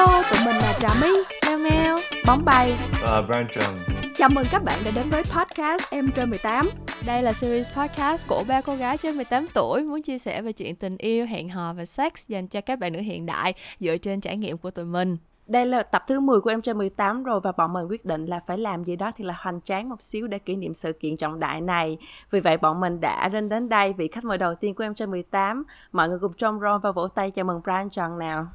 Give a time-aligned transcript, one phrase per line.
[0.00, 1.08] Hello, tụi mình là Trà My,
[1.46, 2.72] Meo Meo, Bóng Bay.
[3.02, 3.76] Và Brian Trần.
[4.16, 6.68] Chào mừng các bạn đã đến với podcast Em trên 18.
[7.06, 10.52] Đây là series podcast của ba cô gái trên 18 tuổi muốn chia sẻ về
[10.52, 13.96] chuyện tình yêu, hẹn hò và sex dành cho các bạn nữ hiện đại dựa
[13.96, 15.16] trên trải nghiệm của tụi mình.
[15.46, 18.26] Đây là tập thứ 10 của Em trên 18 rồi và bọn mình quyết định
[18.26, 20.92] là phải làm gì đó thì là hoành tráng một xíu để kỷ niệm sự
[20.92, 21.98] kiện trọng đại này.
[22.30, 24.94] Vì vậy bọn mình đã đến đến đây vị khách mời đầu tiên của Em
[24.94, 25.64] trên 18.
[25.92, 28.46] Mọi người cùng trông ron và vỗ tay chào mừng Brian Trần nào.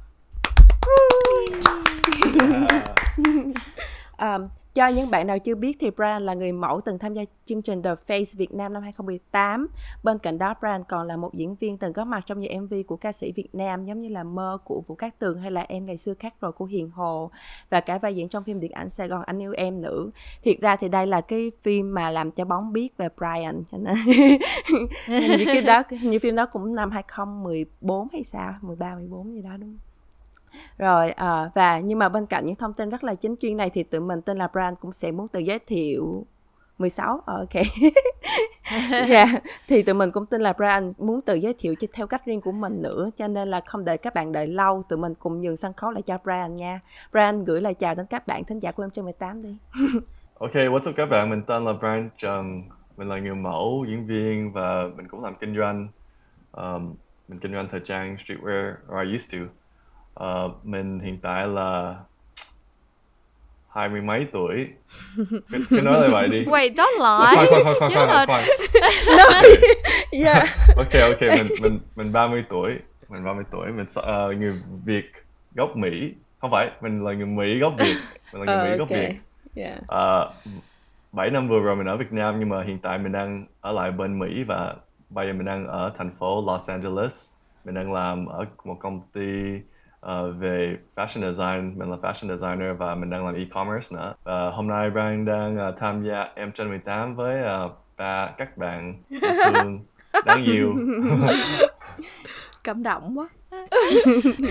[4.18, 7.22] um, cho những bạn nào chưa biết thì Brian là người mẫu từng tham gia
[7.44, 9.66] chương trình The Face Việt Nam năm 2018.
[10.02, 12.74] Bên cạnh đó Brian còn là một diễn viên từng có mặt trong nhiều MV
[12.86, 15.60] của ca sĩ Việt Nam giống như là Mơ của Vũ Cát Tường hay là
[15.68, 17.30] Em ngày xưa khác rồi của Hiền Hồ
[17.70, 20.06] và cả vai diễn trong phim điện ảnh Sài Gòn Anh yêu em nữa.
[20.42, 23.78] Thiệt ra thì đây là cái phim mà làm cho bóng biết về Brian cho
[23.78, 23.96] nên
[25.38, 29.50] như cái đó như phim đó cũng năm 2014 hay sao 13 14 gì đó
[29.58, 29.85] đúng không?
[30.78, 33.70] Rồi à, và nhưng mà bên cạnh những thông tin rất là chính chuyên này
[33.70, 36.26] thì tụi mình tên là brand cũng sẽ muốn tự giới thiệu
[36.78, 37.62] 16 ờ, ok.
[39.08, 39.28] Yeah.
[39.68, 42.52] thì tụi mình cũng tin là brand muốn tự giới thiệu theo cách riêng của
[42.52, 45.56] mình nữa cho nên là không để các bạn đợi lâu tụi mình cùng nhường
[45.56, 46.80] sân khấu lại cho brand nha.
[47.12, 49.56] Brand gửi lời chào đến các bạn thính giả của em trên 18 đi.
[50.38, 51.30] Ok what's up các bạn?
[51.30, 52.62] Mình tên là brand trần
[52.96, 55.88] mình là người mẫu diễn viên và mình cũng làm kinh doanh
[56.52, 56.94] um,
[57.28, 59.38] mình kinh doanh thời trang streetwear or I used to
[60.24, 61.96] uh, mình hiện tại là
[63.76, 64.66] hai mươi mấy tuổi.
[65.52, 66.44] Cứ, cứ nói lại vậy đi.
[66.52, 67.36] Wait, don't lie.
[67.36, 68.44] khoan khoan khoan khoan khoan,
[70.24, 70.42] yeah.
[70.76, 72.72] ok ok mình mình mình 30 tuổi.
[73.08, 73.66] Mình 30 tuổi.
[73.72, 75.12] Mình uh, người Việt
[75.54, 76.14] gốc Mỹ.
[76.40, 77.96] Không phải mình là người Mỹ gốc Việt.
[78.32, 79.14] Mình là người uh, Mỹ gốc Việt.
[79.54, 79.78] Yeah.
[79.82, 80.54] uh,
[81.12, 83.72] 7 năm vừa rồi mình ở Việt Nam nhưng mà hiện tại mình đang ở
[83.72, 84.74] lại bên Mỹ và
[85.10, 87.28] bây giờ mình đang ở thành phố Los Angeles.
[87.64, 89.60] Mình đang làm ở một công ty
[90.06, 94.50] uh, về fashion design mình là fashion designer và mình đang làm e-commerce nữa và
[94.50, 99.02] hôm nay Brian đang uh, tham gia em trên 18 với uh, ba các bạn
[99.52, 99.80] thương
[100.24, 100.74] đáng yêu
[102.64, 103.28] cảm động quá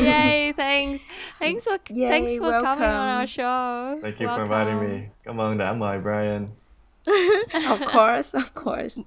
[0.06, 1.02] Yay, thanks.
[1.40, 2.64] Thanks for Yay, thanks for welcome.
[2.64, 4.02] coming on our show.
[4.04, 4.48] thank you welcome.
[4.48, 6.48] for inviting me cảm ơn đã mời Brian
[7.54, 8.98] of course, of course.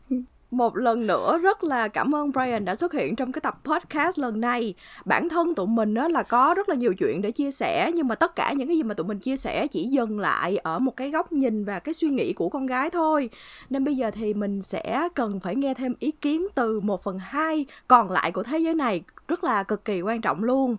[0.50, 4.18] Một lần nữa, rất là cảm ơn Brian đã xuất hiện trong cái tập podcast
[4.18, 4.74] lần này.
[5.04, 8.08] Bản thân tụi mình á là có rất là nhiều chuyện để chia sẻ, nhưng
[8.08, 10.78] mà tất cả những cái gì mà tụi mình chia sẻ chỉ dừng lại ở
[10.78, 13.30] một cái góc nhìn và cái suy nghĩ của con gái thôi.
[13.70, 17.18] Nên bây giờ thì mình sẽ cần phải nghe thêm ý kiến từ một phần
[17.18, 20.76] hai còn lại của thế giới này, rất là cực kỳ quan trọng luôn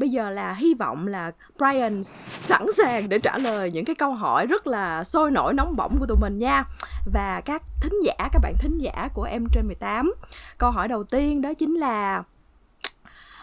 [0.00, 2.02] bây giờ là hy vọng là Brian
[2.40, 5.96] sẵn sàng để trả lời những cái câu hỏi rất là sôi nổi nóng bỏng
[6.00, 6.64] của tụi mình nha.
[7.12, 10.12] Và các thính giả các bạn thính giả của em trên 18
[10.58, 12.22] câu hỏi đầu tiên đó chính là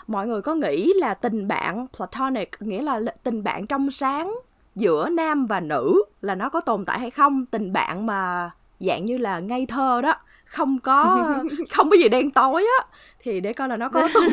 [0.07, 4.35] mọi người có nghĩ là tình bạn platonic nghĩa là tình bạn trong sáng
[4.75, 7.45] giữa nam và nữ là nó có tồn tại hay không?
[7.45, 10.13] Tình bạn mà dạng như là ngây thơ đó
[10.45, 11.34] không có
[11.72, 12.88] không có gì đen tối á
[13.27, 14.23] thì để coi là nó có tồn,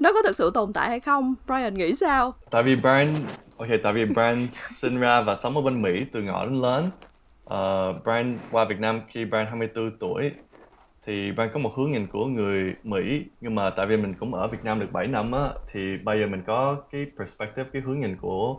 [0.00, 1.34] nó có thực sự tồn tại hay không.
[1.46, 2.34] Brian nghĩ sao?
[2.50, 3.14] Tại vì Brian
[3.58, 6.90] ok tại vì Brian sinh ra và sống ở bên Mỹ từ nhỏ đến lớn.
[7.44, 10.30] Uh, Brian qua Việt Nam khi Brian 24 tuổi
[11.06, 13.24] thì Brian có một hướng nhìn của người Mỹ.
[13.40, 16.20] Nhưng mà tại vì mình cũng ở Việt Nam được 7 năm á thì bây
[16.20, 18.56] giờ mình có cái perspective cái hướng nhìn của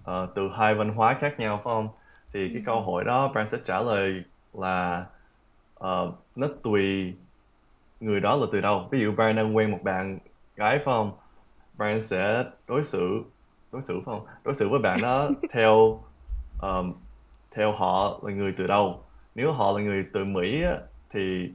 [0.00, 1.88] uh, từ hai văn hóa khác nhau phải không?
[2.32, 5.06] Thì cái câu hỏi đó Brian sẽ trả lời là
[5.78, 7.14] uh, nó tùy
[8.00, 8.88] người đó là từ đâu?
[8.90, 10.18] Ví dụ Brian đang quen một bạn
[10.56, 11.12] gái phải không?
[11.76, 13.22] Brian sẽ đối xử
[13.72, 14.26] đối xử phải không?
[14.44, 16.00] Đối xử với bạn đó theo
[16.62, 16.92] um,
[17.50, 19.00] theo họ là người từ đâu?
[19.34, 20.78] Nếu họ là người từ Mỹ á,
[21.10, 21.50] thì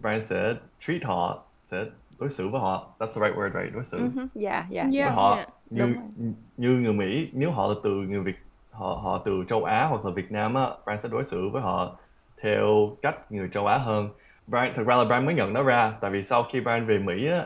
[0.00, 1.84] Brian sẽ treat họ sẽ
[2.18, 2.88] đối xử với họ.
[2.98, 3.74] That's the right word right?
[3.74, 3.98] Đối xử.
[3.98, 4.26] Uh-huh.
[4.42, 5.14] yeah, yeah, với Yeah.
[5.14, 5.48] họ yeah.
[5.70, 7.28] như Đúng như người Mỹ.
[7.32, 8.36] Nếu họ là từ người Việt
[8.70, 11.62] họ họ từ châu Á hoặc là Việt Nam á Brian sẽ đối xử với
[11.62, 11.96] họ
[12.42, 14.10] theo cách người châu Á hơn
[14.46, 15.92] Brian thực ra là Brian mới nhận nó ra.
[16.00, 17.44] Tại vì sau khi Brian về Mỹ á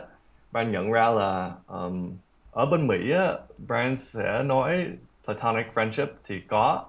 [0.51, 2.11] Brian nhận ra là um,
[2.51, 3.33] ở bên Mỹ á
[3.67, 4.87] Brian sẽ nói
[5.25, 6.85] platonic friendship thì có.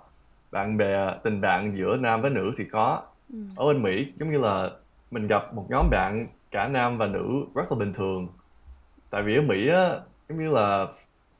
[0.50, 3.02] Bạn bè tình bạn giữa nam với nữ thì có.
[3.32, 3.38] Ừ.
[3.56, 4.70] ở bên Mỹ giống như là
[5.10, 8.28] mình gặp một nhóm bạn cả nam và nữ rất là bình thường.
[9.10, 9.90] Tại vì ở Mỹ á
[10.28, 10.86] giống như là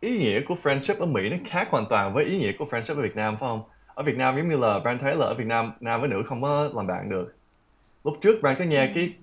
[0.00, 2.97] ý nghĩa của friendship ở Mỹ nó khác hoàn toàn với ý nghĩa của friendship
[2.97, 3.62] ở Việt Nam phải không?
[3.94, 6.23] Ở Việt Nam giống như là Brian thấy là ở Việt Nam nam với nữ
[6.26, 7.38] không có làm bạn được
[8.04, 9.14] lúc trước Brian có nghe cái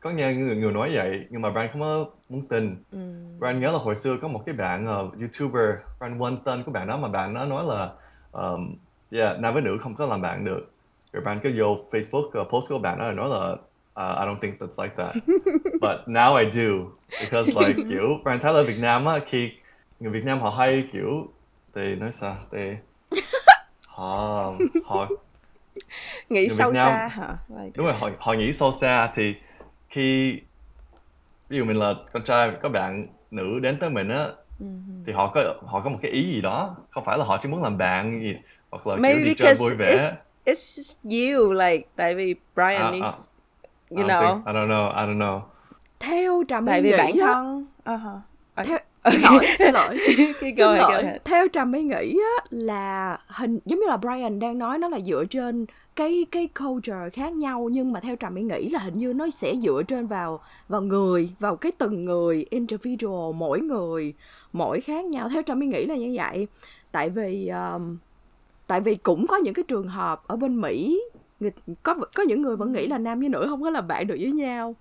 [0.00, 2.76] có nghe người, người nói vậy nhưng mà Brian không có muốn tin.
[2.92, 2.98] Ừ.
[3.38, 6.72] Brian nhớ là hồi xưa có một cái bạn uh, YouTuber Brian quên tên của
[6.72, 7.92] bạn đó mà bạn đó nói là
[8.32, 8.74] um,
[9.10, 10.70] yeah, nam với nữ không có làm bạn được.
[11.12, 13.52] Rồi Brian cứ vô Facebook uh, post của bạn đó là nói là
[13.94, 15.16] uh, I don't think that's like that.
[15.80, 16.90] But now I do
[17.20, 19.50] because like kiểu Brian thấy là Việt Nam á khi
[20.00, 21.28] người Việt Nam họ hay kiểu
[21.74, 22.58] thì nói sao thì
[23.88, 24.52] họ
[24.84, 25.08] họ
[26.28, 27.36] nghĩ Người sâu Việt Nam- xa hả?
[27.48, 29.34] Like- đúng rồi họ họ nghĩ sâu xa thì
[29.88, 30.32] khi
[31.48, 34.28] ví dụ mình là con trai có bạn nữ đến tới mình á
[35.06, 36.76] thì họ có họ có một cái ý gì đó.
[36.90, 38.34] Không phải là họ chỉ muốn làm bạn gì
[38.70, 39.84] hoặc là maybe kiểu đi chơi vui vẻ.
[39.96, 40.12] it's
[40.44, 43.10] it's just you like tại vì Brian À, is à.
[43.90, 45.40] you I know think- I don't know I don't know.
[46.00, 48.18] Theo trà my tại vì bản thân uh-huh.
[49.04, 49.98] Theo xin lỗi xin lỗi.
[50.40, 51.04] Xin lỗi.
[51.24, 55.00] Theo trà my nghĩ á là hình giống như là Brian đang nói nó là
[55.00, 55.66] dựa trên
[55.96, 59.26] cái cái culture khác nhau nhưng mà theo trà my nghĩ là hình như nó
[59.34, 64.14] sẽ dựa trên vào vào người vào cái từng người individual mỗi người
[64.52, 65.28] mỗi khác nhau.
[65.28, 66.46] Theo trà my nghĩ là như vậy.
[66.92, 67.96] Tại vì um,
[68.66, 71.00] tại vì cũng có những cái trường hợp ở bên Mỹ
[71.40, 71.50] người,
[71.82, 74.16] có có những người vẫn nghĩ là nam với nữ không có làm bạn được
[74.20, 74.74] với nhau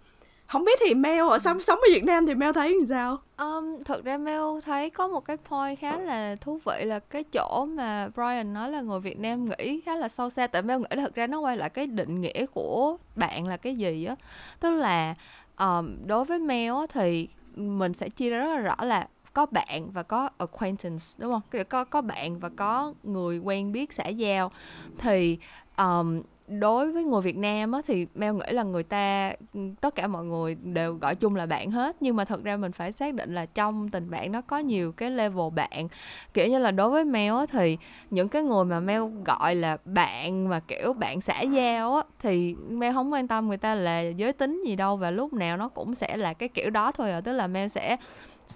[0.53, 3.17] không biết thì Mel ở sống sống ở Việt Nam thì Mel thấy làm sao?
[3.37, 7.23] Um, Thật ra Mel thấy có một cái point khá là thú vị là cái
[7.23, 10.47] chỗ mà Brian nói là người Việt Nam nghĩ khá là sâu xa.
[10.47, 13.75] Tại Mel nghĩ là ra nó quay lại cái định nghĩa của bạn là cái
[13.75, 14.15] gì á.
[14.59, 15.15] Tức là
[15.59, 19.89] um, đối với Mel thì mình sẽ chia ra rất là rõ là có bạn
[19.89, 21.63] và có acquaintance đúng không?
[21.69, 24.51] Có có bạn và có người quen biết xã giao.
[24.97, 25.37] Thì
[25.77, 26.21] um,
[26.59, 30.07] đối với người Việt Nam á, thì Mel nghĩ là người ta ừ, tất cả
[30.07, 31.95] mọi người đều gọi chung là bạn hết.
[31.99, 34.91] Nhưng mà thật ra mình phải xác định là trong tình bạn nó có nhiều
[34.91, 35.87] cái level bạn.
[36.33, 37.77] Kiểu như là đối với Mel á, thì
[38.09, 42.55] những cái người mà Mel gọi là bạn mà kiểu bạn xã giao á thì
[42.69, 45.69] Mel không quan tâm người ta là giới tính gì đâu và lúc nào nó
[45.69, 47.21] cũng sẽ là cái kiểu đó thôi à.
[47.21, 47.97] Tức là Mel sẽ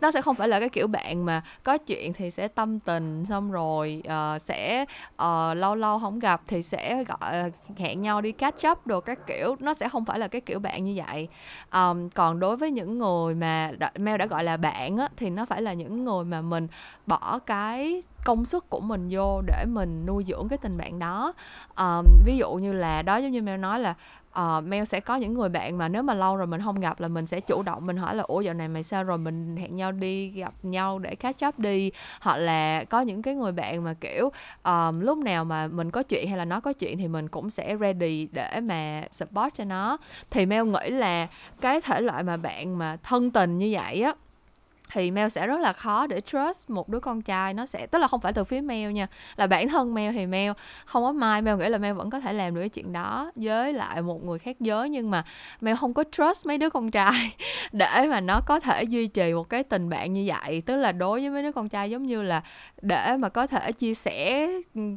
[0.01, 3.25] nó sẽ không phải là cái kiểu bạn mà có chuyện thì sẽ tâm tình
[3.25, 4.85] xong rồi uh, sẽ
[5.23, 9.01] uh, lâu lâu không gặp thì sẽ gọi ờ, hẹn nhau đi catch up đồ
[9.01, 9.55] các kiểu.
[9.59, 11.27] Nó sẽ không phải là cái kiểu bạn như vậy.
[11.73, 15.29] Um, còn đối với những người mà đã, mail đã gọi là bạn á thì
[15.29, 16.67] nó phải là những người mà mình
[17.05, 21.33] bỏ cái công sức của mình vô để mình nuôi dưỡng cái tình bạn đó.
[21.77, 23.93] Um, ví dụ như là đó giống như Mel nói là
[24.41, 26.99] uh, Mel sẽ có những người bạn mà nếu mà lâu rồi mình không gặp
[26.99, 29.17] là mình sẽ chủ động mình hỏi là ủa dạo này mày sao rồi?
[29.17, 31.91] Mình hẹn nhau đi gặp nhau để catch up đi.
[32.21, 34.31] Hoặc là có những cái người bạn mà kiểu
[34.63, 37.49] um, lúc nào mà mình có chuyện hay là nó có chuyện thì mình cũng
[37.49, 39.97] sẽ ready để mà support cho nó.
[40.29, 41.27] Thì Mel nghĩ là
[41.61, 44.13] cái thể loại mà bạn mà thân tình như vậy á
[44.91, 47.53] thì Mel sẽ rất là khó để trust một đứa con trai.
[47.53, 50.25] Nó sẽ, tức là không phải từ phía Mel nha, là bản thân Mel thì
[50.25, 50.51] Mel
[50.85, 53.31] không có mai, Mel nghĩ là Mel vẫn có thể làm được cái chuyện đó
[53.35, 54.89] với lại một người khác giới.
[54.89, 55.23] Nhưng mà
[55.61, 57.35] Mel không có trust mấy đứa con trai
[57.71, 60.61] để mà nó có thể duy trì một cái tình bạn như vậy.
[60.65, 62.43] Tức là đối với mấy đứa con trai giống như là
[62.81, 64.49] để mà có thể chia sẻ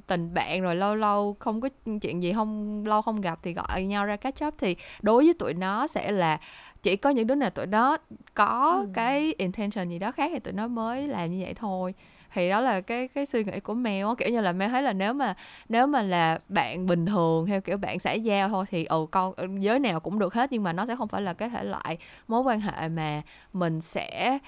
[0.07, 1.69] tình bạn rồi lâu lâu không có
[2.03, 4.55] chuyện gì, không, lâu không gặp thì gọi nhau ra catch up.
[4.59, 6.39] Thì đối với tụi nó sẽ là
[6.82, 7.97] chỉ có những đứa nào tụi nó
[8.35, 8.91] có ừ.
[8.94, 11.94] cái intention gì đó khác thì tụi nó mới làm như vậy thôi.
[12.32, 13.75] Thì đó là cái cái suy nghĩ của
[14.09, 15.35] á kiểu như là Mel thấy là nếu mà
[15.69, 19.35] nếu mà là bạn bình thường theo kiểu bạn xã giao thôi thì ừ con
[19.62, 21.99] giới nào cũng được hết nhưng mà nó sẽ không phải là cái thể loại
[22.29, 23.23] mối quan hệ mà
[23.53, 24.38] mình sẽ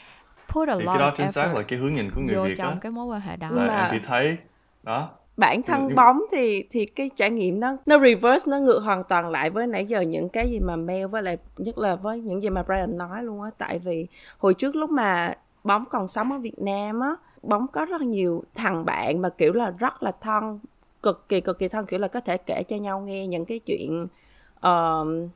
[0.48, 2.20] put a thì lot cái đó of chính xác effort là cái hướng nhìn của
[2.20, 3.48] người vô Việt trong đó cái mối quan hệ đó.
[3.50, 4.36] Nhưng là mà- em chỉ thấy
[4.82, 5.10] đó
[5.42, 9.04] bản thân Nhưng- bóng thì thì cái trải nghiệm nó nó reverse nó ngược hoàn
[9.04, 12.20] toàn lại với nãy giờ những cái gì mà Mel với lại nhất là với
[12.20, 13.50] những gì mà Brian nói luôn á.
[13.58, 14.06] Tại vì
[14.38, 17.10] hồi trước lúc mà bóng còn sống ở Việt Nam á
[17.42, 20.58] bóng có rất nhiều thằng bạn mà kiểu là rất là thân
[21.02, 23.58] cực kỳ cực kỳ thân kiểu là có thể kể cho nhau nghe những cái
[23.58, 24.06] chuyện
[24.60, 25.28] ờm,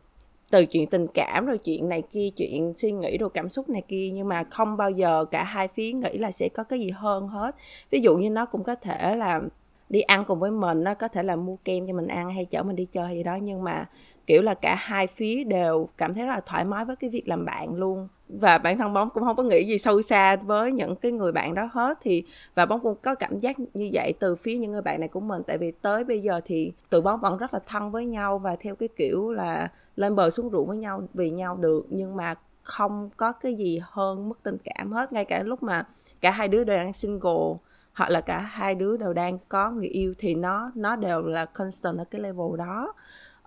[0.51, 3.83] từ chuyện tình cảm rồi chuyện này kia chuyện suy nghĩ rồi cảm xúc này
[3.89, 4.11] kia.
[4.15, 7.29] Nhưng mà không bao giờ cả hai phía nghĩ là sẽ có cái gì hơn
[7.29, 7.55] hết.
[7.91, 9.41] Ví dụ như nó cũng có thể là
[9.89, 12.45] đi ăn cùng với mình nó có thể là mua kem cho mình ăn hay
[12.45, 13.87] chở mình đi chơi gì đó, nhưng mà,
[14.27, 17.29] kiểu là, cả hai phía đều cảm thấy rất là thoải mái với cái việc
[17.29, 18.09] làm bạn luôn.
[18.29, 21.33] Và bản thân bóng cũng không có nghĩ gì sâu xa với những cái người
[21.33, 22.25] bạn đó hết thì,
[22.55, 25.21] và bóng cũng có cảm giác như vậy từ phía những người bạn này của
[25.21, 25.43] mình.
[25.47, 28.57] Tại vì tới bây giờ thì tụi bóng vẫn rất là thân với nhau và
[28.61, 32.35] theo cái kiểu là lên bờ xuống ruộng với nhau, vì nhau được, nhưng mà
[32.63, 35.13] không có cái gì hơn mất tình cảm hết.
[35.13, 35.87] Ngay cả lúc mà
[36.21, 37.55] cả hai đứa đều đang single
[37.97, 41.45] hoặc là cả hai đứa đều đang có người yêu thì nó nó đều là
[41.45, 42.95] constant ở cái level đó.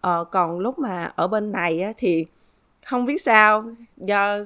[0.01, 2.25] Ờ, còn lúc mà ở bên này á, thì
[2.85, 3.63] không biết sao
[3.97, 4.39] do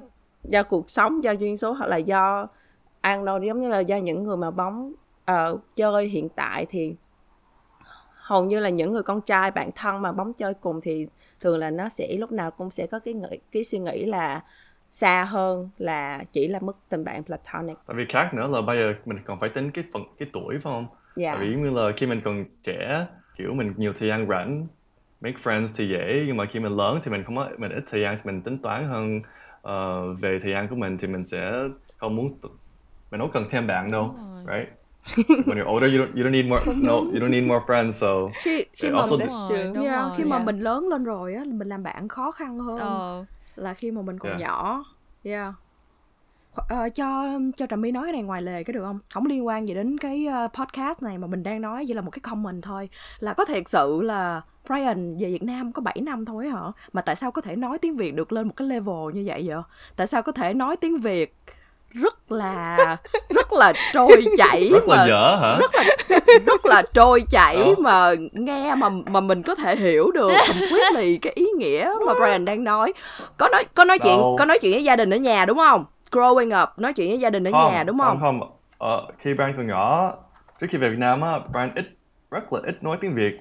[0.43, 2.47] do cuộc sống do duyên số hoặc là do
[3.01, 4.93] ăn đâu giống như là do những người mà bóng
[5.31, 6.95] uh, chơi hiện tại thì
[8.13, 11.07] hầu như là những người con trai bạn thân mà bóng chơi cùng thì
[11.39, 14.41] thường là nó sẽ lúc nào cũng sẽ có cái nghĩ, cái suy nghĩ là
[14.93, 17.77] xa hơn là chỉ là mức tình bạn platonic.
[17.87, 20.53] tại vì khác nữa là bây giờ mình còn phải tính cái phần cái tuổi
[20.53, 21.33] phải không Dạ.
[21.33, 23.07] tại vì như là khi mình còn trẻ
[23.37, 24.67] kiểu mình nhiều thời gian rảnh
[25.21, 27.83] make friends thì dễ nhưng mà khi mình lớn thì mình không có mình ít
[27.91, 29.21] thời gian thì mình tính toán hơn
[29.61, 31.51] ờ, về thời gian của mình thì mình sẽ
[31.97, 32.49] không muốn t-
[33.11, 34.69] mình không cần thêm bạn đâu right
[35.47, 37.91] when you're older, you don't you don't need more no you don't need more friends.
[37.91, 38.07] So
[38.43, 39.27] khi khi mà also mình,
[39.83, 40.45] yeah, khi mà yeah.
[40.45, 44.01] mình lớn lên rồi á mình làm bạn khó khăn hơn ờ là khi mà
[44.01, 44.41] mình còn Yeah.
[44.41, 44.83] nhỏ.
[45.23, 45.53] Yeah.
[46.69, 48.99] Ờ, cho cho trà my nói cái này ngoài lề cái được không?
[49.13, 52.01] Không liên quan gì đến cái ờ, podcast này mà mình đang nói chỉ là
[52.01, 52.89] một cái comment thôi.
[53.19, 56.61] Là có thiệt sự là Brian về Việt Nam có 7 năm thôi hả?
[56.93, 59.43] Mà tại sao có thể nói tiếng Việt được lên một cái level như vậy
[59.47, 59.61] vậy?
[59.95, 61.35] Tại sao có thể nói tiếng Việt
[61.93, 62.97] rất là
[63.29, 65.57] rất là trôi chảy rất là mà dở hả?
[65.59, 65.83] rất là
[66.45, 67.75] rất là trôi chảy Ồ.
[67.79, 72.45] mà nghe mà mà mình có thể hiểu được completely cái ý nghĩa mà Brian
[72.45, 72.93] đang nói
[73.37, 74.35] có nói có nói chuyện Đâu.
[74.39, 77.19] có nói chuyện với gia đình ở nhà đúng không growing up nói chuyện với
[77.19, 78.49] gia đình ở nhà đúng không Không, không.
[78.77, 80.13] Ờ, khi Brian còn nhỏ,
[80.61, 81.85] trước khi về Việt Nam á, Brian ít
[82.31, 83.39] rất là ít nói tiếng Việt.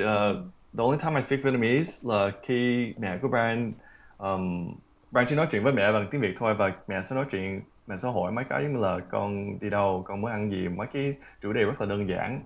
[0.00, 0.36] Uh,
[0.78, 3.72] the only time I speak Vietnamese là khi mẹ của Brian
[4.18, 4.74] um,
[5.12, 7.60] Brian chỉ nói chuyện với mẹ bằng tiếng Việt thôi và mẹ sẽ nói chuyện
[7.86, 10.86] mẹ sẽ hỏi mấy cái như là con đi đâu, con muốn ăn gì, mấy
[10.92, 12.40] cái chủ đề rất là đơn giản.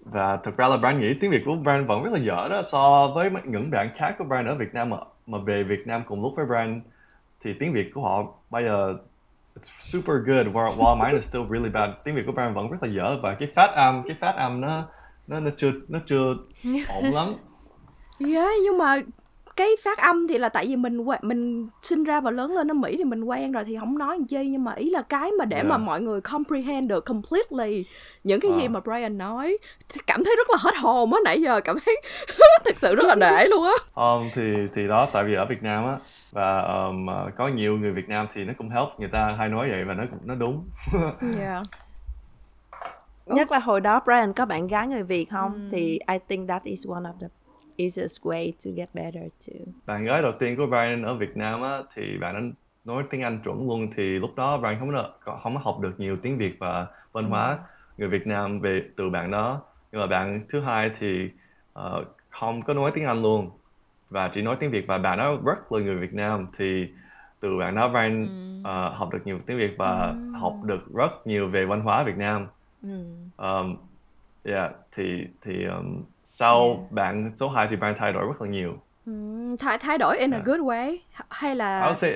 [0.00, 2.62] Và thực ra là Brian nghĩ tiếng Việt của Brian vẫn rất là dở đó.
[2.72, 4.96] So với những bạn khác của Brian ở Việt Nam mà
[5.26, 6.80] mà về Việt Nam cùng lúc với Brian
[7.44, 8.96] thì tiếng Việt của họ bây giờ
[9.54, 11.90] it's super good while, while mine is still really bad.
[12.04, 14.60] Tiếng Việt của Brian vẫn rất là dở và cái phát âm cái phát âm
[14.60, 14.88] nó
[15.26, 16.34] nó nó chưa nó chưa
[16.94, 17.34] ổn lắm.
[18.18, 18.96] Yeah, nhưng mà
[19.56, 22.70] cái phát âm thì là tại vì mình quen- mình sinh ra và lớn lên
[22.70, 25.30] ở Mỹ thì mình quen rồi thì không nói chi nhưng mà ý là cái
[25.38, 25.66] mà để Yeah.
[25.68, 27.84] mà mọi người comprehend được completely
[28.24, 28.68] những cái gì Ờ.
[28.68, 32.02] mà Brian nói thì cảm thấy rất là hết hồn á nãy giờ cảm thấy
[32.64, 34.42] thực sự rất là nể luôn á um, thì
[34.74, 35.98] thì đó tại vì ở Việt Nam á
[36.32, 37.06] và um,
[37.38, 39.94] có nhiều người Việt Nam thì nó cũng help người ta hay nói vậy và
[39.94, 40.64] nó nó đúng
[41.38, 41.62] yeah.
[43.26, 45.68] Nhất là hồi đó Brian có bạn gái người Việt không?
[45.72, 47.26] Thì I think that is one of the
[47.82, 49.72] easiest way to get better too.
[49.86, 52.52] bạn gái đầu tiên của Brian ở Việt Nam á thì bạn ấy
[52.84, 54.92] nói tiếng Anh chuẩn luôn thì lúc đó Brian không
[55.24, 57.58] có không có học được nhiều tiếng Việt và văn hóa
[57.98, 59.60] người Việt Nam về từ bạn đó.
[59.92, 61.30] Nhưng mà bạn thứ hai thì
[61.72, 63.50] ờ, không có nói tiếng Anh luôn
[64.10, 66.46] và chỉ nói tiếng Việt và bạn đó rất là người Việt Nam.
[66.58, 66.86] Thì
[67.40, 68.28] từ bạn đó Brian
[68.64, 72.16] ờ, học được nhiều tiếng Việt và học được rất nhiều về văn hóa Việt
[72.16, 72.46] Nam.
[72.82, 73.04] Ừ.
[73.36, 73.76] um,
[74.44, 76.92] yeah thì thì um, sau Yeah.
[76.92, 78.72] bạn số 2 thì Brian thay đổi rất là nhiều
[79.06, 80.46] Ừm, thay thay đổi in a Yeah.
[80.46, 80.96] good way
[81.30, 82.10] hay I là would say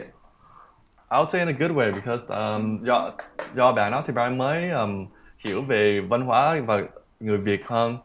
[1.11, 3.11] I would say in a good way because um, do
[3.57, 5.07] do bạn đó thì bạn mới um,
[5.45, 6.83] hiểu về văn hóa và
[7.21, 7.97] người Việt hơn.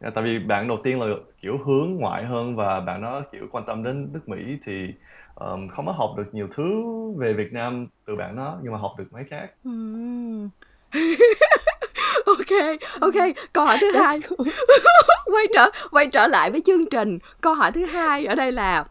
[0.00, 3.46] Yeah, tại vì bạn đầu tiên là kiểu hướng ngoại hơn và bạn đó kiểu
[3.52, 4.94] quan tâm đến nước Mỹ thì
[5.34, 6.82] um, không có học được nhiều thứ
[7.18, 9.50] về Việt Nam từ bạn đó nhưng mà học được mấy khác.
[9.64, 10.48] Ừm.
[12.26, 13.14] ok ok
[13.52, 14.20] câu hỏi thứ hai.
[15.24, 17.18] quay trở quay trở lại với chương trình.
[17.40, 18.84] Câu hỏi thứ hai ở đây là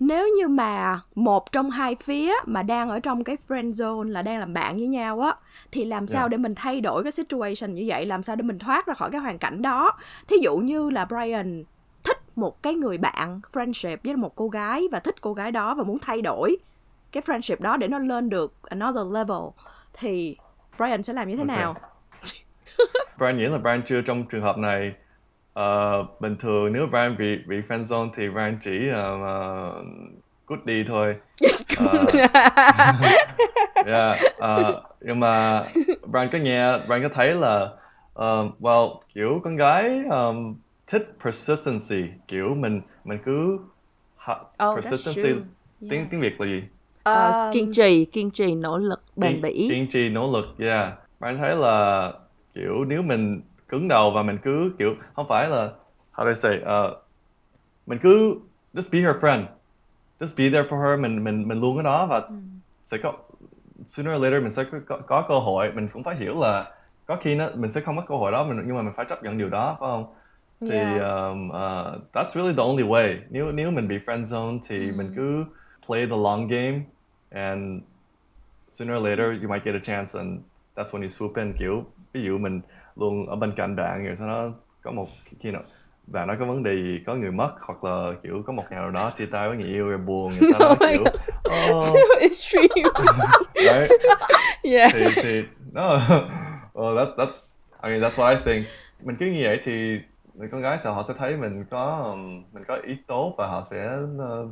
[0.00, 4.22] nếu như mà một trong hai phía mà đang ở trong cái friend zone là
[4.22, 5.34] đang làm bạn với nhau á
[5.72, 6.30] thì làm sao Yeah.
[6.30, 8.06] để mình thay đổi cái situation như vậy?
[8.06, 9.92] Làm sao để mình thoát ra khỏi cái hoàn cảnh đó?
[10.28, 11.64] Thí dụ như là Brian
[12.04, 15.74] thích một cái người bạn friendship với một cô gái và thích cô gái đó
[15.74, 16.56] và muốn thay đổi
[17.12, 19.42] cái friendship đó để nó lên được another level
[19.92, 20.36] thì
[20.76, 21.48] Brian sẽ làm như thế Ok.
[21.48, 21.74] nào
[23.18, 24.92] Brian nghĩ là Brian chưa trong trường hợp này.
[25.52, 29.86] Ờ, bình thường nếu Brian bị bị friend zone thì Brian chỉ uh,
[30.46, 31.16] cút đi thôi.
[31.76, 32.04] Ờ,
[33.86, 35.62] yeah, ờ, nhưng mà
[36.10, 37.68] Brian có nghe, Brian có thấy là
[38.14, 40.54] um, well kiểu con gái um,
[40.86, 43.58] thích persistency, kiểu mình mình cứ
[44.16, 45.40] ha, Oh, that's persistency true.
[45.88, 46.10] tiếng Yeah.
[46.10, 46.62] tiếng Việt là gì?
[47.02, 49.68] Ờ, Um, kiên trì, kiên trì, nỗ lực, bền bỉ.
[49.70, 52.12] kiên trì nỗ lực yeah bạn thấy là
[52.54, 55.72] kiểu nếu mình cứng đầu và mình cứ kiểu không phải là
[56.14, 56.98] how do I say uh,
[57.86, 58.40] mình cứ
[58.74, 59.44] just be her friend.
[60.20, 62.22] Just be there for her mình mình mình luôn ở đó và
[62.86, 63.12] sẽ có
[63.88, 65.72] sooner or later mình sẽ có, có, cơ hội.
[65.74, 66.70] Mình cũng phải hiểu là
[67.06, 69.06] có khi nó mình sẽ không có cơ hội đó mình nhưng mà mình phải
[69.08, 70.14] chấp nhận điều đó phải không?
[70.60, 71.00] Thì Yeah.
[71.00, 73.18] um, uh, that's really the only way.
[73.30, 75.44] Nếu nếu mình bị friend zone thì mình cứ
[75.86, 76.80] play the long game
[77.30, 77.82] and
[78.72, 80.40] sooner or later you might get a chance and
[80.76, 82.60] that's when you swoop in kiểu ví dụ mình
[82.96, 84.50] luôn ở bên cạnh bạn rồi sau đó
[84.82, 85.06] có một
[85.40, 85.62] khi nào
[86.06, 88.80] bạn nó có vấn đề gì có người mất hoặc là kiểu có một ngày
[88.80, 91.02] nào đó chia tay với người yêu rồi buồn đó Oh my kiểu
[91.76, 92.68] oh, So extreme.
[93.54, 93.90] right
[94.62, 94.90] yeah.
[94.92, 95.42] thì thì
[95.72, 95.98] no
[96.74, 98.66] well that, that's I mean that's what I think
[99.02, 99.98] mình cứ như vậy thì
[100.34, 103.46] người con gái sao họ sẽ thấy mình có um, mình có ý tốt và
[103.46, 104.50] họ sẽ uh,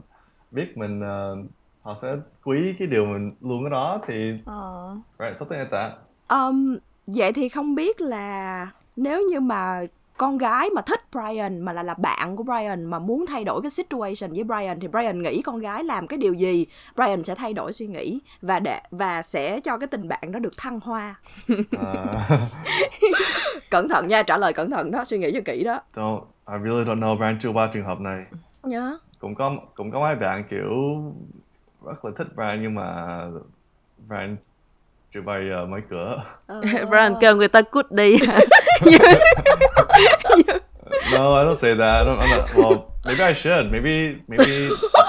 [0.50, 1.46] biết mình uh,
[1.82, 4.96] họ sẽ quý cái điều mình luôn ở đó thì Ờ.
[5.18, 5.92] right something like that
[6.28, 6.76] Um,
[7.14, 9.80] vậy thì không biết là nếu như mà
[10.16, 13.62] con gái mà thích Brian mà là là bạn của Brian mà muốn thay đổi
[13.62, 16.66] cái situation với Brian thì Brian nghĩ con gái làm cái điều gì?
[16.94, 20.38] Brian sẽ thay đổi suy nghĩ và để và sẽ cho cái tình bạn đó
[20.38, 21.14] được thăng hoa.
[21.52, 22.40] Uh,
[23.70, 25.80] cẩn thận nha trả lời cẩn thận đó suy nghĩ cho kỹ đó.
[25.94, 28.24] Don't I really don't know Brian chưa qua trường hợp này.
[28.62, 30.70] Nhớ cũng có cũng có mấy bạn kiểu
[31.84, 33.18] rất là thích Brian nhưng mà
[34.08, 34.36] Brian
[35.14, 36.24] chưa bao giờ mở cửa.
[36.46, 36.60] Ờ.
[36.90, 38.18] Brian kêu người ta cút đi.
[41.12, 44.68] No I don't say that I don't, I'm not, well maybe I should maybe maybe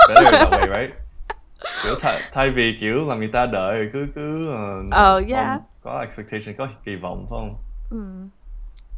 [0.10, 0.94] better that way right?
[1.84, 5.62] Kiểu thay, thay vì kiểu làm người ta đợi cứ cứ uh, Ờ, yeah.
[5.84, 7.56] có expectation có kỳ vọng phải không?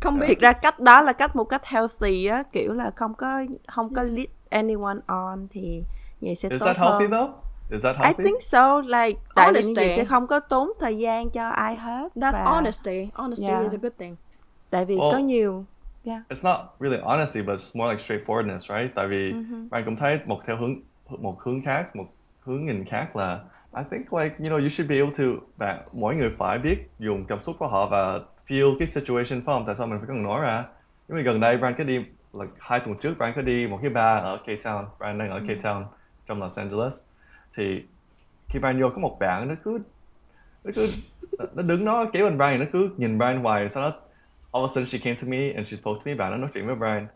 [0.02, 3.14] Không biết thiệt ra cách đó là cách một cách healthy á kiểu là không
[3.14, 5.84] có không có lead anyone on thì
[6.22, 7.12] vậy sẽ is tốt that healthy hơn.
[7.12, 7.32] though
[7.70, 8.24] is that I healthy?
[8.24, 8.82] think so.
[8.82, 9.96] Like tại vì như vậy Honesty.
[9.98, 13.10] sẽ không có tốn thời gian cho ai hết that's và honesty.
[13.14, 13.62] Honesty Yeah.
[13.64, 14.16] is a good thing.
[14.70, 15.66] Tại vì Well- có nhiều
[16.06, 16.22] yeah.
[16.30, 18.96] it's not really honesty but it's more like straightforwardness right?
[18.96, 19.70] Tại vì Mm-hmm.
[19.70, 20.76] bạn cũng thấy một theo hướng
[21.22, 22.06] một hướng khác một
[22.42, 23.40] hướng nhìn khác là
[23.78, 25.24] I think like you know you should be able to
[25.58, 28.16] bạn mỗi người phải biết dùng cảm xúc của họ và
[28.48, 29.64] feel cái situation phải không?
[29.66, 30.66] Tại sao mình phải cần nói ra?
[31.10, 31.98] 因為 gần đây Brian có đi
[32.34, 35.30] like hai tuần trước Brian có đi một cái bar ở Cape Town Brian đang
[35.30, 35.84] ở Cape Town
[36.28, 36.94] trong Los Angeles
[37.58, 37.84] thì
[38.50, 39.80] khi Brian vô có một bạn nó cứ
[40.64, 40.88] nó cứ
[41.56, 43.96] nó đứng nó kéo bên Brian nó cứ nhìn Brian hoài sau đó
[44.52, 46.38] all of a sudden she came to me and she spoke to me bạn nó
[46.38, 47.08] nói chuyện với Brian.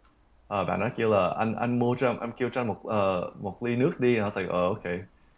[0.61, 3.41] Uh, bạn nó kêu là anh anh mua cho em kêu cho anh một uh,
[3.41, 4.15] một ly nước đi.
[4.17, 4.83] And I was like ờ ok.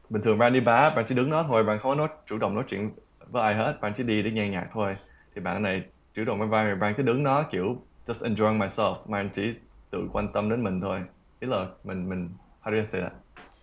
[0.09, 2.37] Bình thường Brian đi bar bạn chỉ đứng đó thôi bạn không có nói chủ
[2.37, 2.91] động nói chuyện
[3.27, 4.93] với ai hết bạn chỉ đi để nghe nhạc thôi.
[5.35, 8.95] Thì bạn này chủ động với Brian Brian cứ đứng đó kiểu just enjoying myself.
[9.07, 9.53] Mà anh chỉ
[9.91, 11.01] tự quan tâm đến mình thôi.
[11.39, 12.29] Ý là mình mình
[12.63, 13.13] how do you say that?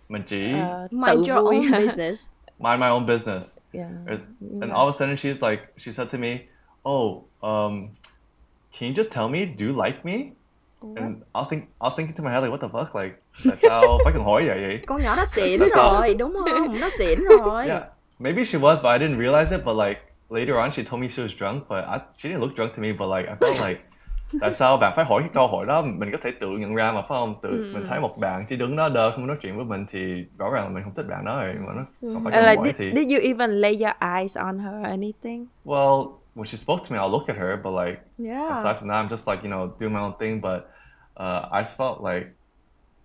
[0.09, 2.29] Mình chỉ Ờ, mind your own business.
[2.59, 3.53] Mind my own business.
[3.73, 3.89] Yeah.
[4.07, 4.19] and
[4.63, 6.37] and all of a sudden she's like she said to me
[6.85, 7.89] oh um
[8.79, 10.31] can you just tell me do you like me?
[10.81, 12.95] And I was think I was thinking to my head like what the fuck?
[12.95, 16.01] Like tại sao phải cần hỏi vậy vậy con nhỏ nó xịn That's all.
[16.01, 16.79] rồi đúng không?
[16.81, 17.67] Nó xịn rồi.
[17.67, 17.83] Yeah
[18.19, 21.07] maybe she was but I didn't realize it but like later on she told me
[21.15, 23.59] she was drunk but I, she didn't look drunk to me but like I felt
[23.69, 23.79] like
[24.41, 25.81] tại sao bạn phải hỏi cái câu hỏi đó?
[25.81, 27.35] Mình có thể tự nhận ra mà phải không?
[27.41, 30.25] Tự mình thấy một bạn chỉ đứng đó đơ không nói chuyện với mình thì
[30.37, 32.49] rõ ràng là mình không thích bạn đó rồi mà nó không phải And cần
[32.49, 35.45] like, hỏi did, thì did you even lay your eyes on her or anything?
[35.65, 38.55] Well when she spoke to me I'll look at her but like yeah.
[38.55, 40.41] aside from that, I'm just like you know doing my own thing.
[40.41, 40.59] But
[41.19, 42.27] uh, I felt like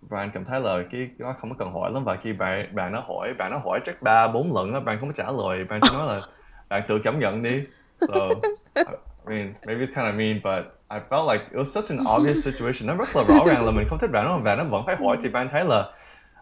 [0.09, 2.05] Brian cảm thấy là cái nó không có cần hỏi lắm.
[2.05, 4.97] Và khi bạn bạn nó hỏi bạn nó hỏi chắc ba bốn lần á bạn
[5.01, 5.65] không có trả lời.
[5.65, 6.21] Bạn chỉ nói là
[6.69, 7.65] bạn tự cảm nhận đi.
[8.01, 8.29] So
[8.75, 8.85] I
[9.27, 12.45] mean maybe it's kind of mean but I felt like it was such an obvious
[12.49, 12.87] situation.
[12.87, 14.97] Nó rất là rõ ràng là mình không thích bạn mà bạn nó vẫn phải
[14.97, 15.91] hỏi thì bạn thấy là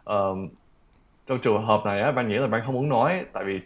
[0.05, 0.49] um,
[1.27, 3.61] trong trường hợp này á bạn nghĩ là bạn không muốn nói tại vì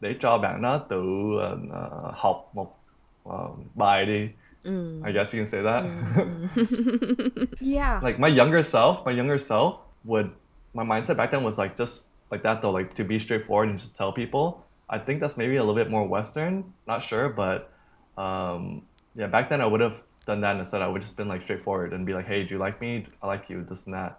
[0.00, 2.78] để cho bạn nó tự uh, học một
[3.28, 4.28] uh, bài đi
[5.04, 5.84] I guess you can say that.
[7.60, 9.72] yeah like my younger self, my younger self
[10.04, 10.28] would
[10.74, 13.78] my mindset back then was like just like that though, like to be straightforward and
[13.78, 14.64] just tell people.
[14.88, 17.70] I think that's maybe a little bit more Western, not sure, but
[18.16, 18.82] um,
[19.14, 19.94] yeah, back then I would have
[20.30, 20.80] done that instead.
[20.86, 22.90] I would just been like straightforward and be like, hey, do you like me?
[23.22, 24.12] I like you, this and that.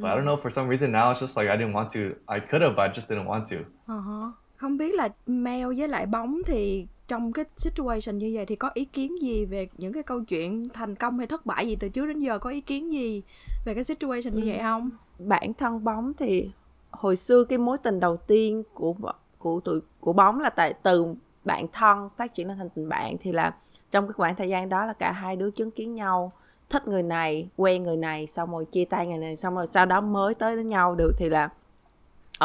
[0.00, 2.02] But I don't know for some reason now it's just like I didn't want to.
[2.36, 3.56] I could have, but I just didn't want to.
[3.86, 8.56] Ờ, không biết là Mel với lại bóng thì trong cái situation như vậy thì
[8.56, 11.76] có ý kiến gì về những cái câu chuyện thành công hay thất bại gì
[11.76, 13.22] từ trước đến giờ có ý kiến gì
[13.64, 16.50] về cái situation như vậy không bản thân bóng thì
[16.90, 18.94] hồi xưa cái mối tình đầu tiên của
[19.38, 23.16] của tụi của bóng là tại từ bạn thân phát triển lên thành tình bạn
[23.20, 23.54] thì là
[23.90, 26.32] trong cái khoảng thời gian đó là cả hai đứa chứng kiến nhau
[26.70, 29.86] thích người này quen người này xong rồi chia tay người này xong rồi sau
[29.86, 31.48] đó mới tới đến nhau được thì là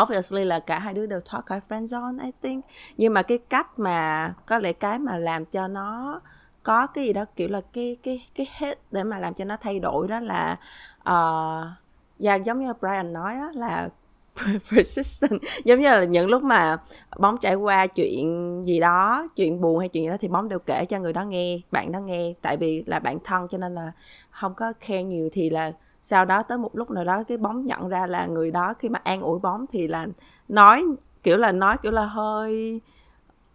[0.01, 2.65] obviously là cả hai đứa đều thoát khỏi friend zone I think.
[2.97, 6.21] Nhưng mà cái cách mà có lẽ cái mà làm cho nó
[6.63, 9.57] có cái gì đó kiểu là cái cái cái hết để mà làm cho nó
[9.61, 10.57] thay đổi đó là
[11.03, 11.77] ờ, uh,
[12.19, 13.89] và giống như Brian nói đó, là
[14.71, 15.41] persistent.
[15.63, 16.77] Giống như là những lúc mà
[17.19, 20.59] bóng trải qua chuyện gì đó, chuyện buồn hay chuyện gì đó thì bóng đều
[20.59, 22.33] kể cho người đó nghe, bạn đó nghe.
[22.41, 23.91] Tại vì là bạn thân cho nên là
[24.31, 25.29] không có khen nhiều.
[25.31, 28.51] Thì là sau đó tới một lúc nào đó cái bóng nhận ra là người
[28.51, 30.07] đó khi mà an ủi bóng thì là
[30.47, 30.85] nói,
[31.23, 32.81] kiểu là nói, kiểu là hơi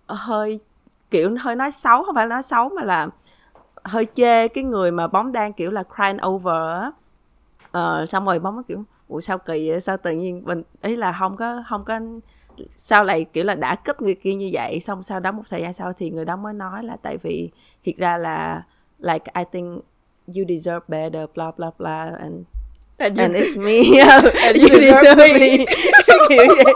[0.07, 0.61] hơi,
[1.11, 3.09] kiểu hơi nói xấu, không phải nói xấu mà là
[3.85, 6.91] hơi chê cái người mà bóng đang, kiểu là crying over á
[7.77, 9.81] ờ, xong rồi bóng kiểu ủa sao kỳ vậy?
[9.81, 12.01] Sao tự nhiên mình ý là không có không có
[12.75, 15.63] sao lại kiểu là đã kích người kia như vậy xong sau đó một thời
[15.63, 17.51] gian sau thì người đó mới nói là tại vì
[17.85, 18.63] thiệt ra là
[18.99, 19.83] like I think
[20.27, 22.45] you deserve better blah blah blah and
[22.99, 24.01] and and it's me.
[24.43, 25.65] And you you deserve deserve me.
[26.29, 26.75] kiểu vậy.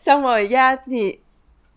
[0.00, 1.16] Xong rồi ra thì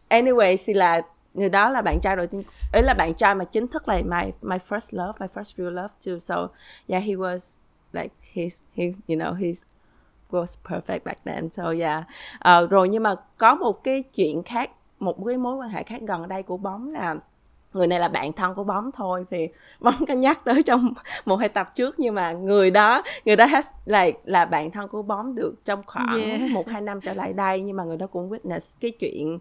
[0.10, 1.02] anyways thì là
[1.34, 3.96] người đó là bạn trai đầu tiên ấy là bạn trai mà chính thức là
[3.96, 6.20] my my first love my first real love too.
[6.20, 6.48] So
[6.88, 7.63] yeah he was
[7.94, 9.64] like he's he you know he's
[10.32, 11.50] was perfect back then.
[11.52, 12.04] So yeah.
[12.48, 16.02] Uh, rồi nhưng mà có một cái chuyện khác một cái mối quan hệ khác
[16.02, 17.16] gần đây của bóng là
[17.74, 19.48] người này là bạn thân của bóng thôi thì
[19.80, 20.94] bóng có nhắc tới trong
[21.26, 24.88] một hai tập trước nhưng mà người đó người đó has like là bạn thân
[24.88, 26.42] của bóng được trong khoảng Yeah.
[26.52, 29.40] một hai năm trở lại đây nhưng mà người đó cũng witness cái chuyện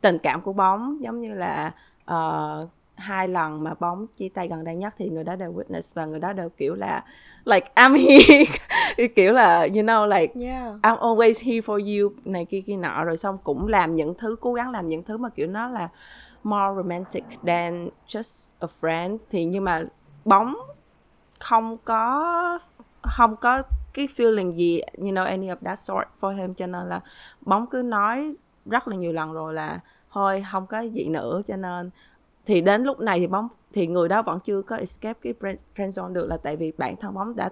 [0.00, 1.72] tình cảm của bóng giống như là
[2.04, 2.66] ờ,
[2.98, 6.04] hai lần mà bóng chia tay gần đây nhất thì người đó đều witness và
[6.04, 7.04] người đó đều kiểu là
[7.44, 8.44] like I'm here.
[9.16, 10.74] Kiểu là you know like yeah.
[10.82, 13.04] I'm always here for you này kia kia nọ.
[13.04, 15.88] Rồi xong cũng làm những thứ cố gắng làm những thứ mà kiểu nó là
[16.42, 19.18] more romantic than just a friend.
[19.30, 19.82] Thì nhưng mà
[20.24, 20.56] bóng
[21.40, 22.58] không có
[23.02, 23.62] không có
[23.94, 26.54] cái feeling gì you know any of that sort for him.
[26.54, 27.00] Cho nên là
[27.40, 28.34] bóng cứ nói
[28.66, 29.80] rất là nhiều lần rồi là
[30.12, 31.42] thôi không có gì nữa.
[31.46, 31.90] Cho nên
[32.48, 35.88] thì đến lúc này thì bóng thì người đó vẫn chưa có escape cái friend-
[35.88, 37.50] zone được là tại vì bản thân bóng đã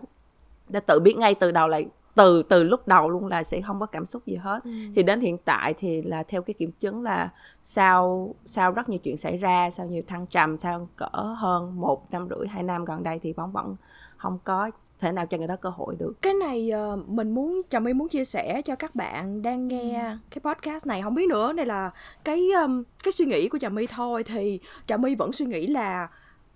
[0.69, 1.81] đã tự biết ngay từ đầu là
[2.15, 4.61] từ từ lúc đầu luôn là sẽ không có cảm xúc gì hết.
[4.97, 7.33] Thì đến hiện tại thì là theo cái kiểm chứng là
[7.63, 12.13] sau sau rất nhiều chuyện xảy ra sau nhiều thăng trầm sau cỡ hơn một
[12.13, 13.77] năm rưỡi hai năm gần đây thì bóng vẫn
[14.17, 16.13] không có thể nào cho người đó cơ hội được.
[16.23, 20.17] Cái này ờ, mình muốn trà my muốn chia sẻ cho các bạn đang nghe
[20.31, 21.03] cái podcast này.
[21.03, 21.91] Không biết nữa đây là
[22.25, 24.25] cái um, cái suy nghĩ của trà my thôi.
[24.25, 26.09] Thì trà my vẫn suy nghĩ là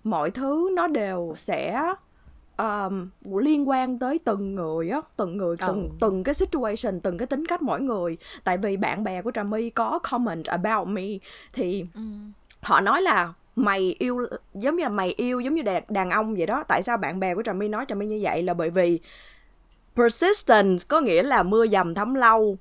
[0.03, 1.81] mọi thứ nó đều sẽ
[2.57, 5.89] um, liên quan tới từng người á từng người từng Ừ.
[5.99, 8.17] từng cái situation từng cái tính cách mỗi người.
[8.43, 11.03] Tại vì bạn bè của trà my có comment about me.
[11.53, 11.85] Thì
[12.61, 16.35] họ nói là mày yêu giống như là mày yêu giống như đàn, đàn ông
[16.35, 16.63] vậy đó.
[16.67, 18.41] Tại sao bạn bè của trà my nói trà my như vậy?
[18.41, 18.99] Là bởi vì
[19.95, 22.57] persistence có nghĩa là mưa dầm thấm lâu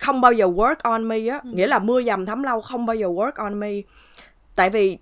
[0.00, 1.40] không bao giờ work on me á.
[1.44, 3.70] Nghĩa là mưa dầm thấm lâu không bao giờ work on me.
[4.54, 4.98] Tại vì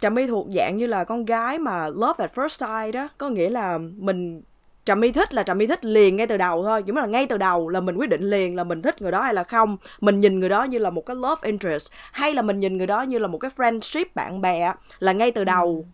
[0.00, 3.28] trà my thuộc dạng như là con gái mà love at first sight đó có
[3.28, 4.42] nghĩa là mình
[4.84, 6.82] trà my thích là trà my thích liền ngay từ đầu thôi.
[6.86, 9.22] Giống là ngay từ đầu là mình quyết định liền là mình thích người đó
[9.22, 9.76] hay là không.
[10.00, 12.86] Mình nhìn người đó như là một cái love interest hay là mình nhìn người
[12.86, 14.72] đó như là một cái friendship bạn bè.
[14.98, 15.86] Là ngay từ đầu.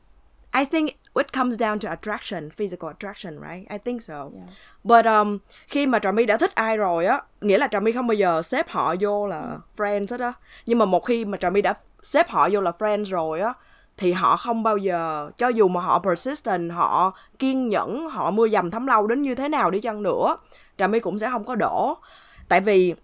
[0.52, 3.68] I think it comes down to attraction, physical attraction, right?
[3.70, 4.30] I think so.
[4.84, 7.92] But um, khi mà Trà My đã thích ai rồi á, nghĩa là Trà My
[7.92, 10.32] không bao giờ xếp họ vô là friends hết á.
[10.66, 13.54] Nhưng mà một khi mà Trà My đã xếp họ vô là friends rồi á,
[14.00, 18.48] thì họ không bao giờ, cho dù mà họ persistent, họ kiên nhẫn, họ mưa
[18.48, 20.36] dầm thấm lâu đến như thế nào đi chăng nữa,
[20.78, 21.96] Trà My cũng sẽ không có đổ.
[22.48, 22.94] Tại vì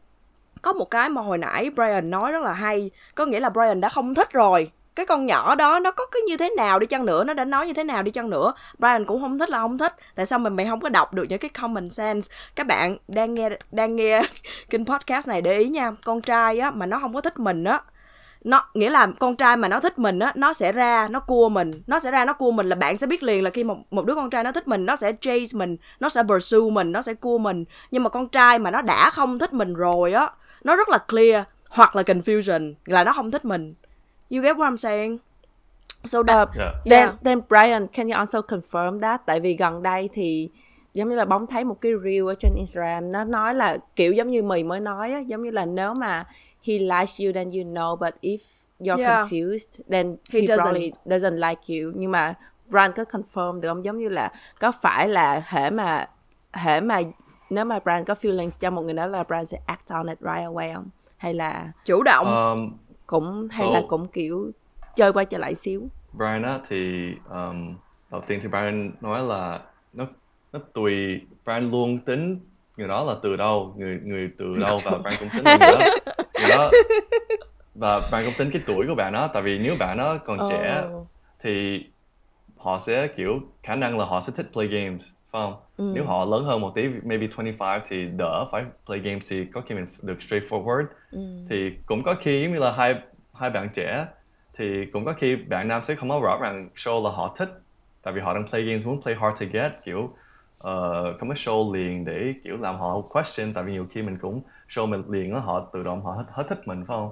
[0.62, 3.80] có một cái mà hồi nãy Brian nói rất là hay có nghĩa là Brian
[3.80, 4.70] đã không thích rồi.
[4.94, 7.44] Cái con nhỏ đó nó có cái như thế nào đi chăng nữa nó đã
[7.44, 9.94] nói như thế nào đi chăng nữa Brian cũng không thích là không thích.
[10.14, 12.34] Tại sao mình mày không có đọc được những cái common sense?
[12.54, 14.22] Các bạn đang nghe đang nghe
[14.70, 15.92] kênh podcast này để ý nha.
[16.04, 17.80] Con trai á mà nó không có thích mình á
[18.46, 21.48] nó nghĩa là con trai mà nó thích mình á nó sẽ ra nó cua
[21.48, 21.70] mình.
[21.86, 24.06] Nó sẽ ra nó cua mình là bạn sẽ biết liền là khi một một
[24.06, 27.02] đứa con trai nó thích mình nó sẽ chase mình nó sẽ pursue mình nó
[27.02, 27.64] sẽ cua mình.
[27.90, 30.30] Nhưng mà con trai mà nó đã không thích mình rồi á
[30.64, 33.74] nó rất là clear hoặc là confusion là nó không thích mình.
[34.30, 35.18] You get what I'm saying?
[36.04, 36.74] So that Uh, Yeah.
[36.90, 39.26] then, then Brian, can you also confirm that?
[39.26, 40.50] Tại vì gần đây thì
[40.94, 44.12] giống như là bóng thấy một cái reel ở trên Instagram nó nói là kiểu
[44.12, 46.24] giống như mì mới nói á, giống như là nếu mà
[46.66, 47.96] he likes you then you know.
[47.96, 48.38] But if
[48.80, 49.20] you're Yeah.
[49.28, 50.56] confused then He he, doesn't.
[50.62, 51.92] probably doesn't like you.
[51.96, 52.34] Nhưng mà
[52.68, 53.84] Brian có confirm được không?
[53.84, 56.06] Giống như là có phải là hệ mà
[56.52, 57.00] hệ mà
[57.50, 60.18] nếu mà Brian có feelings cho một người đó là Brian sẽ act on it
[60.20, 60.88] right away không?
[61.16, 62.26] Hay là chủ động.
[62.26, 62.76] Um,
[63.06, 64.50] cũng hay So- là cũng kiểu
[64.96, 65.88] chơi qua chơi lại xíu?
[66.12, 67.74] Brian á thì um,
[68.10, 69.60] đầu tiên thì Brian nói là
[69.92, 70.06] nó
[70.52, 70.92] nó tùy
[71.44, 72.40] Brian luôn tính
[72.76, 73.74] người đó là từ đâu?
[73.76, 75.78] Người người từ đâu và Brian cũng tính người đó,
[76.40, 76.70] người đó
[77.74, 79.30] và Brian cũng tính cái tuổi của bạn đó.
[79.32, 81.06] Tại vì nếu bạn đó còn trẻ Oh.
[81.42, 81.84] thì
[82.56, 85.54] họ sẽ kiểu khả năng là họ sẽ thích play games phải không?
[85.94, 89.60] Nếu họ lớn hơn một tí maybe 25 thì đỡ phải play games thì có
[89.68, 90.84] khi mình được straightforward.
[91.50, 92.94] Thì cũng có khi giống như là hai
[93.34, 94.06] hai bạn trẻ
[94.58, 97.48] thì cũng có khi bạn nam sẽ không có rõ ràng show là họ thích
[98.02, 100.10] tại vì họ đang play games muốn play hard to get kiểu
[100.60, 104.86] có show liền để kiểu làm họ question tại vì nhiều khi mình cũng show
[104.86, 107.10] mình liền á họ tự động họ hết, hết thích mình phải không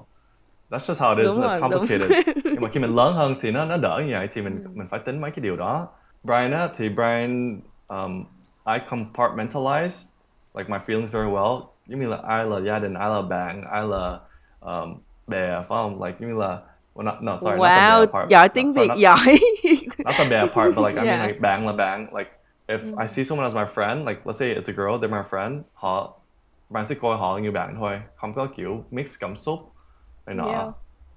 [0.70, 1.26] That's just how it is.
[1.26, 1.70] Đúng rồi, đúng.
[1.70, 2.10] complicated.
[2.44, 4.86] Nhưng mà khi mình lớn hơn thì nó nó đỡ như vậy thì mình mình
[4.90, 5.88] phải tính mấy cái điều đó.
[6.22, 8.24] Brian á thì Brian um,
[8.66, 10.06] I compartmentalize
[10.54, 11.60] like my feelings very well.
[11.86, 14.18] Giống như là ai là gia đình, ai là bạn, ai là
[14.60, 14.94] um,
[15.26, 16.02] bè phải không?
[16.02, 16.58] Like giống như là
[16.94, 18.28] well, not, no, sorry, not the wow bè part.
[18.30, 19.36] giỏi Not- tiếng sorry, Việt not- giỏi
[20.04, 21.18] Not the bad part, but like I Yeah.
[21.18, 22.06] mean like bạn là bạn.
[22.16, 22.30] Like
[22.68, 25.28] if I see someone as my friend, like let's say it's a girl, they're my
[25.30, 26.12] friend, họ
[26.70, 29.72] bạn sẽ coi họ như bạn thôi, không có kiểu mix cảm xúc
[30.26, 30.44] này nọ.
[30.44, 30.68] Yeah.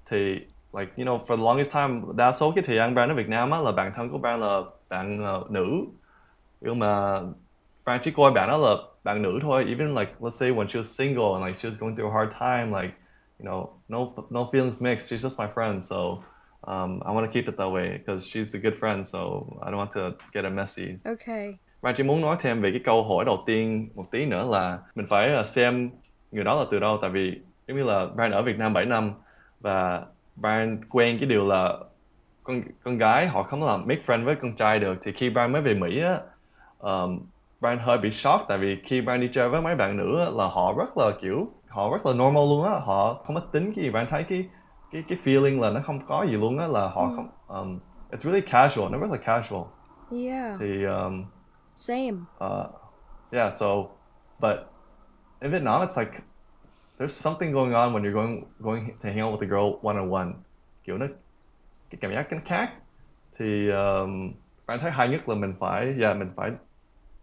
[0.09, 0.39] thì
[0.73, 3.29] like you know for the longest time đa số cái thời gian Brand ở Việt
[3.29, 5.85] Nam á là bạn thân của Brand là bạn uh, nữ
[6.61, 7.21] nhưng mà
[7.85, 10.79] Brand chỉ coi bạn đó là bạn nữ thôi even like let's say when she
[10.79, 12.95] was single and like she was going through a hard time like
[13.39, 16.23] you know no no feelings mixed she's just my friend so
[16.61, 19.19] um, I want to keep it that way because she's a good friend so
[19.65, 20.85] I don't want to get it messy.
[21.05, 21.35] Ok
[21.81, 24.79] Và chỉ muốn nói thêm về cái câu hỏi đầu tiên một tí nữa là
[24.95, 25.89] mình phải ờ, xem
[26.31, 28.85] người đó là từ đâu tại vì giống như là Brian ở Việt Nam 7
[28.85, 29.11] năm
[29.59, 31.73] và Brian quen cái điều là
[32.43, 35.51] con con gái họ không làm make friend với con trai được thì khi Brian
[35.51, 36.19] mới về Mỹ á
[36.79, 37.19] um,
[37.59, 40.25] Brian hơi bị shock tại vì khi Brian đi chơi với mấy bạn nữ á,
[40.33, 43.73] là họ rất là kiểu họ rất là normal luôn á họ không có tính
[43.75, 44.45] cái gì Brian thấy cái
[44.91, 47.79] cái cái feeling là nó không có gì luôn á là họ không um,
[48.11, 49.63] it's really casual nó rất là casual
[50.11, 51.25] yeah thì um,
[51.75, 52.87] same uh,
[53.31, 53.89] yeah, so,
[54.39, 54.71] but
[55.41, 56.21] in Vietnam, it's like
[56.97, 59.97] there's something going on when you're going going to hang out with a girl one
[59.97, 60.33] on one.
[60.83, 61.05] Kiểu nó
[61.89, 62.73] cái cảm giác nó khác.
[63.39, 64.31] Thì um,
[64.65, 66.51] bạn thấy hay nhất là mình phải, yeah, mình phải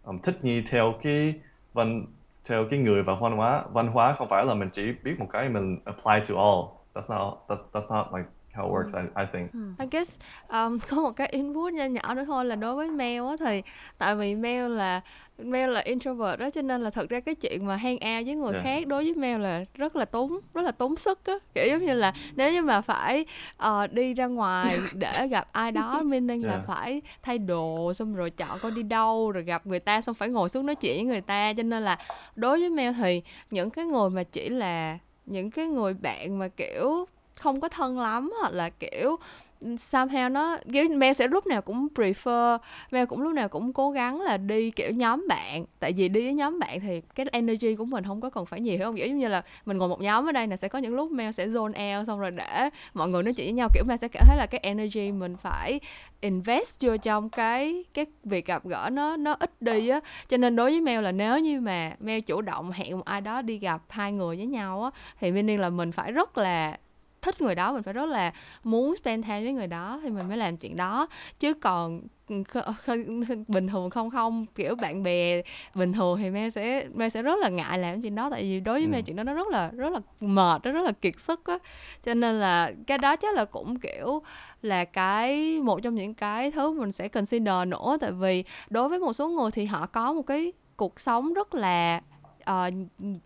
[0.03, 1.33] um, thích nghi theo cái
[1.73, 2.05] văn
[2.45, 3.63] theo cái người và văn hóa.
[3.71, 6.74] Văn hóa không phải là mình chỉ biết một cái mình apply to all.
[6.95, 8.93] That's not that, that's not like how it works.
[9.15, 9.51] I, I think.
[9.79, 10.17] I guess
[10.49, 13.61] um, có một cái input nhỏ nhỏ nữa thôi là đối với Mel á thì
[13.97, 15.01] tại vì Mel là
[15.37, 18.35] Mel là introvert đó cho nên là thật ra cái chuyện mà hang out với
[18.35, 18.63] người Yeah.
[18.63, 21.85] khác đối với Mel là rất là tốn rất là tốn sức á kiểu giống
[21.85, 23.25] như là nếu như mà phải
[23.57, 26.67] ờ, đi ra ngoài để gặp ai đó meaning là Yeah.
[26.67, 30.29] phải thay đồ xong rồi chọn coi đi đâu rồi gặp người ta xong phải
[30.29, 31.97] ngồi xuống nói chuyện với người ta cho nên là
[32.35, 36.47] đối với Mel thì những cái người mà chỉ là những cái người bạn mà
[36.47, 37.05] kiểu
[37.39, 39.15] không có thân lắm hoặc là kiểu
[39.61, 42.57] somehow nó, kiểu, Mel sẽ lúc nào cũng prefer,
[42.91, 45.65] Mel cũng lúc nào cũng cố gắng là đi, kiểu, nhóm bạn.
[45.79, 48.59] Tại vì đi với nhóm bạn thì cái energy của mình không có cần phải
[48.59, 48.95] nhiều hiểu không?
[48.95, 51.11] Kiểu giống như là mình ngồi một nhóm ở đây là sẽ có những lúc
[51.11, 53.69] Mel sẽ zone out xong rồi để mọi người nói chuyện với nhau.
[53.73, 55.79] Kiểu, Mel sẽ cảm thấy là cái energy mình phải
[56.21, 59.99] invest vô trong cái cái việc gặp gỡ nó nó ít đi á.
[60.27, 63.21] Cho nên đối với Mel là nếu như mà Mel chủ động hẹn một ai
[63.21, 64.89] đó đi gặp hai người với nhau á,
[65.19, 66.77] thì nhiên là mình phải rất là
[67.25, 68.31] thích người đó mình phải rất là
[68.63, 71.07] muốn spend time với người đó thì mình mới làm chuyện đó.
[71.39, 72.43] Chứ còn ừ,
[73.47, 75.41] bình thường không không kiểu bạn bè
[75.75, 78.29] bình thường thì Mel sẽ Mel sẽ rất là ngại làm chuyện đó.
[78.29, 78.89] Tại vì đối với Ừ.
[78.89, 81.57] Mel chuyện đó nó rất là rất là mệt nó rất là kiệt sức á.
[82.05, 84.21] Cho nên là cái đó chắc là cũng kiểu
[84.61, 87.97] là cái một trong những cái thứ mình sẽ consider nữa.
[88.01, 91.55] Tại vì đối với một số người thì họ có một cái cuộc sống rất
[91.55, 92.01] là
[92.51, 92.73] uh,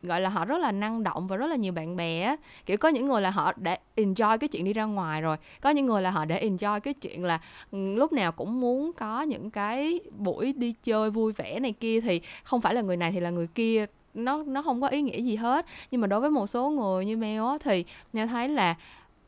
[0.02, 2.36] gọi là họ rất là năng động và rất là nhiều bạn bè á.
[2.66, 5.70] Kiểu có những người là họ để enjoy cái chuyện đi ra ngoài rồi có
[5.70, 7.40] những người là họ để enjoy cái chuyện là
[7.72, 12.22] lúc nào cũng muốn có những cái buổi đi chơi vui vẻ này kia thì
[12.44, 15.22] không phải là người này thì là người kia nó nó không có ý nghĩa
[15.22, 15.66] gì hết.
[15.92, 18.76] Nhưng mà đối với một số người như Mel á thì nghe thấy là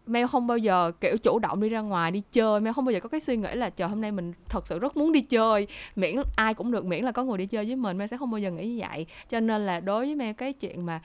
[0.07, 2.59] Mel không bao giờ, kiểu, chủ động đi ra ngoài đi chơi.
[2.61, 4.79] Mel không bao giờ có cái suy nghĩ là, trời, hôm nay mình thật sự
[4.79, 5.67] rất muốn đi chơi.
[5.95, 8.31] Miễn ai cũng được miễn là có người đi chơi với mình, Mel sẽ không
[8.31, 9.05] bao giờ nghĩ như vậy.
[9.29, 11.01] Cho nên là đối với Mel cái chuyện mà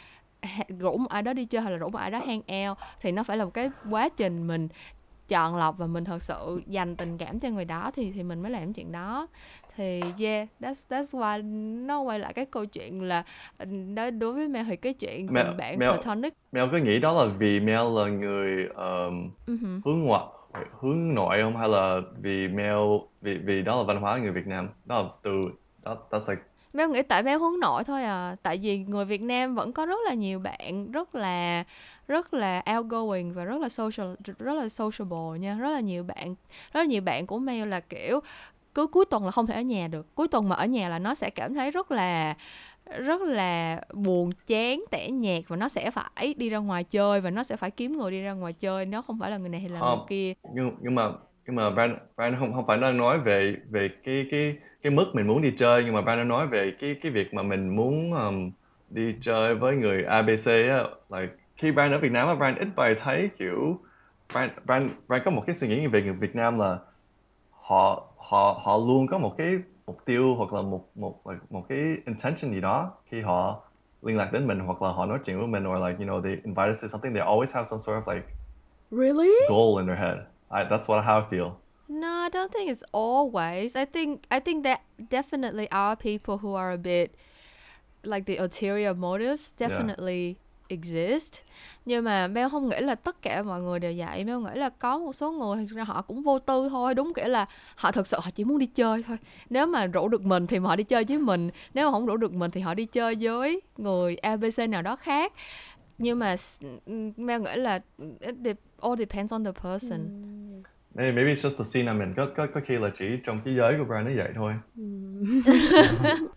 [0.78, 3.12] rủ một ai đó đi chơi hay là rủ một ai đó hang out thì
[3.12, 4.68] nó phải là một cái quá trình mình
[5.28, 8.42] chọn lọc và mình thật sự dành tình cảm cho người đó thì thì mình
[8.42, 9.26] mới làm chuyện đó
[9.76, 11.42] thì yeah that's that's why
[11.86, 13.24] nó quay lại cái câu chuyện là
[13.58, 16.34] ừ, đó đối với Mel thì cái chuyện Mel- tình bạn Mel- platonic.
[16.52, 20.24] Mel cứ nghĩ đó là vì Mel là người um, uh hướng ngoại
[20.80, 21.56] hướng nội không?
[21.56, 22.76] Hay là vì Mel
[23.20, 24.68] vì vì đó là văn hóa người Việt Nam?
[24.84, 25.30] Đó là từ
[25.82, 28.36] đó that's like Mel nghĩ tại Mel hướng nội thôi à.
[28.42, 31.64] Tại vì người Việt Nam vẫn có rất là nhiều bạn Rất là
[32.08, 35.56] rất là outgoing và rất là social rất là sociable nha.
[35.60, 36.34] Rất là nhiều bạn
[36.72, 38.20] rất là nhiều bạn của Mel là kiểu
[38.76, 40.14] cứ cuối tuần là không thể ở nhà được.
[40.14, 42.34] Cuối tuần mà ở nhà là nó sẽ cảm thấy rất là
[42.98, 47.30] rất là buồn chán tẻ nhạt và nó sẽ phải đi ra ngoài chơi và
[47.30, 48.86] nó sẽ phải kiếm người đi ra ngoài chơi.
[48.86, 50.06] Nếu không phải là người này thì là người Không.
[50.08, 50.32] kia.
[50.54, 51.10] nhưng nhưng mà
[51.46, 55.06] nhưng mà Brian Brian không không phải đang nói về về cái cái cái mức
[55.14, 57.76] mình muốn đi chơi nhưng mà Brian đang nói về cái cái việc mà mình
[57.76, 58.50] muốn um,
[58.90, 60.82] đi chơi với người ABC á.
[61.10, 63.78] Like khi Brian ở Việt Nam á Brian ít bài thấy kiểu
[64.32, 66.78] Brian Brian Brian có một cái suy nghĩ về người Việt Nam là
[67.60, 71.64] họ họ họ luôn có một cái mục tiêu hoặc là một một like, một
[71.68, 73.62] cái intention gì đó khi họ
[74.02, 76.22] liên lạc đến mình hoặc là họ nói chuyện với mình or like you know
[76.22, 78.26] they invite us to something they always have some sort of like
[78.90, 80.18] really goal in their head.
[80.48, 81.50] I, that's what how I feel.
[81.88, 83.76] No, I don't think it's always.
[83.76, 87.14] I think I think that definitely are people who are a bit
[88.04, 91.34] like the ulterior motives definitely exist.
[91.84, 94.24] Nhưng mà Mel không nghĩ là tất cả mọi người đều vậy.
[94.24, 97.12] Mel nghĩ là có một số người thực ra họ cũng vô tư thôi, đúng
[97.16, 99.16] nghĩa là họ thực sự họ chỉ muốn đi chơi thôi.
[99.50, 102.16] Nếu mà rủ được mình thì họ đi chơi với mình, nếu mà không rủ
[102.16, 105.32] được mình thì họ đi chơi với người ABC nào đó khác.
[105.98, 106.34] Nhưng mà
[107.16, 107.80] Mel nghĩ là
[108.44, 110.00] it, all depends on the person.
[110.94, 112.14] Maybe, maybe it's just the scene I'm in.
[112.16, 114.52] Có có có khi là chỉ trong cái giới của Brian nó vậy thôi.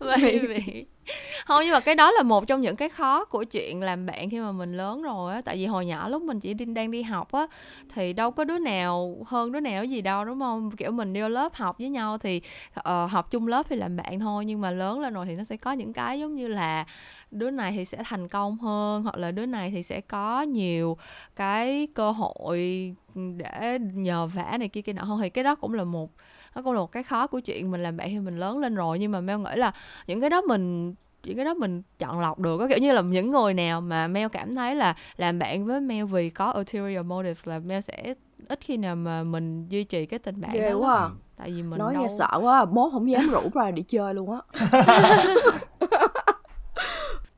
[0.00, 0.84] Maybe
[1.46, 4.30] không nhưng mà cái đó là một trong những cái khó của chuyện làm bạn
[4.30, 5.40] khi mà mình lớn rồi á.
[5.44, 7.46] Tại vì hồi nhỏ lúc mình chỉ đi, đang đi học á
[7.94, 10.70] thì đâu có đứa nào hơn đứa nào gì đâu đúng không?
[10.70, 12.40] Kiểu mình đi lớp học với nhau thì
[12.78, 15.44] uh, học chung lớp thì làm bạn thôi nhưng mà lớn lên rồi thì nó
[15.44, 16.84] sẽ có những cái giống như là
[17.30, 20.96] đứa này thì sẽ thành công hơn hoặc là đứa này thì sẽ có nhiều
[21.36, 25.20] cái cơ hội để nhờ vả này kia kia nọ hơn.
[25.22, 26.10] Thì cái đó cũng là một
[26.54, 28.74] nó cũng là một cái khó của chuyện mình làm bạn khi mình lớn lên
[28.74, 28.98] rồi.
[28.98, 29.72] Nhưng mà Mel nghĩ là
[30.06, 33.02] những cái đó mình những cái đó mình chọn lọc được có kiểu như là
[33.02, 37.06] những người nào mà Mel cảm thấy là làm bạn với Mel vì có ulterior
[37.06, 38.14] motives là Mel sẽ
[38.48, 40.76] ít khi nào mà mình duy trì cái tình bạn ghê đó.
[40.76, 41.08] quá à.
[41.36, 42.02] tại vì mình nói đâu...
[42.02, 44.40] nghe sợ quá mốt không dám rủ ra đi chơi luôn á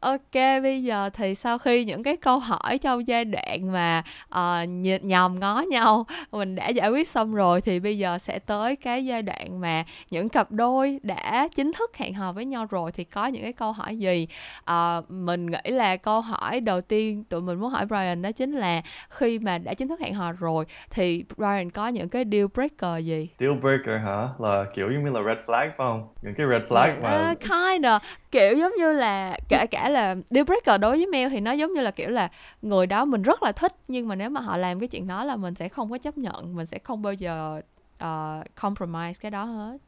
[0.02, 4.02] Ok, bây giờ thì sau khi những cái câu hỏi trong giai đoạn mà
[4.34, 4.68] uh,
[5.02, 9.04] nhòm ngó nhau mình đã giải quyết xong rồi thì bây giờ sẽ tới cái
[9.04, 13.04] giai đoạn mà những cặp đôi đã chính thức hẹn hò với nhau rồi thì
[13.04, 14.28] có những cái câu hỏi gì?
[14.70, 18.52] Uh, mình nghĩ là câu hỏi đầu tiên tụi mình muốn hỏi Brian đó chính
[18.52, 22.46] là khi mà đã chính thức hẹn hò rồi thì Brian có những cái deal
[22.54, 23.28] breaker gì?
[23.38, 26.62] deal breaker hả là kiểu giống như là red flag phải không những cái red
[26.72, 27.98] flag mà Uh, kind of
[28.30, 31.72] kiểu giống như là kể cả là deal breaker đối với Mel thì nó giống
[31.72, 32.30] như là kiểu là
[32.62, 35.24] người đó mình rất là thích nhưng mà nếu mà họ làm cái chuyện đó
[35.24, 37.60] là mình sẽ không có chấp nhận mình sẽ không bao giờ
[38.04, 39.78] uh, compromise cái đó hết.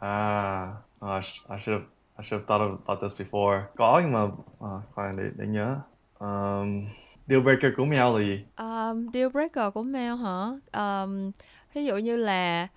[0.00, 0.72] À
[1.04, 1.84] uh, I should have
[2.18, 3.62] I should have thought about this before.
[3.76, 5.76] Có nhưng mà uh, khoan để để nhớ.
[6.18, 6.84] Um,
[7.28, 8.44] deal breaker của Mel là gì?
[8.56, 10.46] Um, deal breaker của Mel hả?
[10.72, 11.30] Um,
[11.74, 12.68] ví dụ như là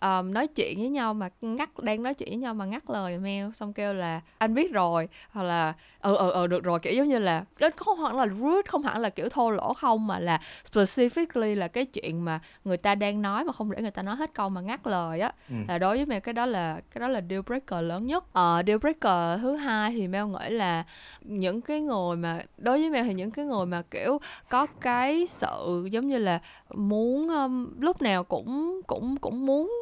[0.00, 3.18] um, nói chuyện với nhau mà ngắt đang nói chuyện với nhau mà ngắt lời
[3.18, 5.08] mail xong kêu là anh biết rồi.
[5.30, 6.78] Hoặc là ừ ừ ừ được rồi.
[6.80, 7.44] Kiểu giống như là
[7.76, 10.40] không hẳn là rude không hẳn là kiểu thô lỗ không mà là
[10.72, 14.16] specifically là cái chuyện mà người ta đang nói mà không để người ta nói
[14.16, 15.32] hết câu mà ngắt lời á.
[15.48, 15.54] Ừ.
[15.68, 18.24] là đối với mẹ cái đó là cái đó là deal breaker lớn nhất.
[18.32, 20.84] Ờ uh, deal breaker thứ hai thì Mel nghĩ là
[21.20, 25.26] những cái người mà đối với Mel thì những cái người mà kiểu có cái
[25.26, 26.40] sự giống như là
[26.74, 29.72] muốn um, lúc nào cũng cũng cũng muốn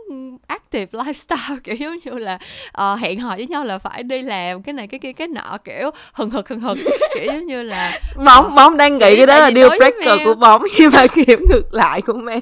[0.46, 2.38] active lifestyle kiểu giống như là
[2.82, 5.58] uh, hẹn hò với nhau là phải đi làm cái này cái kia cái nọ
[5.64, 6.78] kiểu hừng hực hừng hực
[7.14, 10.62] kiểu giống như là bóng bóng đang nghĩ cái đó là deal breaker của bóng
[10.78, 12.38] nhưng mà kiểm ngược lại của Mel.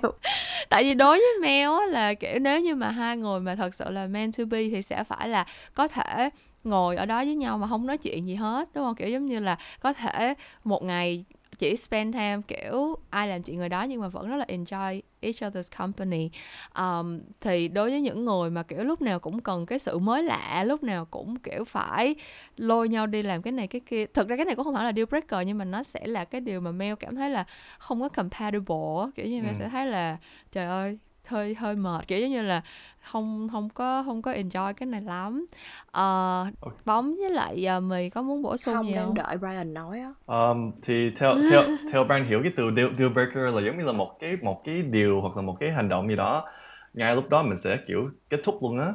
[0.69, 3.75] Tại vì đối với Mel á là kiểu nếu như mà hai người mà thật
[3.75, 6.31] sự là man to be thì sẽ phải là có thể
[6.65, 8.95] ngồi ở đó với nhau mà không nói chuyện gì hết đúng không?
[8.95, 11.25] Kiểu giống như là có thể một ngày
[11.61, 15.01] chỉ spend time kiểu ai làm chuyện người đó nhưng mà vẫn rất là enjoy
[15.21, 16.31] each other's company
[16.77, 20.23] um, thì đối với những người mà kiểu lúc nào cũng cần cái sự mới
[20.23, 22.15] lạ lúc nào cũng kiểu phải
[22.57, 24.85] lôi nhau đi làm cái này cái kia thực ra cái này cũng không phải
[24.85, 27.45] là deal breaker nhưng mà nó sẽ là cái điều mà Mel cảm thấy là
[27.79, 29.55] không có compatible kiểu như Mel ừ.
[29.59, 30.17] sẽ thấy là
[30.53, 30.99] trời ơi
[31.31, 32.63] hơi hơi mệt kiểu giống như là
[33.01, 35.47] không không có không có enjoy cái này lắm.
[35.89, 39.15] Uh, bóng với lại uh, mì có muốn bổ sung không, gì không?
[39.15, 40.13] đợi Brian nói á.
[40.27, 41.63] Um, thì theo theo
[41.93, 44.63] theo Brian hiểu cái từ deal, deal breaker là giống như là một cái một
[44.65, 46.49] cái điều hoặc là một cái hành động gì đó.
[46.95, 48.93] Ngay lúc đó mình sẽ kiểu kết thúc luôn á.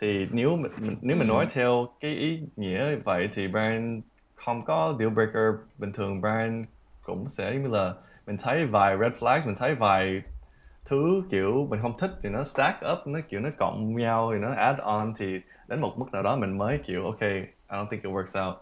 [0.00, 4.00] Thì nếu mình, mình nếu mình nói theo cái ý nghĩa vậy thì Brian
[4.34, 5.54] không có deal breaker.
[5.78, 6.66] Bình thường Brian
[7.02, 7.94] cũng sẽ như là
[8.26, 10.22] mình thấy vài red flags mình thấy vài
[10.88, 14.38] thứ kiểu mình không thích thì nó stack up nó kiểu nó cộng nhau thì
[14.38, 17.20] nó add on thì đến một mức nào đó mình mới kiểu ok
[17.70, 18.56] I don't think it works out.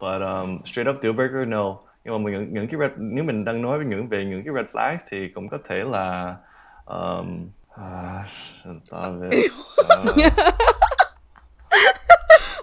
[0.00, 1.78] But um, straight up deal breaker no.
[2.04, 4.42] Nhưng mà mình, những, những cái red, nếu mình đang nói về những về những
[4.44, 6.36] cái red flags thì cũng có thể là
[6.84, 8.26] um, uh,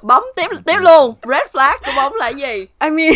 [0.04, 1.16] bấm tiếp tiếp luôn.
[1.22, 2.68] Red flag của bóng là gì?
[2.80, 3.14] I mean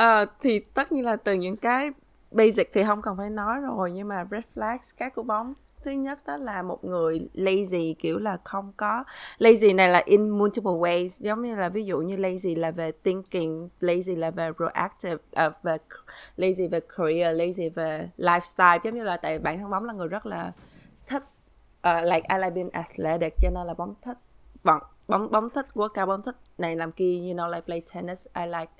[0.00, 1.90] uh, thì tất nhiên là từ những cái
[2.30, 5.54] basic thì không cần phải nói rồi nhưng mà red flags các cú bóng.
[5.82, 9.04] Thứ nhất đó là một người lazy kiểu là không có
[9.38, 11.08] lazy này là in multiple ways.
[11.08, 15.20] Giống như là ví dụ như lazy là về thinking lazy là về proactive uh,
[15.32, 15.76] à, về
[16.36, 18.78] lazy về career lazy về lifestyle.
[18.84, 20.52] Giống như là tại bản thân bóng là người rất là
[21.06, 21.22] thích
[21.88, 24.18] uh, like I like being athletic cho nên là bóng thích
[24.64, 28.26] bóng bóng bóng thích workout bóng thích này làm kia you know like play tennis
[28.34, 28.72] I like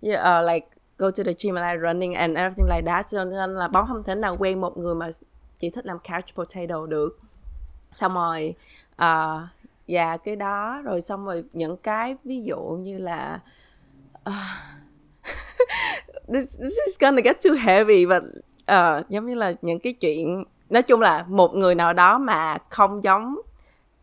[0.00, 0.66] yeah, uh, like
[1.00, 3.06] go to the gym and like running and everything like that.
[3.10, 5.10] Cho nên là bóng không thể nào quen một người mà
[5.58, 7.18] chỉ thích làm couch potato được.
[7.92, 8.54] Xong rồi
[9.02, 9.40] uh,
[9.86, 10.82] dạ cái đó.
[10.84, 13.40] Rồi xong rồi những cái ví dụ như là
[14.28, 14.34] uh,
[16.32, 18.22] this, this is gonna get too heavy but
[18.72, 22.58] uh, giống như là những cái chuyện nói chung là một người nào đó mà
[22.68, 23.36] không giống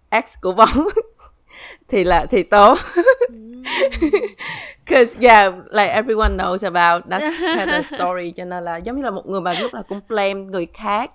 [0.10, 0.88] ex của bóng.
[1.88, 2.78] thì là thì tốt.
[4.86, 7.22] Cause yeah, like everyone knows about that
[7.58, 10.00] kind of story cho nên là giống như là một người mà lúc nào cũng
[10.10, 11.12] blame người khác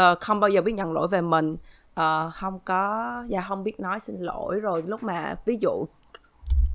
[0.00, 1.56] uh, không bao giờ biết nhận lỗi về mình.
[2.00, 5.86] Uh, không có và không biết nói xin lỗi rồi lúc mà ví dụ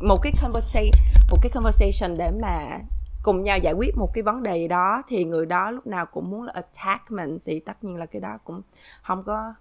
[0.01, 0.91] một cái conversation
[1.32, 2.80] một cái conversation để mà
[3.24, 6.05] cùng nhau giải quyết một cái vấn đề gì đó thì người đó lúc nào
[6.05, 8.62] cũng muốn là attack mình thì tất nhiên là cái đó cũng
[9.01, 9.53] không có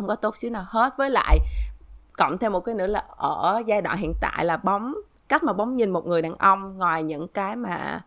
[0.00, 0.92] không có tốt xíu nào hết.
[0.98, 1.38] Với lại
[2.20, 4.94] cộng thêm một cái nữa là ở giai đoạn hiện tại là bóng
[5.28, 8.00] cách mà bóng nhìn một người đàn ông ngoài những cái mà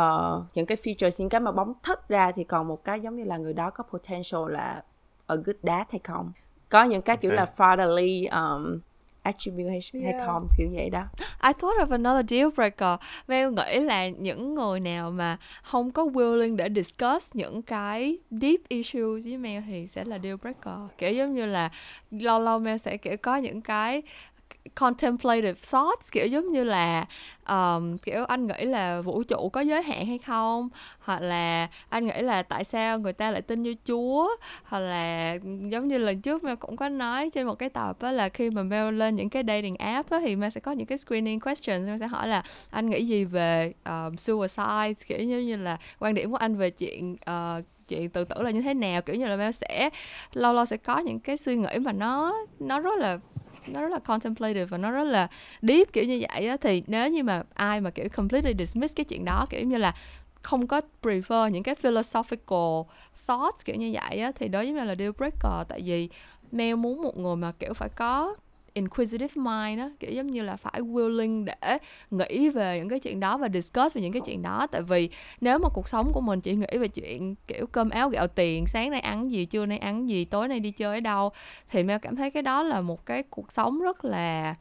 [0.00, 3.16] uh, những cái features những cái mà bóng thích ra thì còn một cái giống
[3.16, 4.82] như là người đó có potential là
[5.26, 6.32] a good dad hay không?
[6.68, 8.80] Có những cái kiểu là fatherly um,
[9.26, 10.14] attribute hay, Yeah.
[10.16, 11.02] hay không kiểu vậy đó
[11.42, 12.98] I thought of another deal breaker.
[13.28, 18.60] Mel nghĩ là những người nào mà không có willing để discuss những cái deep
[18.68, 20.74] issues với Mel thì sẽ là deal breaker.
[20.98, 21.70] Kiểu giống như là
[22.10, 24.02] lâu lâu Mel sẽ kiểu có những cái
[24.74, 27.04] contemplative thoughts kiểu giống như là
[27.48, 30.68] um, kiểu anh nghĩ là vũ trụ có giới hạn hay không?
[30.98, 34.28] Hoặc là anh nghĩ là tại sao người ta lại tin như chúa?
[34.64, 35.34] Hoặc là
[35.70, 38.50] giống như lần trước Mel cũng có nói trên một cái tập á là khi
[38.50, 41.40] mà Mel lên những cái dating app á thì Mel sẽ có những cái screening
[41.40, 41.86] questions.
[41.86, 46.14] Mel sẽ hỏi là anh nghĩ gì về um, suicide kiểu như như là quan
[46.14, 49.02] điểm của anh về chuyện uh, chuyện tự tử là như thế nào?
[49.02, 49.90] Kiểu như là Mel sẽ
[50.32, 53.18] lâu lâu sẽ có những cái suy nghĩ mà nó nó rất là
[53.68, 55.28] nó rất là contemplative và nó rất là
[55.62, 56.56] deep kiểu như vậy á.
[56.60, 59.94] Thì nếu như mà ai mà, kiểu, completely dismiss cái chuyện đó, kiểu như là
[60.42, 62.82] không có prefer những cái philosophical
[63.26, 65.68] thoughts kiểu như vậy á, thì đối với mình là deal breaker.
[65.68, 66.08] Tại vì
[66.52, 68.36] Mel muốn một người mà, kiểu, phải có
[68.76, 71.78] inquisitive mind á kiểu giống như là phải willing để
[72.10, 74.66] nghĩ về những cái chuyện đó và discuss về những cái chuyện đó.
[74.66, 75.10] Tại vì
[75.40, 78.66] nếu mà cuộc sống của mình chỉ nghĩ về chuyện kiểu cơm áo gạo tiền
[78.66, 81.30] sáng nay ăn gì trưa nay ăn gì tối nay đi chơi ở đâu
[81.70, 84.54] thì Mel cảm thấy cái đó là một cái cuộc sống rất là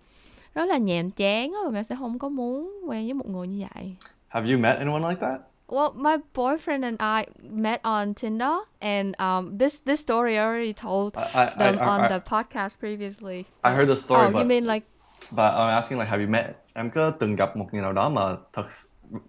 [0.53, 3.47] rất là nhàm chán á và Mel sẽ không có muốn quen với một người
[3.47, 3.95] như vậy.
[4.28, 5.54] Have you met anyone like that?
[5.68, 10.74] Well, my boyfriend and I met on Tinder, and um, this this story I already
[10.74, 13.45] told I, I, I, them on I, the podcast previously.
[13.63, 14.84] I heard the story, Oh, but you mean like
[15.32, 16.55] but I'm asking like, have you met?
[16.74, 18.22] Em có từng gặp một người nào đó mà
[18.53, 18.66] thật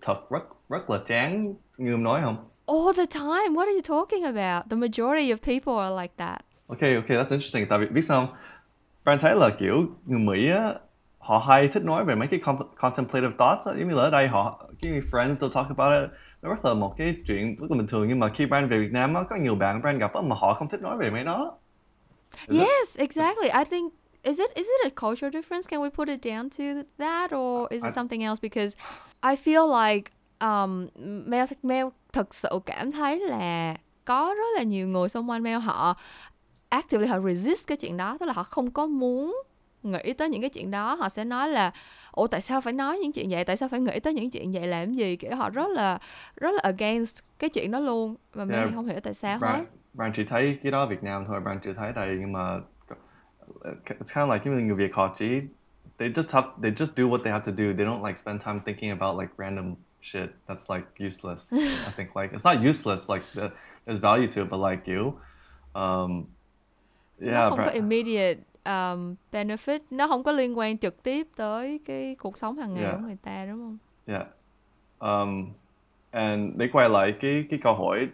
[0.03, 2.37] thật rất rất là chán như em nói không?
[2.67, 3.55] all the time?
[3.55, 4.69] What are you talking about?
[4.69, 6.45] The majority of people are like that.
[6.69, 7.67] Okay, okay, that's interesting.
[7.69, 8.29] Tại vì biết sao?
[9.05, 10.75] Bạn thấy là kiểu người Mỹ á,
[11.19, 13.67] họ hay thích nói về mấy cái con- contemplative thoughts.
[13.67, 16.19] Giống như là ở đây họ, cái friends they'll talk about it.
[16.43, 18.79] Nó rất là một cái chuyện rất là bình thường nhưng mà khi Brand về
[18.79, 21.11] Việt Nam á, có nhiều bạn Brand gặp á mà họ không thích nói về
[21.11, 21.59] mấy đó.
[22.49, 23.49] Is it- Yes, exactly.
[23.49, 25.69] I think is it is it a cultural difference?
[25.71, 28.41] Can we put it down to that, or is I- it something else?
[28.43, 28.77] Because
[29.23, 30.11] I feel like
[30.41, 30.87] um,
[31.27, 35.59] Mel Mel thực sự cảm thấy là có rất là nhiều người xung quanh Mel
[35.59, 35.97] họ
[36.69, 39.43] actively họ resist cái chuyện đó, tức là họ không có muốn
[39.87, 41.71] nghĩ tới những cái chuyện đó họ sẽ nói là
[42.13, 44.51] ủa tại sao phải nói những chuyện vậy tại sao phải nghĩ tới những chuyện
[44.53, 45.99] vậy làm gì kiểu họ rất là
[46.37, 48.69] rất là against cái chuyện đó luôn mà Yeah.
[48.69, 51.41] thì không hiểu tại sao hết Brand, Brand chỉ thấy cái đó Việt Nam thôi,
[51.41, 52.61] Brand chưa thấy đây nhưng mà
[53.65, 55.27] it's kind of like người Việt họ chỉ
[55.99, 57.73] they just have they just do what they have to do.
[57.73, 61.53] They don't like spend time thinking about like random shit that's like useless.
[61.87, 63.51] I think like it's not useless like the,
[63.87, 65.15] there's value to it, but like you,
[65.75, 66.25] um,
[67.19, 71.27] nó yeah, không có Brand, immediate um, benefit nó không có liên quan trực tiếp
[71.37, 72.97] tới cái cuộc sống hàng ngày Yeah.
[72.97, 74.27] của người ta đúng không yeah.
[74.99, 75.47] Um,
[76.11, 78.09] and để quay lại cái cái câu hỏi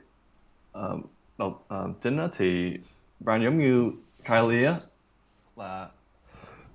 [0.72, 1.02] um,
[1.38, 2.76] đầu um, chính á thì
[3.20, 3.90] Brand giống như
[4.24, 4.74] Kylie á
[5.56, 5.88] là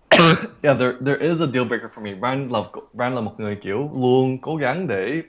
[0.61, 2.59] yeah there there is a deal breaker for me Brand là
[2.93, 5.21] Brand là một người kiểu luôn cố gắng để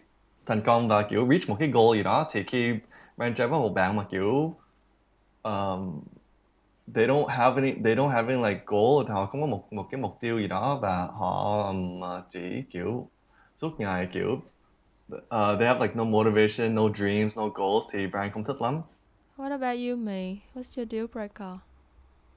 [0.47, 2.75] thành công và kiểu reach một cái goal gì đó thì khi
[3.17, 4.55] Brand chơi với một bạn mà kiểu
[5.43, 6.01] um,
[6.95, 9.73] they don't have any they don't have any like goal thì họ không có một
[9.73, 13.09] một cái mục tiêu gì đó và họ um, chỉ kiểu
[13.61, 14.41] suốt ngày kiểu
[15.15, 15.21] uh,
[15.59, 18.81] they have like no motivation no dreams no goals thì Brand không thích lắm.
[19.37, 21.59] What about you me What's your deal breaker?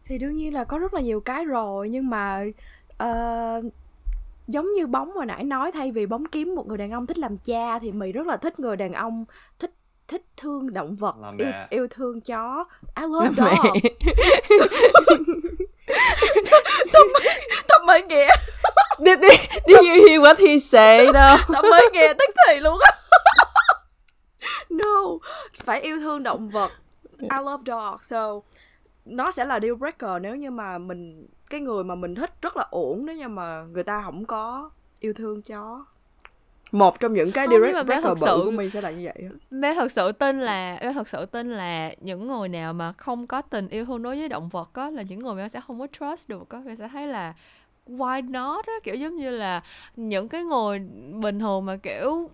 [0.05, 2.43] Thì đương nhiên là có rất là nhiều cái rồi nhưng mà
[2.97, 3.61] ờ,
[4.47, 7.17] giống như bóng hồi nãy nói thay vì bóng kiếm một người đàn ông thích
[7.17, 9.25] làm cha thì mì rất là thích người đàn ông
[9.59, 9.71] thích
[10.11, 12.65] thích thương động vật yêu, yêu thương chó.
[12.95, 13.81] I love Làm dog mẹ.
[17.67, 18.27] tập mới nghĩa
[18.99, 21.53] did, did, did you hear what he said though?
[21.53, 22.91] tập mới nghĩa tức thì luôn á.
[24.69, 25.17] No
[25.63, 26.71] phải yêu thương động vật.
[27.21, 28.39] I love dog so
[29.05, 32.57] nó sẽ là deal breaker nếu như mà mình cái người mà mình thích rất
[32.57, 35.85] là ổn nếu như mà người ta không có yêu thương chó
[36.71, 38.91] một trong những cái Không, mà bé breaker thật bự sự- của mình sẽ là
[38.91, 39.29] như vậy.
[39.51, 43.27] Mẹ thật sự tin là Mẹ thật sự tin là những người nào mà không
[43.27, 45.79] có tình yêu thương đối với động vật á là những người mẹ sẽ không
[45.79, 47.33] có trust được á mẹ sẽ thấy là
[47.87, 49.61] why not á kiểu giống như là
[49.95, 50.79] những cái người
[51.21, 52.29] bình thường mà kiểu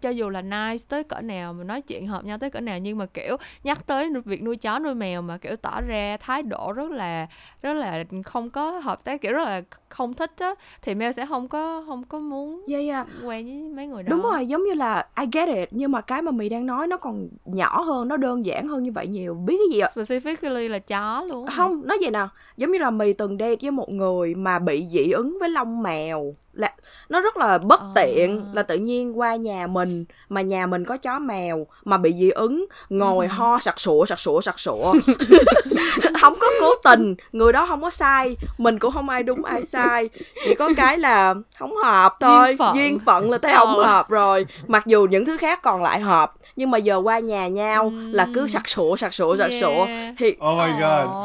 [0.00, 2.78] cho dù là nice tới cỡ nào mà nói chuyện hợp nhau tới cỡ nào
[2.78, 6.42] nhưng mà kiểu nhắc tới việc nuôi chó nuôi mèo mà kiểu tỏ ra thái
[6.42, 7.26] độ rất là
[7.62, 11.26] rất là không có hợp tác kiểu rất là không thích á thì Mel sẽ
[11.26, 14.08] không có không có muốn yeah yeah quen với mấy người đó.
[14.10, 16.86] Đúng rồi, giống như là I get it Nhưng mà cái mà mì đang nói
[16.86, 19.34] nó còn nhỏ hơn Nó đơn giản hơn như vậy nhiều.
[19.34, 19.88] Biết cái gì ạ?
[19.94, 21.46] specifically là chó luôn?
[21.56, 22.26] Không, nói vậy nè
[22.56, 25.82] Giống như là mì từng date với một người Mà bị dị ứng với lông
[25.82, 26.72] mèo là
[27.08, 27.92] Nó rất là bất Ờ.
[27.94, 32.12] tiện Là tự nhiên qua nhà mình Mà nhà mình có chó mèo Mà bị
[32.12, 33.32] dị ứng Ngồi Ừ.
[33.32, 34.92] ho sặc sụa sặc sụa sặc sụa
[36.20, 39.62] Không có cố tình Người đó không có sai Mình cũng không ai đúng ai
[39.62, 40.08] sai
[40.44, 42.74] Chỉ có cái là không hợp thôi Duyên phận.
[42.76, 43.84] Duyên phận là thấy không Ờ.
[43.86, 47.48] hợp rồi mặc dù những thứ khác còn lại hợp nhưng mà giờ qua nhà
[47.48, 50.14] nhau là cứ sặc sụa sặc sụa sặc sụa Yeah.
[50.18, 50.80] thì Oh my Aw.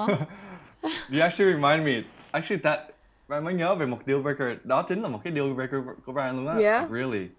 [0.07, 0.09] god.
[1.11, 1.91] you actually remind me.
[2.31, 2.79] Actually that
[3.27, 4.47] Brian mới nhớ về một deal breaker.
[4.63, 6.55] Đó chính là một cái deal breaker của Brian luôn á.
[6.59, 6.91] Yeah.
[6.91, 7.29] Really.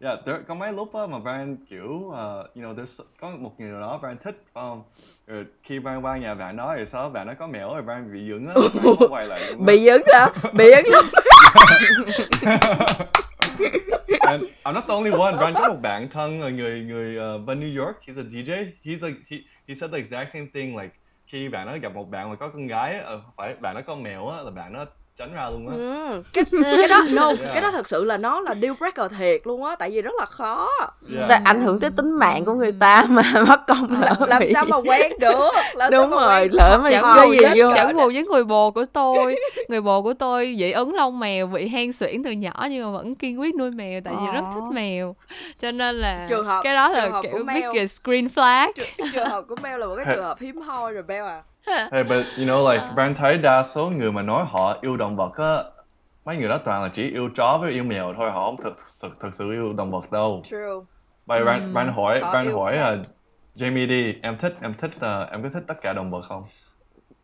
[0.00, 2.12] Yeah, there, có mấy lúc á mà Brian kiểu, uh,
[2.54, 4.82] you know, there's, có một người nào đó Brian thích, phải không?
[5.26, 7.82] Rồi khi Brian qua nhà bạn đó, rồi sau đó bạn đó có mèo, rồi
[7.82, 8.54] Brian bị dưỡng á,
[9.10, 11.04] quay lại luôn bị dướng hả bị dướng lắm
[14.20, 15.36] And I'm not the only one.
[15.36, 17.96] Brian có một bạn thân là người người uh, bên New York.
[18.06, 18.72] He's a DJ.
[18.84, 19.36] He's like he
[19.68, 20.76] he said the exact same thing.
[20.76, 20.94] Like
[21.26, 23.94] khi bạn đó gặp một bạn mà có con gái, ờ, phải bạn đó có
[23.94, 24.84] mèo á, là bạn đó
[25.18, 25.74] tránh ra luôn á.
[25.76, 26.22] ừ.
[26.32, 27.38] cái, cái đó no Yeah.
[27.52, 30.10] cái đó thật sự là nó là deal breaker thiệt luôn á tại vì rất
[30.18, 30.68] là khó
[31.14, 31.26] Yeah.
[31.28, 34.50] Tại ảnh hưởng tới tính mạng của người ta mà mất công lỡ làm bị-
[34.54, 37.96] sao mà quen được làm đúng sao rồi lỡ mà Chẳng có gì vô chẳng
[37.96, 39.36] buồn với người bồ của tôi
[39.68, 42.98] người bồ của tôi dị ứng lông mèo bị hen suyễn từ nhỏ nhưng mà
[42.98, 44.50] vẫn kiên quyết nuôi mèo tại vì rất Ồ.
[44.54, 45.16] thích mèo
[45.60, 47.62] cho nên là Trường hợp- cái đó trường là hợp của kiểu Mel.
[47.72, 48.72] biggest green flag
[49.12, 51.42] trường hợp của Mel là một cái trường hợp hiếm hoi rồi Bell à
[51.92, 55.16] Hey, but you know, like Brian thấy đa số người mà nói họ yêu động
[55.16, 55.64] vật á,
[56.24, 58.76] mấy người đó toàn là chỉ yêu chó với yêu mèo thôi, họ không thực
[59.02, 60.42] thực, thực sự yêu động vật đâu.
[60.44, 60.58] true
[61.26, 62.96] Vậy Brian, Brian hỏi, Họ Brian yêu hỏi là
[63.56, 66.44] Jamie đi, em thích em thích uh, em có thích tất cả động vật không?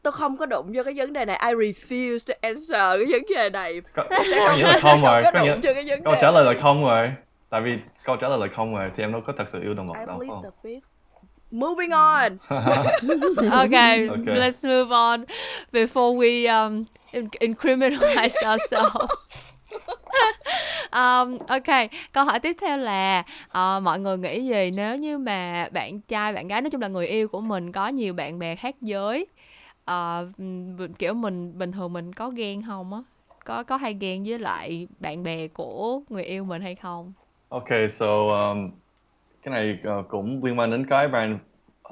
[0.02, 3.22] tôi không có đụng vô cái vấn đề này I refuse to answer cái vấn
[3.36, 6.30] đề này Có, có nghĩa là không rồi, có nghĩa cái vấn câu đề trả
[6.30, 7.12] lời là không rồi.
[7.50, 9.74] Tại vì câu trả lời là không rồi thì em đâu có thật sự yêu
[9.74, 10.42] động vật đâu không?
[10.42, 10.80] the fifth
[11.52, 12.38] moving on.
[12.50, 14.38] Okay, Okay.
[14.38, 15.24] let's move on
[15.72, 18.00] before we um in- incriminate
[18.46, 19.16] ourselves.
[20.92, 25.68] Um, ok câu hỏi tiếp theo là ờ, mọi người nghĩ gì nếu như mà
[25.72, 28.56] bạn trai bạn gái nói chung là người yêu của mình có nhiều bạn bè
[28.56, 29.26] khác giới?
[29.84, 33.00] Ờ, ừm, kiểu mình bình thường mình có ghen không á?
[33.44, 37.12] Có có hay ghen với lại bạn bè của người yêu mình hay không?
[37.48, 38.70] Okay, so um,
[39.42, 41.38] cái này uh, cũng liên quan đến cái Brian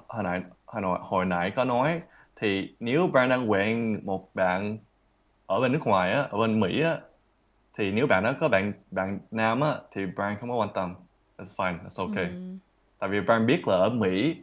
[0.09, 2.01] hồi nãy hồi nãy, hồi nãy có nói
[2.37, 4.79] thì nếu Brian đang quen một bạn
[5.47, 6.99] ở bên nước ngoài á, ở bên Mỹ á
[7.79, 10.95] thì nếu bạn đó có bạn bạn nam á thì Brian không có quan tâm.
[11.39, 12.25] That's fine, that's okay.
[12.25, 12.59] Ừm.
[12.99, 14.37] Tại vì Brian biết là ở Mỹ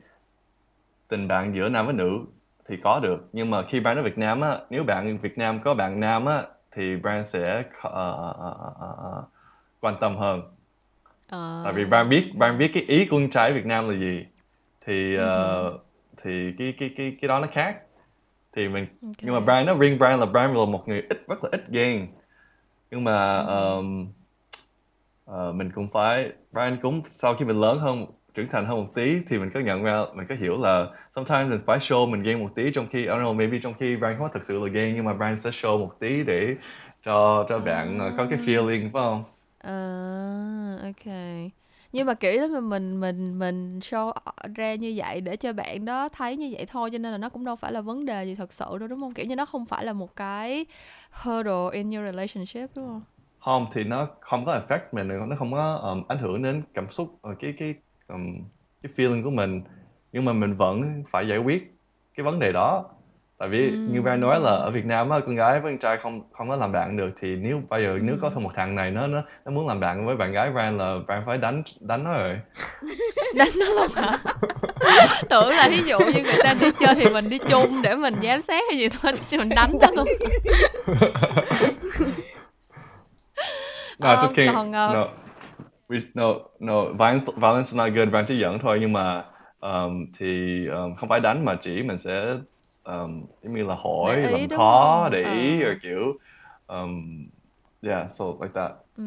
[1.08, 2.20] tình bạn giữa nam với nữ
[2.70, 5.60] thì có được nhưng mà khi Brian ở Việt Nam á nếu bạn Việt Nam
[5.64, 9.26] có bạn nam á thì Brian sẽ uh,
[9.82, 10.42] quan tâm hơn
[11.30, 13.96] Ờ, tại vì Brian biết Brian biết cái ý của con trai Việt Nam là
[13.96, 14.26] gì.
[14.86, 15.80] Thì ờ,
[16.24, 17.78] thì cái cái cái cái đó nó khác.
[18.56, 19.16] Thì mình ok.
[19.22, 21.64] nhưng mà Brian nó riêng Brian là Brian là một người ít rất là ít
[21.70, 22.08] ghen
[22.92, 24.08] nhưng mà um,
[25.26, 28.92] ờ, mình cũng phải Brian cũng sau khi mình lớn hơn trưởng thành hơn một
[28.96, 32.24] tí thì mình có nhận ra mình có hiểu là sometimes mình phải show mình
[32.24, 34.60] ghen một tí trong khi I don't know maybe trong khi Brian không thực sự
[34.66, 36.56] là ghen nhưng mà Brian sẽ show một tí để
[37.06, 39.24] cho cho bạn ờ, có cái feeling phải không
[39.68, 39.74] À,
[40.84, 41.14] ok.
[41.92, 44.12] Nhưng mà kiểu đó mà mình mình mình show
[44.56, 47.30] ra như vậy để cho bạn đó thấy như vậy thôi cho nên là nó
[47.30, 49.14] cũng đâu phải là vấn đề gì thật sự đâu đúng không?
[49.14, 50.66] Kiểu như nó không phải là một cái
[51.12, 53.02] hurdle in your relationship đúng không?
[53.40, 56.92] không thì nó không có effect mình nó không có um, ảnh hưởng đến cảm
[56.92, 57.74] xúc cái cái
[58.08, 58.44] um,
[58.84, 59.62] cái feeling của mình
[60.12, 61.74] nhưng mà mình vẫn phải giải quyết
[62.16, 62.97] cái vấn đề đó
[63.40, 65.98] tại vì như Brian nói là ở Việt Nam á con gái với con trai
[65.98, 68.76] không không có làm bạn được thì nếu bây giờ nếu có thêm một thằng
[68.76, 71.64] này nó nó nó muốn làm bạn với bạn gái Brian là Brian phải đánh
[71.80, 72.40] đánh nó rồi.
[73.36, 74.18] Đánh nó luôn hả?
[75.30, 78.16] Tưởng là ví dụ như người ta đi chơi thì mình đi chung để mình
[78.24, 80.08] giám sát hay gì thôi thì mình đánh nó luôn.
[84.00, 84.54] no Ờ, just kidding.
[84.54, 85.08] còn, ờ, no.
[85.90, 89.24] We no no violence violence not good Brian chỉ giỡn thôi nhưng mà
[89.60, 90.28] um, thì
[90.68, 92.26] um, không phải đánh mà chỉ mình sẽ
[92.88, 95.12] um, giống như là hỏi Để ý, làm khó không?
[95.12, 95.64] để ý Ờ.
[95.64, 96.00] rồi kiểu
[96.68, 97.04] um,
[97.82, 99.04] yeah so like that Ừ.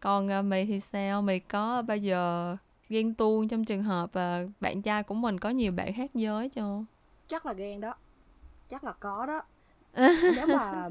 [0.00, 1.22] Còn à, mày thì sao?
[1.22, 2.56] Mày có bao giờ
[2.88, 6.48] ghen tuông trong trường hợp à, bạn trai của mình có nhiều bạn khác giới
[6.48, 6.84] chưa?
[7.26, 7.94] chắc là ghen đó
[8.68, 9.42] chắc là có đó
[10.28, 10.88] nếu mà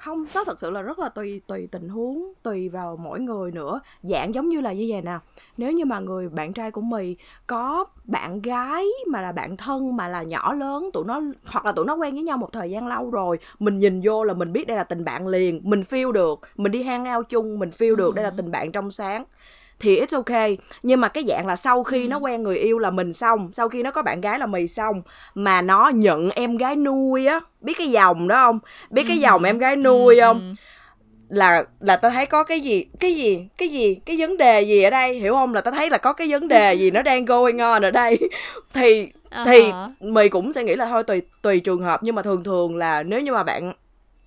[0.00, 3.50] không nó thật sự là rất là tùy tùy tình huống tùy vào mỗi người
[3.50, 3.80] nữa.
[4.02, 5.18] Dạng giống như là như vậy nè.
[5.56, 9.96] Nếu như mà người bạn trai của mì có bạn gái mà là bạn thân
[9.96, 12.70] mà là nhỏ lớn tụi nó hoặc là tụi nó quen với nhau một thời
[12.70, 15.80] gian lâu rồi mình nhìn vô là mình biết đây là tình bạn liền mình
[15.80, 16.40] feel được.
[16.56, 19.24] Mình đi hang ao chung mình feel được đây là tình bạn trong sáng
[19.80, 20.58] thì it's okay.
[20.82, 23.68] Nhưng mà cái dạng là sau khi nó quen người yêu là mình xong sau
[23.68, 25.02] khi nó có bạn gái là mì xong
[25.34, 28.58] mà nó nhận em gái nuôi á biết cái dòng đó không?
[28.90, 30.54] Biết cái dòng em gái nuôi không?
[31.28, 34.82] Là là ta thấy có cái gì cái gì cái gì cái vấn đề gì
[34.82, 35.54] ở đây hiểu không?
[35.54, 38.18] Là ta thấy là có cái vấn đề gì nó đang going on ở đây.
[38.74, 39.08] Thì
[39.46, 39.90] thì Ờ.
[40.00, 43.02] mì cũng sẽ nghĩ là thôi tùy tùy trường hợp nhưng mà thường thường là
[43.02, 43.72] nếu như mà bạn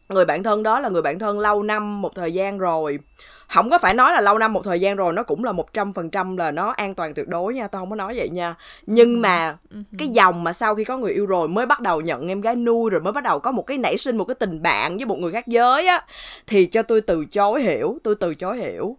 [0.09, 2.99] người bạn thân đó là người bạn thân lâu năm một thời gian rồi
[3.47, 5.73] không có phải nói là lâu năm một thời gian rồi nó cũng là một
[5.73, 8.29] trăm phần trăm là nó an toàn tuyệt đối nha tao không có nói vậy
[8.29, 8.55] nha.
[8.85, 9.57] Nhưng mà
[9.97, 12.55] cái dòng mà sau khi có người yêu rồi mới bắt đầu nhận em gái
[12.55, 15.05] nuôi rồi mới bắt đầu có một cái nảy sinh một cái tình bạn với
[15.05, 16.05] một người khác giới á
[16.47, 18.97] thì cho tôi từ chối hiểu tôi từ chối hiểu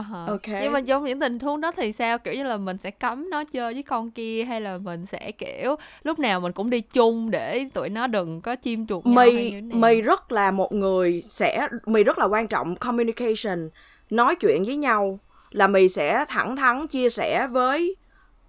[0.00, 0.24] Hả.
[0.28, 0.46] Ok.
[0.46, 2.18] Nhưng mà trong những tình huống đó thì sao?
[2.18, 5.32] Kiểu như là mình sẽ cấm nó chơi với con kia hay là mình sẽ
[5.32, 9.14] kiểu lúc nào mình cũng đi chung để tụi nó đừng có chim chuột nhau
[9.62, 9.78] nào?
[9.78, 13.70] mày rất là một người sẽ mày rất là quan trọng communication
[14.10, 15.18] nói chuyện với nhau
[15.50, 17.96] là mày sẽ thẳng thắn chia sẻ với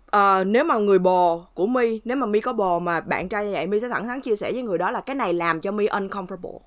[0.06, 3.46] ờ, nếu mà người bò của mi nếu mà mi có bò mà bạn trai
[3.46, 5.62] như vậy mi sẽ thẳng thắn chia sẻ với người đó là cái này làm
[5.62, 6.60] cho mi uncomfortable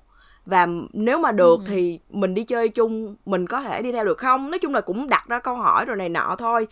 [0.45, 4.17] và nếu mà được thì mình đi chơi chung mình có thể đi theo được
[4.17, 4.51] không?
[4.51, 6.67] Nói chung là cũng đặt ra câu hỏi rồi này nọ thôi.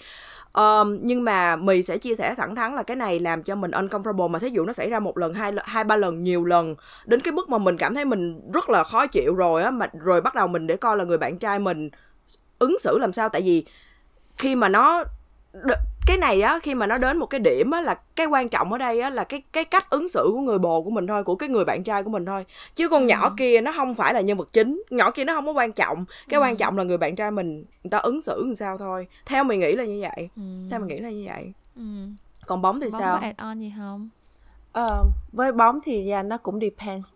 [0.51, 3.71] Ờm, nhưng mà mì sẽ chia sẻ thẳng thắn là cái này làm cho mình
[3.71, 6.75] uncomfortable mà thí dụ nó xảy ra một lần hai hai ba lần nhiều lần
[7.05, 9.87] đến cái mức mà mình cảm thấy mình rất là khó chịu rồi á mà
[9.93, 11.89] rồi bắt đầu mình để coi là người bạn trai mình
[12.59, 13.29] ứng xử làm sao.
[13.29, 13.65] Tại vì
[14.37, 15.03] khi mà nó
[16.07, 18.71] cái này á khi mà nó đến một cái điểm á là cái quan trọng
[18.71, 21.23] ở đây á là cái cái cách ứng xử của người bồ của mình thôi
[21.23, 22.45] của cái người bạn trai của mình thôi.
[22.75, 25.45] Chứ con nhỏ kia nó không phải là nhân vật chính nhỏ kia nó không
[25.45, 26.05] có quan trọng.
[26.29, 29.07] Cái quan trọng là người bạn trai mình người ta ứng xử làm sao thôi.
[29.25, 30.29] Theo mình nghĩ là như vậy.
[30.35, 30.41] Ừ.
[30.71, 31.53] theo mình nghĩ là như vậy.
[31.75, 31.81] Ừ.
[32.45, 33.15] còn bóng thì Bóng sao?
[33.15, 34.09] có add on gì không?
[34.71, 37.13] Ờ, với bóng thì yeah, nó cũng depends.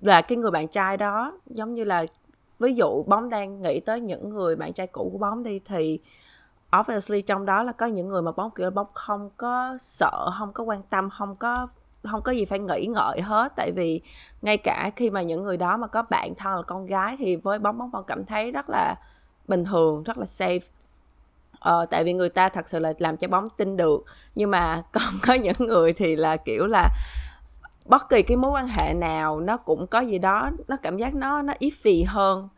[0.00, 2.06] Là cái người bạn trai đó giống như là
[2.58, 5.98] ví dụ bóng đang nghĩ tới những người bạn trai cũ của bóng đi thì
[6.80, 10.52] obviously trong đó là có những người mà bóng kiểu bóng không có sợ không
[10.52, 11.68] có quan tâm không có
[12.06, 13.52] không có gì phải nghĩ ngợi hết.
[13.56, 14.00] Tại vì
[14.42, 17.36] ngay cả khi mà những người đó mà có bạn thân là con gái thì
[17.36, 18.94] với bóng bóng còn cảm thấy rất là
[19.48, 20.60] bình thường rất là safe.
[21.58, 24.04] Ờ, tại vì người ta thật sự là làm cho bóng tin được.
[24.34, 26.88] Nhưng mà còn có những người thì là kiểu là
[27.84, 31.14] bất kỳ cái mối quan hệ nào nó cũng có gì đó nó cảm giác
[31.14, 32.48] nó nó ít phì hơn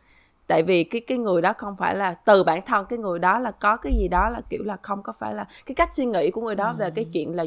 [0.49, 3.39] tại vì cái cái người đó không phải là từ bản thân cái người đó
[3.39, 6.05] là có cái gì đó là kiểu là không có phải là cái cách suy
[6.05, 7.45] nghĩ của người đó về cái chuyện là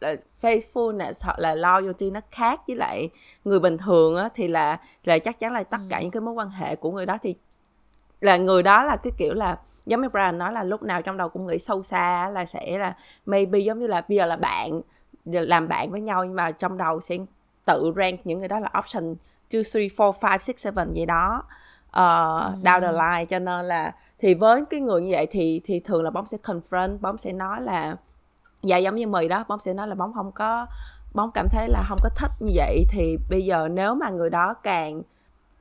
[0.00, 3.10] là faithfulness hoặc là loyalty nó khác với lại
[3.44, 6.34] người bình thường á thì là là chắc chắn là tất cả những cái mối
[6.34, 7.34] quan hệ của người đó thì
[8.20, 11.16] là người đó là cái kiểu là giống như Brian nói là lúc nào trong
[11.16, 12.96] đầu cũng nghĩ sâu xa là sẽ là
[13.26, 14.80] maybe giống như là bây giờ là bạn
[15.24, 17.16] làm bạn với nhau nhưng mà trong đầu sẽ
[17.64, 19.14] tự rank những người đó là option
[19.52, 21.42] 2, 3, 4, 5, 6, 7 gì đó
[21.96, 25.80] uh, down the line cho nên là thì với cái người như vậy thì thì
[25.80, 27.96] thường là bóng sẽ confront bóng sẽ nói là
[28.62, 30.66] dạ giống như mì đó bóng sẽ nói là bóng không có
[31.14, 32.84] bóng cảm thấy là không có thích như vậy.
[32.90, 35.02] Thì bây giờ nếu mà người đó càng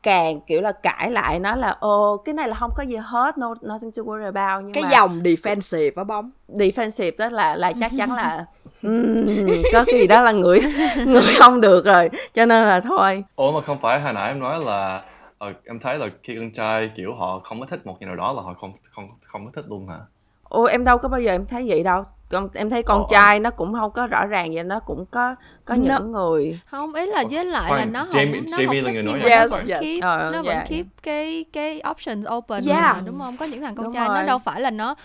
[0.04, 3.38] càng kiểu là cãi lại nó là ô cái này là không có gì hết
[3.38, 4.66] no nothing to worry about.
[4.66, 6.32] Nhưng cái mà dòng defensive á bóng.
[6.50, 8.46] Defensive đó là là chắc chắn là
[8.84, 10.62] ừm, có cái gì đó là người
[11.06, 12.10] người không được rồi.
[12.34, 13.24] Cho nên là thôi.
[13.36, 15.04] Ủa mà không phải hồi nãy em nói là
[15.42, 18.16] ờ, em thấy là khi con trai kiểu họ không có thích một người nào
[18.16, 20.00] đó là họ không không không có thích luôn hả?
[20.44, 23.08] ô em đâu có bao giờ em thấy vậy đâu con em thấy con Ồ.
[23.12, 25.36] trai nó cũng không có rõ ràng vậy nó cũng có
[25.66, 28.68] có Nó- những người Không, ý là với lại là nó không Jamie- nó Jamie
[28.68, 29.30] không là thích người nhưng vậy.
[29.30, 29.82] nó Yes, vẫn yes.
[29.82, 30.66] keep Ờ, nó vẫn dạ.
[30.70, 32.96] keep cái cái options open Yeah.
[32.96, 33.38] mà, đúng không?
[33.38, 34.26] Có những thằng con Đúng trai nó rồi.
[34.26, 34.96] đâu phải là nó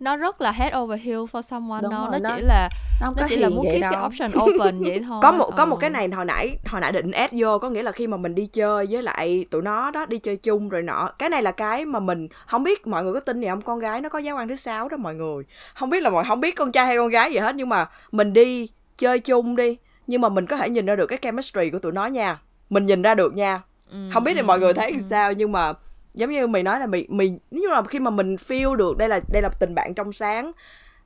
[0.00, 2.68] nó rất là head over heels for someone Đúng đâu, rồi, nó nó- chỉ là
[3.00, 5.18] nó nó chỉ là muốn keep cái đâu option open vậy thôi.
[5.22, 5.80] có một có một Ờ.
[5.80, 8.34] cái này hồi nãy hồi nãy định add vô có nghĩa là khi mà mình
[8.34, 11.50] đi chơi với lại tụi nó đó đi chơi chung rồi nọ cái này là
[11.52, 14.18] cái mà mình không biết mọi người có tin gì không con gái nó có
[14.18, 15.44] giáo quan thứ sáu đó mọi người
[15.74, 17.86] không biết là mọi không biết con trai hay con gái gì hết nhưng mà
[18.12, 19.76] mình đi chơi chung đi
[20.06, 22.38] nhưng mà mình có thể nhìn ra được cái chemistry của tụi nó nha
[22.70, 24.98] mình nhìn ra được nha Ừ, không biết thì ừ, mọi người ừ, thấy ừ.
[25.10, 25.72] sao nhưng mà
[26.16, 28.96] giống như mày nói là mày mày nếu như là khi mà mình feel được
[28.96, 30.52] đây là đây là tình bạn trong sáng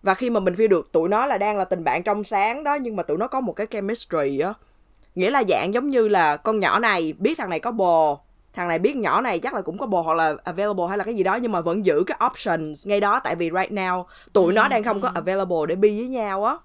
[0.02, 2.64] và khi mà mình feel được tụi nó là đang là tình bạn trong sáng
[2.64, 4.54] đó nhưng mà tụi nó có một cái chemistry á
[5.14, 8.20] nghĩa là dạng giống như là con nhỏ này biết thằng này có bồ
[8.52, 11.04] thằng này biết nhỏ này chắc là cũng có bồ hoặc là available hay là
[11.04, 14.04] cái gì đó nhưng mà vẫn giữ cái options ngay đó tại vì right now
[14.32, 16.56] tụi nó đang không có available để be với nhau á.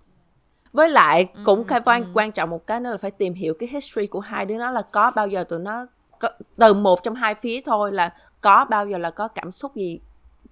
[0.73, 3.53] Với lại cũng Ừ, cái quan quan trọng một cái nữa là phải tìm hiểu
[3.59, 5.87] cái history của hai đứa nó là có bao giờ tụi nó
[6.19, 8.13] có, từ một trong hai phía thôi là
[8.45, 9.99] có bao giờ là có cảm xúc gì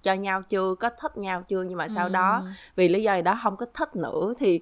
[0.02, 2.48] cho nhau chưa có thích nhau chưa nhưng mà sau đó Ừ.
[2.76, 4.60] vì lý do gì đó không có thích nữa thì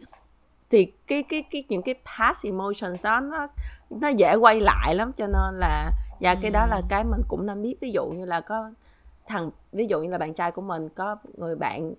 [0.70, 3.46] thì cái cái cái những cái past emotions đó nó
[3.90, 6.82] nó dễ quay lại lắm cho nên là và cái đó là Ừ.
[6.88, 8.70] cái mình cũng nên biết ví dụ như là có
[9.26, 11.94] thằng ví dụ như là bạn trai của mình có người bạn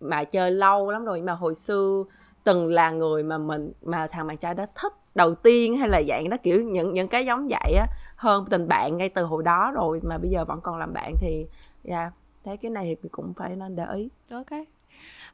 [0.00, 2.04] mà chơi lâu lắm rồi nhưng mà hồi xưa
[2.44, 6.02] từng là người mà mình mà thằng bạn trai đó thích đầu tiên hay là
[6.08, 7.86] dạng đó kiểu những những cái giống vậy á
[8.16, 11.14] hơn tình bạn ngay từ hồi đó rồi mà bây giờ vẫn còn làm bạn
[11.20, 11.46] thì
[11.84, 12.12] yeah,
[12.44, 14.08] thấy cái này thì cũng phải nên để ý.
[14.30, 14.50] Ok.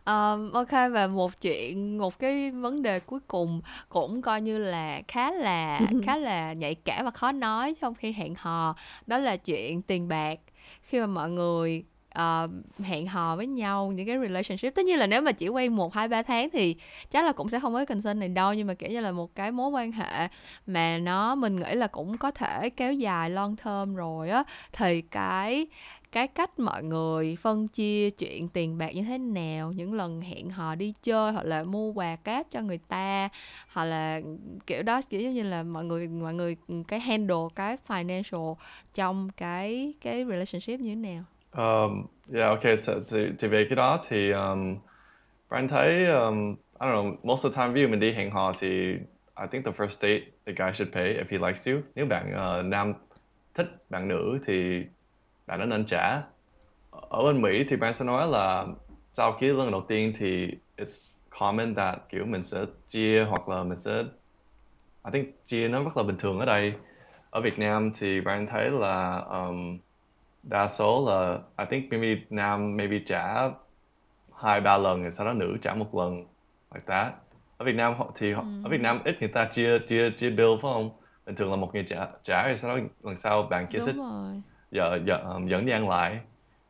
[0.05, 5.03] Ờm, ok và một chuyện một cái vấn đề cuối cùng cũng coi như là
[5.09, 8.77] khá là khá là nhạy cảm và khó nói trong khi hẹn hò
[9.07, 10.39] đó là chuyện tiền bạc.
[10.83, 11.85] Khi mà mọi người
[12.19, 12.51] uh,
[12.85, 14.75] hẹn hò với nhau những cái relationship.
[14.75, 16.77] Tất nhiên là nếu mà chỉ quen một hai ba tháng thì
[17.11, 19.35] chắc là cũng sẽ không có concern này đâu nhưng mà kiểu như là một
[19.35, 20.29] cái mối quan hệ
[20.67, 25.03] mà nó mình nghĩ là cũng có thể kéo dài long term rồi á thì
[25.03, 25.67] cái
[26.13, 30.51] cái cách mọi người phân chia chuyện tiền bạc như thế nào những lần hẹn
[30.51, 33.29] hò đi chơi hoặc là mua quà cáp cho người ta
[33.69, 34.21] hoặc là
[34.67, 36.57] kiểu đó kiểu như là mọi người mọi người
[36.89, 38.55] cái handle cái financial
[38.95, 41.25] trong cái cái relationship như thế nào?
[41.59, 44.77] Um, yeah, okay, so, thì, thì về cái đó thì um,
[45.49, 48.31] Brian thấy, um, I don't know, most of the time ví dụ mình đi hẹn
[48.31, 48.69] hò thì
[49.41, 51.81] I think the first date, the guy should pay if he likes you.
[51.95, 52.95] Nếu bạn uh, nam
[53.55, 54.85] thích bạn nữ thì
[55.47, 56.23] bạn đó nên trả.
[56.91, 58.67] Ở bên Mỹ thì Brian sẽ nói là
[59.13, 63.63] sau khi lần đầu tiên thì it's common that kiểu mình sẽ chia hoặc là
[63.63, 64.05] mình sẽ
[65.05, 66.73] I think chia nó rất là bình thường ở đây.
[67.31, 69.79] Ở Việt Nam thì Brian thấy là um,
[70.49, 73.49] đa số là I think maybe nam maybe trả
[74.37, 76.27] hai ba lần rồi sau đó nữ trả một lần
[76.75, 77.13] like that.
[77.57, 80.31] Ở Việt Nam họ thì họ, ở Việt Nam ít người ta chia chia chia
[80.31, 80.91] bill phải không?
[81.27, 84.43] Bình thường là một người trả trả rồi sau đó lần sau bạn kia rồi.
[84.71, 86.21] giờ giờ um, dẫn đi ăn lại.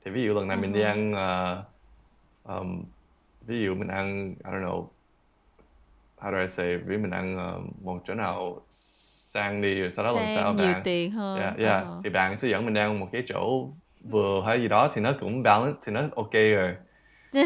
[0.04, 0.86] Thì ví dụ lần này mình đi Ờ.
[0.88, 1.64] ăn uh,
[2.60, 2.84] um,
[3.46, 4.86] ví dụ mình ăn I don't know
[6.18, 8.60] how do I say ví dụ mình ăn uh, một chỗ nào
[9.38, 11.84] sang đi rồi sau đó lần sau sang nhiều bạn tiền hơn Yeah, yeah.
[11.84, 12.00] Ờ.
[12.04, 13.68] Thì bạn sẽ dẫn mình đang một cái chỗ
[14.10, 16.74] vừa hay gì đó thì nó cũng balance thì nó ok rồi.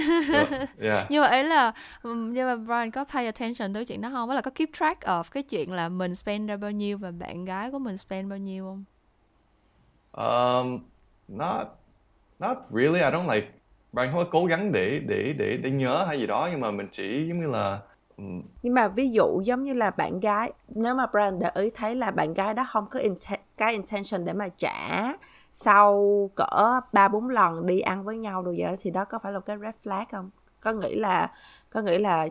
[0.80, 1.06] yeah.
[1.10, 1.72] nhưng mà ấy là
[2.02, 4.28] nhưng mà Brian có pay attention tới chuyện đó không?
[4.28, 7.10] Với là có keep track of cái chuyện là mình spend ra bao nhiêu và
[7.10, 8.84] bạn gái của mình spend bao nhiêu không?
[10.12, 10.78] Um,
[11.28, 11.66] not
[12.38, 13.00] not really.
[13.00, 13.46] I don't like
[13.92, 16.70] bạn không có cố gắng để để để để nhớ hay gì đó nhưng mà
[16.70, 17.80] mình chỉ giống như là
[18.22, 21.70] um, nhưng mà ví dụ giống như là bạn gái nếu mà Brian để ý
[21.74, 25.12] thấy là bạn gái đó không có inten- cái intention để mà trả
[25.50, 29.32] sau cỡ ba bốn lần đi ăn với nhau rồi vậy thì đó có phải
[29.32, 30.30] là cái red flag không?
[30.60, 31.30] Có nghĩ là
[31.70, 32.28] có nghĩ là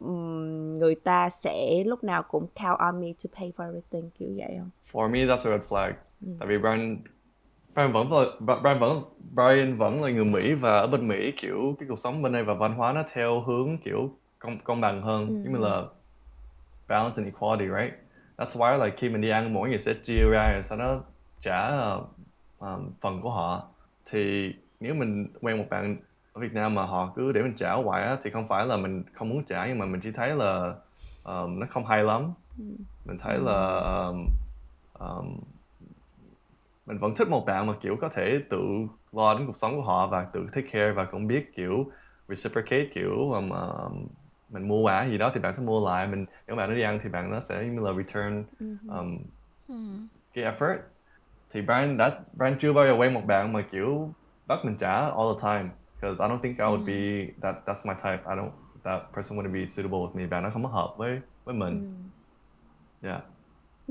[0.00, 4.28] ừm, người ta sẽ lúc nào cũng count on me to pay for everything kiểu
[4.36, 4.70] vậy không?
[4.92, 5.92] For me that's a red flag.
[6.38, 6.98] Tại vì Brian
[7.74, 8.24] Brian vẫn là
[8.62, 9.02] Brian vẫn
[9.34, 12.44] Brian vẫn là người Mỹ và ở bên Mỹ kiểu cái cuộc sống bên đây
[12.44, 14.10] và văn hóa nó theo hướng kiểu
[14.42, 15.82] công công bằng hơn giống như là
[16.88, 17.94] balance and equality, right?
[18.36, 21.00] That's why like khi mình đi ăn mỗi người sẽ chia ra rồi sau đó
[21.40, 22.08] trả uh,
[22.58, 23.68] um, phần của họ.
[24.10, 25.96] Thì nếu mình quen một bạn
[26.32, 28.76] ở Việt Nam mà họ cứ để mình trả hoài á thì không phải là
[28.76, 30.74] mình không muốn trả nhưng mà mình chỉ thấy là
[31.24, 32.32] um, nó không hay lắm.
[33.04, 34.28] Mình thấy là um,
[34.98, 35.38] um,
[36.86, 38.58] mình vẫn thích một bạn mà kiểu có thể tự
[39.12, 41.86] lo đến cuộc sống của họ và tự take care và cũng biết kiểu
[42.28, 44.06] reciprocate kiểu um, um,
[44.52, 46.06] mình mua quà gì đó thì bạn sẽ mua lại.
[46.06, 48.44] Mình nếu bạn nó đi ăn thì bạn nó sẽ là return
[48.88, 49.18] um,
[49.68, 50.08] Ừm.
[50.34, 50.78] cái effort.
[51.54, 54.14] Thì Brian đã Brian chưa bao giờ quen một bạn mà kiểu
[54.46, 57.86] bắt mình trả all the time because I don't think I would be that that's
[57.88, 58.24] my type.
[58.30, 58.50] I don't
[58.84, 60.26] that person wouldn't be suitable with me.
[60.26, 62.02] Bạn nó không có hợp với với mình.
[63.02, 63.31] Yeah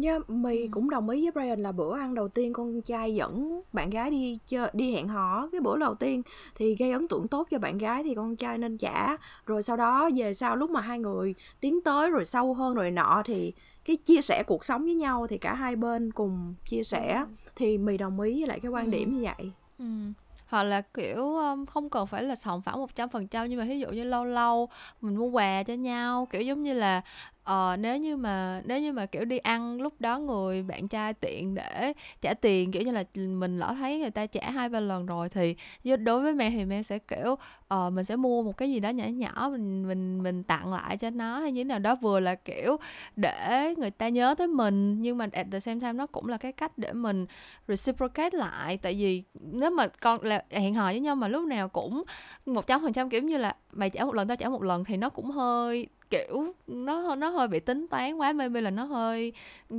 [0.04, 3.62] Yeah, mì cũng đồng ý với Brian là bữa ăn đầu tiên con trai dẫn
[3.74, 6.22] bạn gái đi chơi đi hẹn hò cái bữa đầu tiên
[6.56, 9.18] thì gây ấn tượng tốt cho bạn gái thì con trai nên trả.
[9.46, 12.92] Rồi sau đó về sau lúc mà hai người tiến tới rồi sâu hơn rồi
[12.92, 13.54] nọ thì
[13.86, 17.26] cái chia sẻ cuộc sống với nhau thì cả hai bên cùng chia sẻ
[17.56, 19.52] thì mì đồng ý với lại cái quan điểm như vậy.
[19.80, 20.14] Ừm.
[20.48, 21.34] hoặc là kiểu
[21.70, 24.04] không cần phải là sòng phẳng một trăm phần trăm nhưng mà ví dụ như
[24.04, 24.70] lâu lâu
[25.02, 27.02] mình mua quà cho nhau kiểu giống như là
[27.44, 31.14] ờ, nếu như mà nếu như mà kiểu đi ăn lúc đó người bạn trai
[31.14, 34.80] tiện để trả tiền kiểu như là mình lỡ thấy người ta trả hai ba
[34.80, 35.56] lần rồi thì
[35.98, 37.36] đối với mẹ thì mẹ sẽ kiểu
[37.72, 40.98] ờ, mình sẽ mua một cái gì đó nhỏ nhỏ mình mình mình tặng lại
[40.98, 42.78] cho nó hay như thế nào đó vừa là kiểu
[43.16, 46.38] để người ta nhớ tới mình nhưng mà at the same time nó cũng là
[46.38, 47.26] cái cách để mình
[47.68, 48.78] reciprocate lại.
[48.78, 52.04] Tại vì nếu mà con là hẹn hò với nhau mà lúc nào cũng
[52.46, 54.84] một trăm phần trăm kiểu như là mày trả một lần tao trả một lần
[54.84, 58.84] thì nó cũng hơi kiểu nó nó hơi bị tính toán quá maybe là nó
[58.84, 59.34] hơi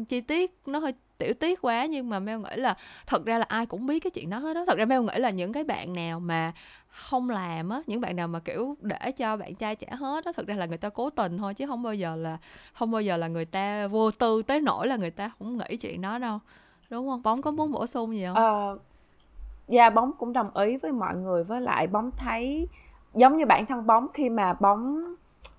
[0.09, 3.45] chi tiết nó hơi tiểu tiết quá, nhưng mà Mel nghĩ là thật ra là
[3.49, 5.65] ai cũng biết cái chuyện đó hết đó thật ra Mel nghĩ là những cái
[5.65, 6.53] bạn nào mà
[6.89, 10.33] không làm á, những bạn nào mà, kiểu, để cho bạn trai trả hết đó
[10.33, 12.39] thực ra là người ta cố tình thôi, chứ không bao giờ là,
[12.75, 15.77] không bao giờ là người ta vô tư tới nỗi là người ta không nghĩ
[15.77, 16.39] chuyện đó đâu.
[16.91, 17.23] Đúng không?
[17.23, 18.35] Bóng có muốn bổ sung gì không?
[18.35, 18.79] Ờ
[19.69, 22.69] dạ bóng cũng đồng ý với mọi người, với lại bóng thấy
[23.15, 25.15] giống như bản thân bóng khi mà bóng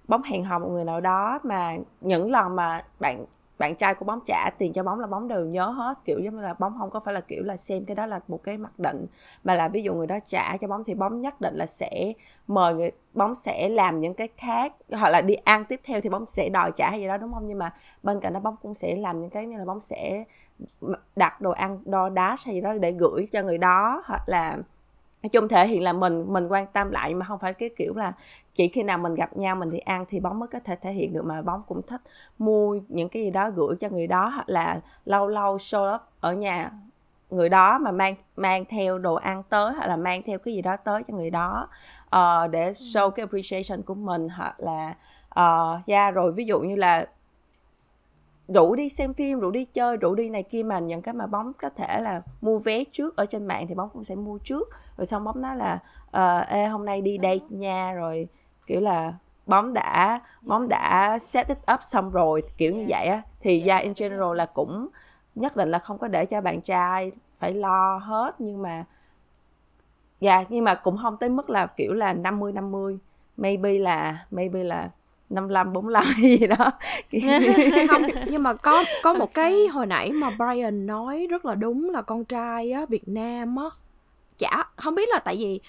[0.08, 3.26] bóng hẹn hò một người nào đó mà những lần mà bạn
[3.58, 5.98] bạn trai của bóng trả tiền cho bóng là bóng đều nhớ hết.
[6.06, 8.20] Kiểu giống như là bóng không có phải là kiểu là xem cái đó là
[8.28, 9.06] một cái mặc định.
[9.44, 12.14] Mà là ví dụ người đó trả cho bóng thì bóng nhất định là sẽ
[12.48, 16.10] mời người, bóng sẽ làm những cái khác, hoặc là đi ăn tiếp theo thì
[16.10, 17.48] bóng sẽ đòi trả hay gì đó, đúng không?
[17.48, 17.74] Nhưng mà
[18.04, 20.24] bên cạnh đó bóng cũng sẽ làm những cái như là bóng sẽ
[21.16, 24.58] đặt đồ ăn đo đá hay gì đó để gửi cho người đó, hoặc là
[25.24, 27.96] nói chung thể hiện là mình mình quan tâm lại mà không phải cái kiểu
[27.96, 28.14] là
[28.56, 30.92] chỉ khi nào mình gặp nhau mình đi ăn thì bóng mới có thể thể
[30.92, 32.02] hiện được mà bóng cũng thích
[32.38, 36.02] mua những cái gì đó gửi cho người đó hoặc là lâu lâu show up
[36.20, 36.72] ở nhà
[37.30, 40.62] người đó mà mang mang theo đồ ăn tới hoặc là mang theo cái gì
[40.62, 41.70] đó tới cho người đó
[42.16, 44.96] uh, để show cái appreciation của mình hoặc là
[45.40, 47.08] uh, yeah rồi ví dụ như là
[48.48, 51.28] rủ đi xem phim rủ đi chơi rủ đi này kia mà những cái mà
[51.28, 54.38] bóng có thể là mua vé trước ở trên mạng thì bóng cũng sẽ mua
[54.38, 57.94] trước rồi xong bóng nói là uh, ê hôm nay đi đây nha.
[57.94, 58.28] Rồi
[58.68, 59.14] kiểu là
[59.46, 63.22] bóng đã bóng đã set it up xong rồi kiểu như vậy á.
[63.40, 64.88] Thì ra yeah, in general là cũng
[65.36, 68.84] nhất định là không có để cho bạn trai phải lo hết nhưng mà
[70.20, 73.00] dạ yeah, nhưng mà cũng không tới mức là kiểu là 50 50
[73.38, 74.90] maybe là maybe là
[75.30, 76.72] 55 45 gì đó.
[77.90, 81.90] Không nhưng mà có có một cái hồi nãy mà Brian nói rất là đúng
[81.90, 83.70] là con trai á Việt Nam á
[84.38, 85.60] chả không biết là tại vì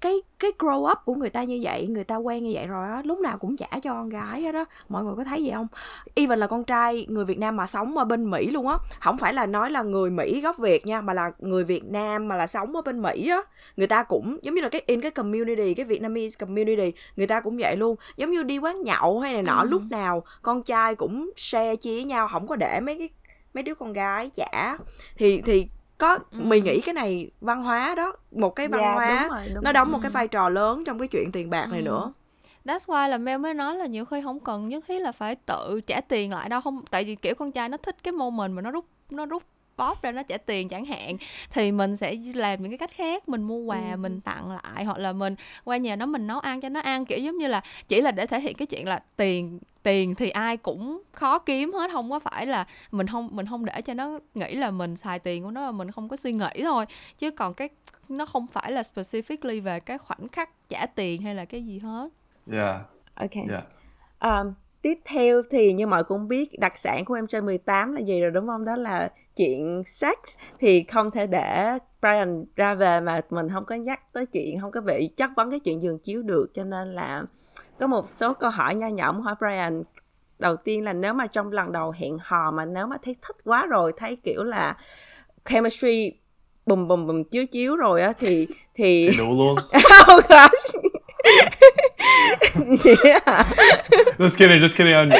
[0.00, 2.88] cái cái grow up của người ta như vậy người ta quen như vậy rồi
[2.88, 5.50] á lúc nào cũng trả cho con gái hết đó mọi người có thấy gì
[5.50, 5.66] không?
[6.14, 9.18] Even là con trai người việt nam mà sống ở bên mỹ luôn á không
[9.18, 12.36] phải là nói là người mỹ gốc việt nha mà là người việt nam mà
[12.36, 13.38] là sống ở bên mỹ á.
[13.76, 17.40] Người ta cũng giống như là cái in cái community cái vietnamese community người ta
[17.40, 17.96] cũng vậy luôn.
[18.16, 19.68] Giống như đi quán nhậu hay này nọ ừ.
[19.68, 23.08] lúc nào con trai cũng share chia với nhau không có để mấy cái
[23.54, 24.76] mấy đứa con gái trả
[25.16, 25.66] thì thì
[25.98, 26.38] có ừ.
[26.38, 29.48] mì nghĩ cái này văn hóa đó một cái văn yeah, dạ, hóa đúng rồi,
[29.54, 29.92] đúng nó đóng rồi.
[29.92, 31.84] một cái vai trò lớn trong cái chuyện tiền bạc này ừ.
[31.84, 32.12] nữa
[32.64, 35.34] That's why là Mel mới nói là nhiều khi không cần nhất thiết là phải
[35.34, 38.52] tự trả tiền lại đâu không tại vì kiểu con trai nó thích cái moment
[38.52, 39.42] mà nó rút nó rút
[39.76, 41.16] bóp ra nó trả tiền chẳng hạn
[41.50, 43.96] thì mình sẽ làm những cái cách khác mình mua quà ừ.
[43.96, 45.34] mình tặng lại hoặc là mình
[45.64, 48.10] qua nhà nó mình nấu ăn cho nó ăn kiểu giống như là chỉ là
[48.10, 49.58] để thể hiện cái chuyện là tiền
[49.88, 53.64] tiền thì ai cũng khó kiếm hết không có phải là mình không mình không
[53.64, 56.32] để cho nó nghĩ là mình xài tiền của nó mà mình không có suy
[56.32, 56.84] nghĩ thôi
[57.18, 57.68] chứ còn cái
[58.08, 61.78] nó không phải là specifically về cái khoảnh khắc trả tiền hay là cái gì
[61.78, 62.08] hết.
[62.52, 62.80] Yeah.
[63.14, 63.34] Ok.
[63.50, 63.64] Yeah.
[64.20, 68.00] Um, tiếp theo thì như mọi cũng biết đặc sản của em trai 18 là
[68.00, 68.64] gì rồi đúng không?
[68.64, 70.18] Đó là chuyện sex
[70.58, 74.70] thì không thể để Brian ra về mà mình không có nhắc tới chuyện không
[74.70, 77.22] có bị chất vấn cái chuyện giường chiếu được cho nên là
[77.80, 79.82] có một số câu hỏi nho nhỏ hỏi Brian
[80.38, 83.36] đầu tiên là nếu mà trong lần đầu hẹn hò mà nếu mà thấy thích
[83.44, 84.76] quá rồi thấy kiểu là
[85.44, 86.12] chemistry
[86.66, 89.54] bùm bùm bùm chiếu chiếu rồi á thì thì đủ luôn
[90.14, 90.74] oh gosh
[93.04, 93.46] yeah.
[94.18, 95.10] just kidding just kidding anh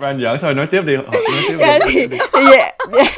[0.00, 1.04] anh giỡn thôi nói tiếp đi nói
[1.48, 2.18] tiếp đi, thì,
[2.50, 3.12] yeah, yeah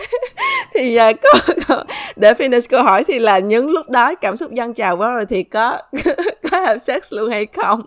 [0.74, 1.84] thì à, có, có
[2.16, 5.26] để finish câu hỏi thì là những lúc đó cảm xúc dâng trào quá rồi
[5.26, 5.78] thì có
[6.50, 7.80] có have sex luôn hay không?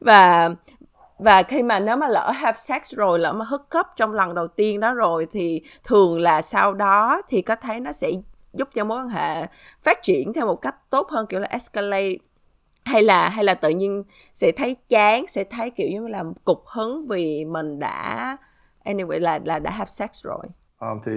[0.00, 0.50] Và
[1.18, 4.34] và khi mà nếu mà lỡ have sex rồi lỡ mà hất cấp trong lần
[4.34, 8.10] đầu tiên đó rồi thì thường là sau đó thì có thấy nó sẽ
[8.52, 9.46] giúp cho mối quan hệ
[9.82, 12.14] phát triển theo một cách tốt hơn kiểu là escalate?
[12.84, 14.02] Hay là hay là tự nhiên
[14.34, 18.36] sẽ thấy chán sẽ thấy kiểu như là cục hứng vì mình đã
[18.84, 20.42] anyway là là đã have sex rồi?
[20.80, 21.12] Um, thì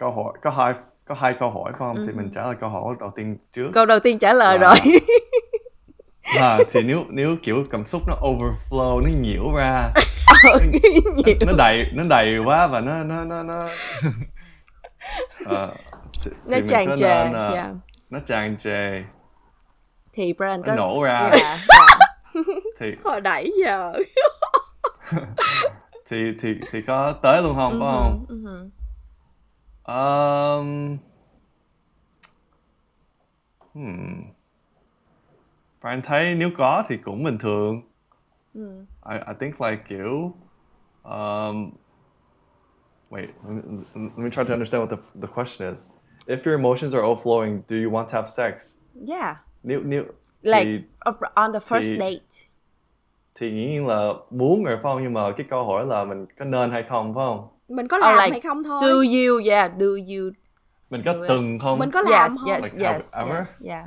[0.00, 0.74] câu hỏi có hai
[1.08, 1.96] có hai câu hỏi phải không?
[1.96, 2.04] Ừ.
[2.06, 3.70] thì mình trả lời câu hỏi đầu tiên trước.
[3.72, 4.66] Câu đầu tiên trả lời là...
[4.66, 4.76] rồi.
[6.40, 9.90] À, thì nếu nếu kiểu cảm xúc nó overflow nó nhiễu ra
[10.44, 10.52] nó,
[11.46, 13.64] nó đầy nó đầy quá và nó nó nó nó
[15.42, 15.74] uh,
[16.24, 17.70] thì, nó thì tràn trề nên, uh, yeah.
[18.10, 19.02] nó tràn trề.
[20.12, 21.18] Thì Brian có nổ ra.
[21.18, 21.58] Yeah, yeah.
[22.80, 23.92] thì hồi nãy giờ.
[26.10, 28.26] Thì thì thì có tới luôn không uh-huh, phải không?
[28.28, 28.79] uh-huh.
[29.90, 30.98] Um,
[33.74, 34.30] hmm.
[35.80, 37.82] Brian thấy nếu có thì cũng bình thường.
[38.54, 38.86] Mm.
[39.10, 40.32] I, I think like kiểu
[41.02, 41.70] um,
[43.10, 45.80] wait let me, let me try to understand what the, the question is.
[46.26, 48.76] If your emotions are overflowing do you want to have sex?
[49.08, 49.36] Yeah.
[49.62, 50.04] Nếu nếu
[50.42, 50.82] like thì,
[51.34, 52.48] on the first thì, date.
[53.34, 55.02] thì nhiên là muốn rồi phải không?
[55.02, 57.96] Nhưng mà cái câu hỏi là mình có nên hay không phải không mình có
[57.96, 60.30] Or làm like, hay không thôi Do you, yeah, do you
[60.90, 61.28] mình có Do it.
[61.28, 63.36] từng không mình có làm yes, không yes, Like, yes, ever?
[63.38, 63.84] yes, yeah.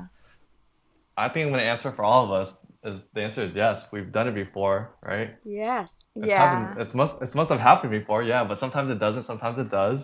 [1.16, 2.50] I think I'm gonna answer for all of us
[2.82, 6.40] is the answer is yes we've done it before right yes It's Yeah.
[6.40, 9.68] happened, it must it must have happened before yeah but sometimes it doesn't sometimes it
[9.72, 10.00] does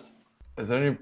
[0.56, 0.94] is there any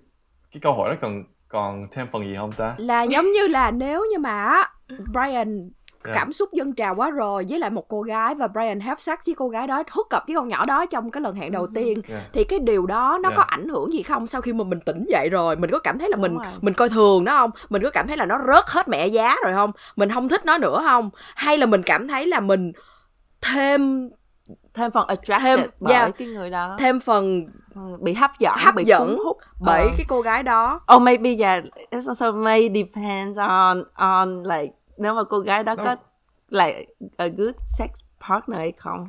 [0.52, 3.70] cái câu hỏi đó còn còn thêm phần gì không ta là giống như là
[3.70, 4.64] nếu như mà
[5.12, 5.70] Brian
[6.06, 6.14] Yeah.
[6.18, 9.18] cảm xúc dâng trào quá rồi với lại một cô gái và Brian have sex
[9.26, 11.66] với cô gái đó hút cặp với con nhỏ đó trong cái lần hẹn đầu
[11.74, 12.22] tiên Yeah.
[12.32, 13.36] thì cái điều đó nó Yeah.
[13.36, 15.98] có ảnh hưởng gì không sau khi mà mình tỉnh dậy rồi mình có cảm
[15.98, 16.46] thấy là Đúng mình rồi.
[16.60, 19.36] mình coi thường nó không mình có cảm thấy là nó rớt hết mẹ giá
[19.44, 22.72] rồi không mình không thích nó nữa không hay là mình cảm thấy là mình
[23.40, 24.10] thêm
[24.74, 26.10] Thêm phần attracted Thêm- bởi yeah.
[26.18, 26.76] cái người đó.
[26.78, 29.88] thêm phần Phần bị hấp dẫn, hấp bị dẫn cuốn hút bởi Ờ.
[29.96, 35.14] cái cô gái đó Oh maybe yeah, it also may depends on on like nếu
[35.14, 35.82] mà cô gái đó No.
[35.84, 35.96] có
[36.50, 36.84] like
[37.16, 37.90] a good sex
[38.28, 39.06] partner hay không.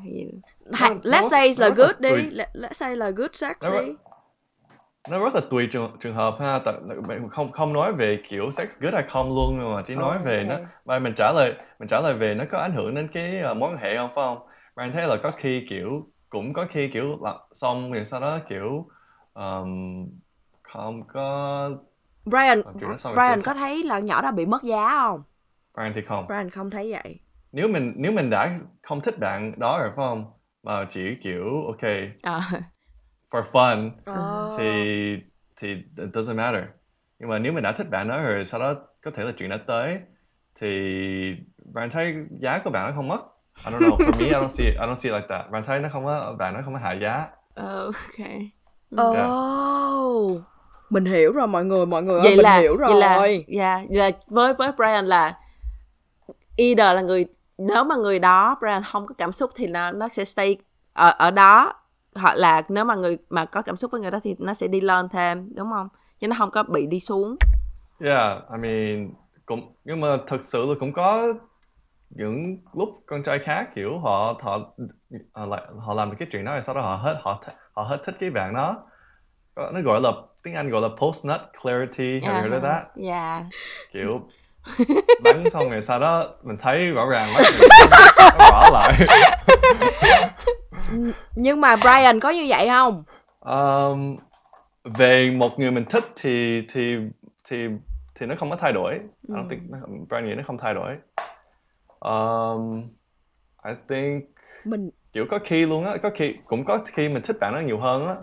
[0.74, 3.56] Hay- Nó- let's nó- say là nó good đi Let- let's say là good sex
[3.64, 3.96] Nó- đi
[5.10, 6.74] nó rất là tùy trường trường hợp ha tại
[7.08, 10.26] bạn không không nói về kiểu sex good hay không luôn mà chỉ nói Oh,
[10.26, 10.68] về nó okay.
[10.86, 13.58] và mình trả lời mình trả lời về nó có ảnh hưởng đến cái uh,
[13.58, 14.38] mối quan hệ không phải không
[14.76, 18.40] bạn thấy là có khi kiểu cũng có khi kiểu là xong rồi sau đó
[18.50, 18.88] kiểu
[19.34, 20.08] um,
[20.62, 21.70] không có
[22.26, 25.24] Brian Ờ, Brian có thấy là nhỏ đó bị mất giá không
[25.80, 26.28] Brian thì không.
[26.28, 27.20] Brian không thấy vậy.
[27.52, 30.26] Nếu mình nếu mình đã không thích bạn đó rồi phải không?
[30.64, 31.92] Mà chỉ kiểu ok.
[32.24, 32.42] Ờ.
[33.32, 33.92] for fun.
[34.06, 34.56] Ờ.
[34.58, 34.66] thì
[35.62, 35.68] thì
[35.98, 36.64] it doesn't matter.
[37.20, 39.50] Nhưng mà nếu mình đã thích bạn đó rồi sau đó có thể là chuyện
[39.50, 39.98] đã tới
[40.62, 40.68] thì
[41.74, 43.20] bạn thấy giá của bạn nó không mất.
[43.66, 43.98] I don't know.
[43.98, 45.52] For me I don't see it, I don't see it like that.
[45.52, 47.28] Bạn thấy nó không có bạn nó không có hạ giá.
[47.56, 48.28] Ok.
[49.02, 50.42] Oh,
[50.90, 52.90] mình hiểu rồi mọi người, mọi người ơi, Vậy mình là hiểu rồi.
[52.90, 53.14] vậy là
[53.66, 55.39] yeah, vậy là với với Brian là
[56.60, 57.26] either là người
[57.58, 60.58] nếu mà người đó Brian không có cảm xúc thì nó nó sẽ stay
[60.94, 61.74] ở ở đó.
[62.16, 64.68] Hoặc là nếu mà người mà có cảm xúc với người đó thì nó sẽ
[64.68, 65.88] đi lên thêm đúng không?
[66.20, 67.36] Chứ nó không có bị đi xuống.
[68.00, 69.14] Yeah I mean
[69.46, 71.34] cũng nhưng mà thực sự là cũng có
[72.10, 74.60] những lúc con trai khác kiểu họ họ
[75.80, 77.44] họ, làm được cái chuyện đó rồi sau đó họ hết họ
[77.74, 78.84] họ hết thích cái bạn đó.
[79.56, 80.12] Nó gọi là
[80.44, 82.84] tiếng Anh gọi là post nut clarity heard of that?
[82.96, 83.44] Yeah.
[83.92, 84.22] Kiểu
[85.24, 87.42] bắn xong rồi sau đó mình thấy rõ ràng mắt
[88.40, 89.00] nó bỏ lại.
[91.36, 93.04] Nhưng mà Brian có như vậy không?
[93.40, 94.18] um,
[94.84, 96.96] về một người mình thích thì thì
[97.50, 97.58] thì
[98.20, 98.94] thì nó không có thay đổi.
[98.94, 99.78] I don't think nó,
[100.10, 100.96] Brian nghĩ nó không thay đổi.
[102.00, 102.82] Um,
[103.66, 104.24] I think
[104.66, 107.60] Mình kiểu có khi luôn á có khi cũng có khi mình thích bạn đó
[107.60, 108.16] nhiều hơn á.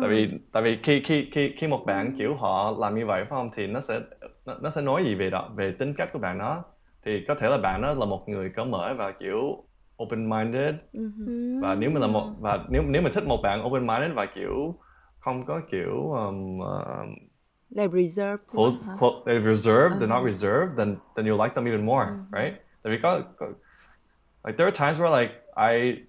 [0.00, 3.20] Tại vì tại vì khi khi khi khi một bạn kiểu họ làm như vậy
[3.20, 3.50] phải không?
[3.56, 4.00] Thì nó sẽ
[4.44, 6.64] nó, nó sẽ nói gì về đó về tính cách của bạn đó
[7.04, 9.64] thì có thể là bạn đó là một người cởi mở và kiểu
[10.02, 11.60] open minded Ừm.
[11.60, 14.26] và nếu mình là một và nếu nếu mình thích một bạn open minded và
[14.34, 14.78] kiểu
[15.18, 17.14] không có kiểu um, um,
[17.70, 18.96] like reserved close, hả?
[19.00, 20.32] close, they're reserved they're not Uh-huh.
[20.32, 23.46] reserved then then you'll like them even more right tại vì có, có
[24.44, 26.04] like there are times where like I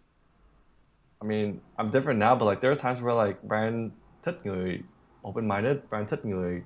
[1.22, 3.92] I mean I'm different now but like there are times where like Brian
[4.26, 4.80] thích người
[5.28, 6.62] open minded Brian thích người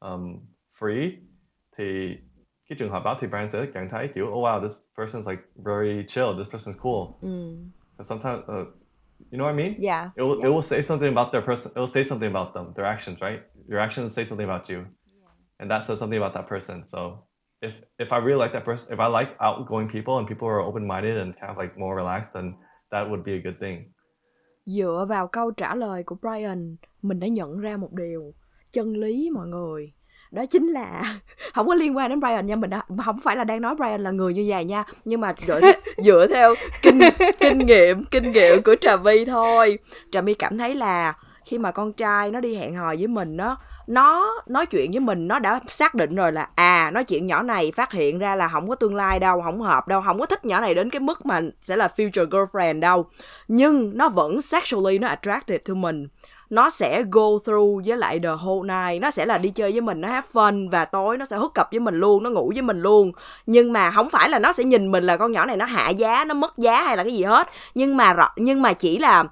[0.00, 0.38] um,
[0.78, 1.12] free
[1.78, 2.16] thì
[2.68, 5.42] cái trường hợp đó thì Brian sẽ cảm thấy kiểu oh wow this person's like
[5.64, 7.14] very chill this person's cool
[7.98, 8.66] and sometimes uh,
[9.30, 10.46] you know what I mean yeah it will, yeah.
[10.46, 11.72] it will say something about their person.
[11.76, 13.42] It will say something about them, their actions, right?
[13.68, 14.86] Your actions say something about you,
[15.58, 16.84] and that says something about that person.
[16.88, 17.28] So
[17.60, 20.54] if if I really like that person, if I like outgoing people and people who
[20.54, 22.54] are open-minded and kind of like more relaxed, then
[22.90, 23.92] that would be a good thing.
[24.66, 28.34] Dựa vào câu trả lời của Brian, mình đã nhận ra một điều
[28.70, 29.92] chân lý mọi người.
[30.30, 31.16] Đó chính là
[31.54, 34.00] không có liên quan đến Brian nha, mình đã, không phải là đang nói Brian
[34.00, 35.60] là người như vậy nha, nhưng mà dựa
[36.04, 36.98] dựa theo kinh
[37.40, 39.78] kinh nghiệm kinh nghiệm của Trà My thôi.
[40.12, 41.14] Trà My cảm thấy là
[41.48, 43.56] khi mà con trai nó đi hẹn hò với mình nó
[43.86, 47.42] nó nói chuyện với mình nó đã xác định rồi là à nói chuyện nhỏ
[47.42, 50.26] này phát hiện ra là không có tương lai đâu không hợp đâu không có
[50.26, 53.06] thích nhỏ này đến cái mức mà sẽ là future girlfriend đâu
[53.48, 56.08] nhưng nó vẫn sexually nó attracted to mình
[56.50, 59.02] nó sẽ go through với lại the whole night.
[59.02, 61.54] Nó sẽ là đi chơi với mình, nó have fun và tối nó sẽ hút
[61.54, 63.12] cặp với mình luôn, nó ngủ với mình luôn.
[63.46, 65.88] Nhưng mà không phải là nó sẽ nhìn mình là con nhỏ này nó hạ
[65.88, 67.48] giá, nó mất giá hay là cái gì hết.
[67.74, 69.24] Nhưng mà nhưng mà chỉ là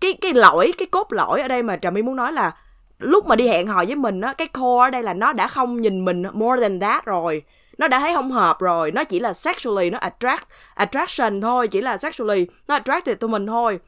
[0.00, 2.52] cái cái lỗi, cái cốt lỗi ở đây mà trà my muốn nói là
[2.98, 5.46] lúc mà đi hẹn hò với mình á, cái core ở đây là nó đã
[5.46, 7.42] không nhìn mình more than that rồi.
[7.78, 8.90] Nó đã thấy không hợp rồi.
[8.90, 13.46] Nó chỉ là sexually nó attract, attraction thôi, chỉ là sexually nó attracted to mình
[13.46, 13.78] thôi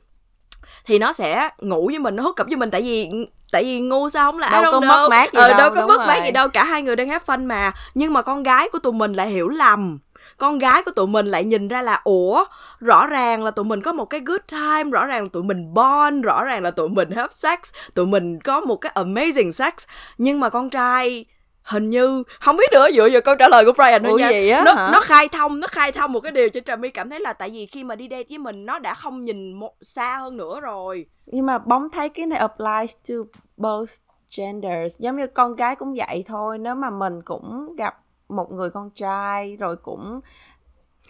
[0.87, 2.71] thì nó sẽ ngủ với mình nó hút cặp với mình.
[2.71, 3.09] Tại vì
[3.53, 4.89] tại vì ngu sao không là Đâu có know.
[4.89, 6.49] mất mát gì ờ, đâu, đâu có mất mát gì đâu.
[6.49, 7.73] Cả hai người đang have fun mà.
[7.95, 9.99] Nhưng mà con gái của tụi mình lại hiểu lầm.
[10.39, 12.45] Con gái của tụi mình lại nhìn ra là ủa
[12.81, 15.75] rõ ràng là tụi mình có một cái good time rõ ràng là tụi mình
[15.75, 17.59] bond rõ ràng là tụi mình have sex
[17.95, 19.73] tụi mình có một cái amazing sex.
[20.19, 21.25] Nhưng mà con trai
[21.65, 24.31] hình như không biết nữa dựa vào câu trả lời của Brian thôi Ủa nha.
[24.31, 24.91] vậy á nó hả?
[24.93, 27.33] nó khai thông nó khai thông một cái điều cho Trà My cảm thấy là
[27.33, 30.37] tại vì khi mà đi date với mình nó đã không nhìn một xa hơn
[30.37, 31.07] nữa rồi.
[31.27, 33.15] Nhưng mà bóng thấy cái này applies to
[33.57, 33.91] both
[34.37, 34.99] genders.
[34.99, 37.95] Giống như con gái cũng vậy thôi nếu mà mình cũng gặp
[38.29, 40.21] một người con trai rồi cũng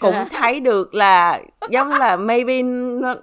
[0.00, 1.40] cũng thấy được là
[1.70, 2.62] giống là maybe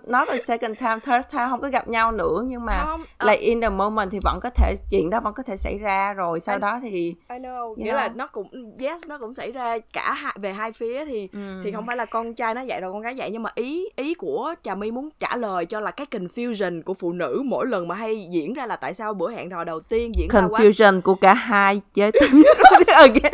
[0.08, 3.28] not a second time third time không có gặp nhau nữa nhưng mà Không, ờ.
[3.28, 6.14] like in the moment thì vẫn có thể chuyện đó vẫn có thể xảy ra
[6.14, 7.96] rồi sau Anh- đó thì I know nghĩa Yeah.
[7.98, 8.48] là nó cũng
[8.80, 11.62] yes nó cũng xảy ra cả hai, về hai phía thì Ừ.
[11.64, 13.86] thì không phải là con trai nó vậy rồi con gái vậy nhưng mà ý
[13.96, 17.68] ý của Trà My muốn trả lời cho là cái confusion của phụ nữ mỗi
[17.68, 20.42] lần mà hay diễn ra là tại sao bữa hẹn hò đầu tiên diễn ra
[20.50, 22.42] quá confusion của cả hai giới tính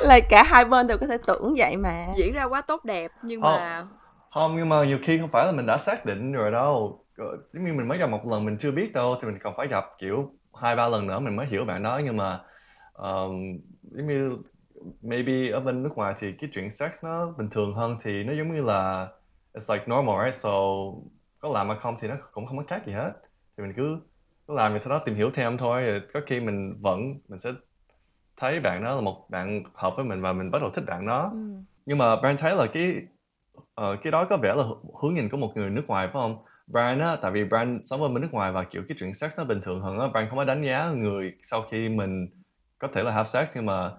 [0.00, 3.12] là cả hai bên đều có thể tưởng vậy mà diễn ra quá tốt đẹp
[3.22, 3.52] nhưng Ờ.
[3.52, 3.86] mà
[4.34, 7.04] không nhưng mà nhiều khi không phải là mình đã xác định rồi đâu.
[7.18, 9.54] Ờ, giống như mình mới gặp một lần mình chưa biết đâu thì mình còn
[9.56, 12.00] phải gặp kiểu hai ba lần nữa mình mới hiểu bạn đó.
[12.04, 12.40] Nhưng mà
[12.94, 14.38] um, giống như
[15.02, 18.32] maybe ở bên nước ngoài thì cái chuyện sex nó bình thường hơn thì nó
[18.32, 19.08] giống như là
[19.54, 20.36] it's like normal right?
[20.40, 20.50] So
[21.38, 23.12] có làm hay không thì nó cũng không có khác gì hết.
[23.58, 24.00] Thì mình cứ
[24.48, 25.82] cứ làm rồi sau đó tìm hiểu thêm thôi.
[25.82, 27.50] Rồi có khi mình vẫn mình sẽ
[28.36, 31.06] thấy bạn đó là một bạn hợp với mình và mình bắt đầu thích bạn
[31.06, 31.30] đó.
[31.32, 31.38] Ừ
[31.88, 33.02] nhưng mà Brian thấy là cái
[33.58, 34.64] uh, cái đó có vẻ là
[35.02, 36.38] hướng nhìn của một người nước ngoài phải không?
[36.66, 39.32] Brian á, tại vì Brian sống ở bên nước ngoài và kiểu cái chuyện sex
[39.36, 42.28] nó bình thường hơn á, Brian không có đánh giá người sau khi mình
[42.78, 43.90] có thể là have sex nhưng mà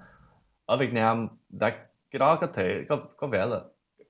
[0.65, 1.27] ở Việt Nam
[1.59, 1.73] that,
[2.11, 3.59] cái đó có thể có có vẻ là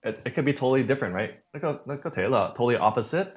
[0.03, 1.35] it, it could be totally different, right?
[1.53, 3.31] Nó có nó có thể là totally opposite.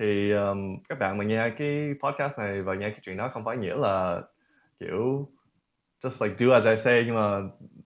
[0.00, 3.44] Thì um, các bạn mà nghe cái podcast này và nghe cái chuyện đó không
[3.44, 4.22] phải nghĩa là
[4.80, 5.28] kiểu
[6.02, 7.40] just like do as I say nhưng mà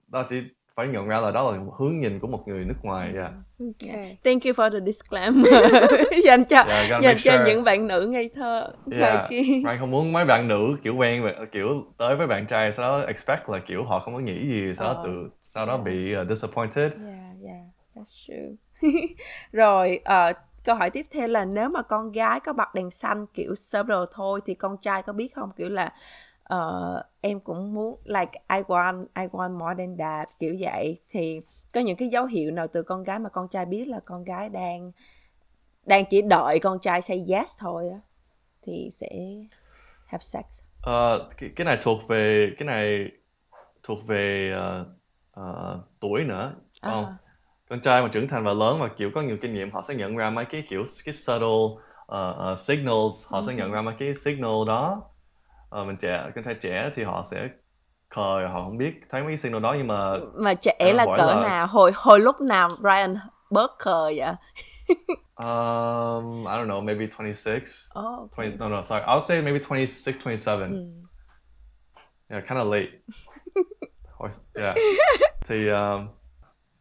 [0.09, 0.43] đó chỉ
[0.79, 3.31] phải nhận ra là đó là hướng nhìn của một người nước ngoài yeah.
[3.61, 4.19] okay.
[4.25, 5.47] Thank you for the disclaimer
[6.25, 7.45] dành cho Yeah, gotta dành make cho sure.
[7.47, 9.01] những bạn nữ ngây thơ Yeah.
[9.15, 11.69] Là cái- Ryan không muốn mấy bạn nữ kiểu quen về kiểu
[11.99, 14.87] tới với bạn trai sau đó expect là kiểu họ không có nghĩ gì sau
[14.87, 15.03] đó Ờ.
[15.07, 15.85] tự sau đó Yeah.
[15.85, 17.61] bị uh, disappointed Yeah, yeah,
[17.95, 18.55] that's true.
[19.53, 20.33] Rồi, ờ,
[20.65, 23.87] câu hỏi tiếp theo là nếu mà con gái có bật đèn xanh kiểu sớm
[23.87, 25.51] đồ thôi thì con trai có biết không?
[25.57, 25.93] Kiểu là
[26.49, 31.43] ờ, em cũng muốn like I want I want more than that kiểu vậy thì
[31.75, 34.25] có những cái dấu hiệu nào từ con gái mà con trai biết là con
[34.25, 34.93] gái đang
[35.87, 37.99] đang chỉ đợi con trai say yes thôi á
[38.63, 39.09] thì sẽ
[40.07, 40.45] have sex.
[40.83, 43.13] Ờ, cái, cái này thuộc về cái này
[43.85, 44.87] thuộc về ờ,
[45.33, 47.07] ờ, tuổi nữa phải không?
[47.07, 47.19] À.
[47.71, 49.95] con trai mà trưởng thành và lớn và kiểu có nhiều kinh nghiệm họ sẽ
[49.95, 51.49] nhận ra mấy cái kiểu cái subtle
[52.07, 55.03] ờ, ờ, signals họ sẽ nhận ra mấy cái signal đó
[55.71, 57.49] Ờ, mình trẻ con trai trẻ thì họ sẽ
[58.11, 61.27] khờ họ không biết thấy mấy cái signal đó nhưng mà Mà trẻ là cỡ
[61.35, 61.67] là- nào?
[61.67, 63.15] Hồi hồi lúc nào Brian
[63.51, 64.33] bớt khờ vậy?
[65.37, 67.55] um, I don't know maybe 26
[67.95, 68.47] Oh, okay.
[68.47, 70.87] 20, no no sorry I would say maybe 26 27 Ừ.
[72.29, 72.89] yeah kind of late
[74.19, 74.77] Or- yeah
[75.49, 76.09] thì um,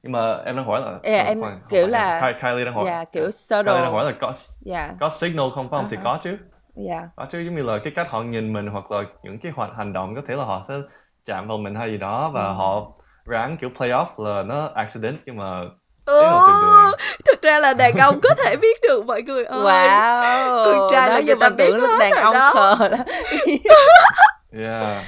[0.03, 3.31] nhưng mà em đang hỏi là Yeah, em kiểu là- Kylie đang hỏi Dạ, kiểu
[3.31, 3.91] sơ Kylie đang đồ.
[3.91, 6.03] hỏi là có Dạ, có signal không phải không thì Uh-huh.
[6.03, 6.37] có chứ
[6.77, 7.01] dạ.
[7.15, 9.69] có chứ giống như là cái cách họ nhìn mình hoặc là những cái hoạt
[9.77, 10.73] hành động có thể là họ sẽ
[11.25, 12.53] chạm vào mình hay gì đó và Ừ.
[12.53, 12.87] họ
[13.29, 15.61] ráng kiểu play off là nó accident nhưng mà
[16.05, 16.91] vời.
[17.27, 20.65] thực ra là đàn ông có thể biết được mọi người ơi Wow.
[20.65, 22.51] con trai là Đó người ta biết lúc hết đàn ông đó.
[22.53, 22.97] khờ đó.
[24.59, 25.03] yeah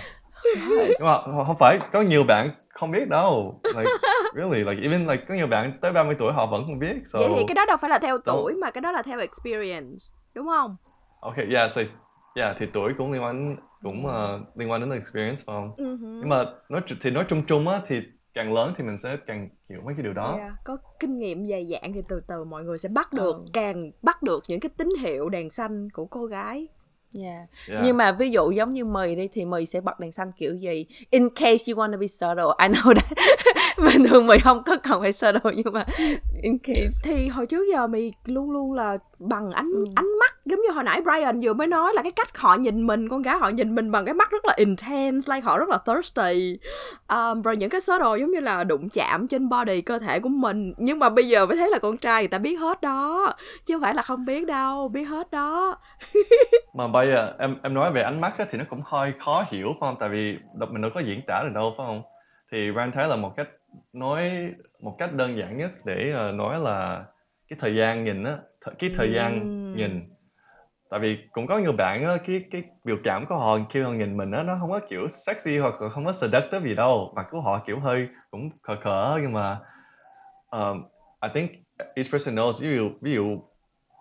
[1.00, 3.92] nhưng mà không phải có nhiều bạn không biết đâu like
[4.36, 7.20] really like even like có nhiều bạn tới 30 tuổi họ vẫn không biết so
[7.20, 10.04] vậy thì cái đó đâu phải là theo tuổi mà cái đó là theo experience
[10.36, 10.76] đúng không
[11.20, 11.82] okay yeah so
[12.36, 15.96] yeah thì tuổi cũng liên quan cũng uh, liên quan đến experience phải không Ừ
[15.96, 16.18] hử.
[16.20, 17.96] nhưng mà nói thì nói chung chung á thì
[18.34, 21.46] càng lớn thì mình sẽ càng hiểu mấy cái điều đó Yeah, có kinh nghiệm
[21.46, 23.42] dày dạn thì từ từ mọi người sẽ bắt được Ừ.
[23.54, 26.68] càng bắt được những cái tín hiệu đèn xanh của cô gái
[27.20, 27.48] Yeah.
[27.70, 27.82] Yeah.
[27.86, 30.56] Nhưng mà ví dụ giống như mì đi thì mì sẽ bật đèn xanh kiểu
[30.56, 30.86] gì?
[31.10, 33.18] In case you want to be subtle, I know that.
[33.94, 35.86] Bình thường mì không có cần phải subtle nhưng mà
[36.42, 36.88] in case.
[37.04, 39.86] thì hồi trước giờ mày luôn luôn là bằng ánh Ừ.
[39.96, 42.88] ánh mắt giống như hồi nãy Brian vừa mới nói là cái cách họ nhìn
[42.88, 45.70] mình con gái họ nhìn mình bằng cái mắt rất là intense like họ rất
[45.70, 46.60] là thirsty.
[47.10, 50.20] Um, rồi những cái số đồ giống như là đụng chạm trên body cơ thể
[50.20, 50.74] của mình.
[50.78, 53.34] Nhưng mà bây giờ mới thấy là con trai người ta biết hết đó
[53.66, 55.78] chứ không phải là không biết đâu biết hết đó.
[56.74, 59.44] Mà bây giờ em em nói về ánh mắt á, thì nó cũng hơi khó
[59.52, 59.96] hiểu phải không?
[60.00, 62.02] Tại vì đọc mình đâu có diễn tả được đâu phải không?
[62.52, 63.48] Thì Ryan thấy là một cách
[63.94, 67.06] nói một cách đơn giản nhất để ờ, nói là
[67.48, 69.48] cái thời gian nhìn á th- cái thời gian Ừm.
[69.78, 70.10] nhìn
[70.90, 73.92] tại vì cũng có nhiều bạn á cái cái biểu cảm của họ khi họ
[73.92, 77.14] nhìn mình á nó không có kiểu sexy hoặc là không có seductive gì đâu
[77.16, 79.60] mặt của họ kiểu hơi cũng khờ khờ nhưng mà
[80.52, 80.84] um,
[81.22, 81.52] I think
[81.96, 83.40] each person knows ví dụ ví dụ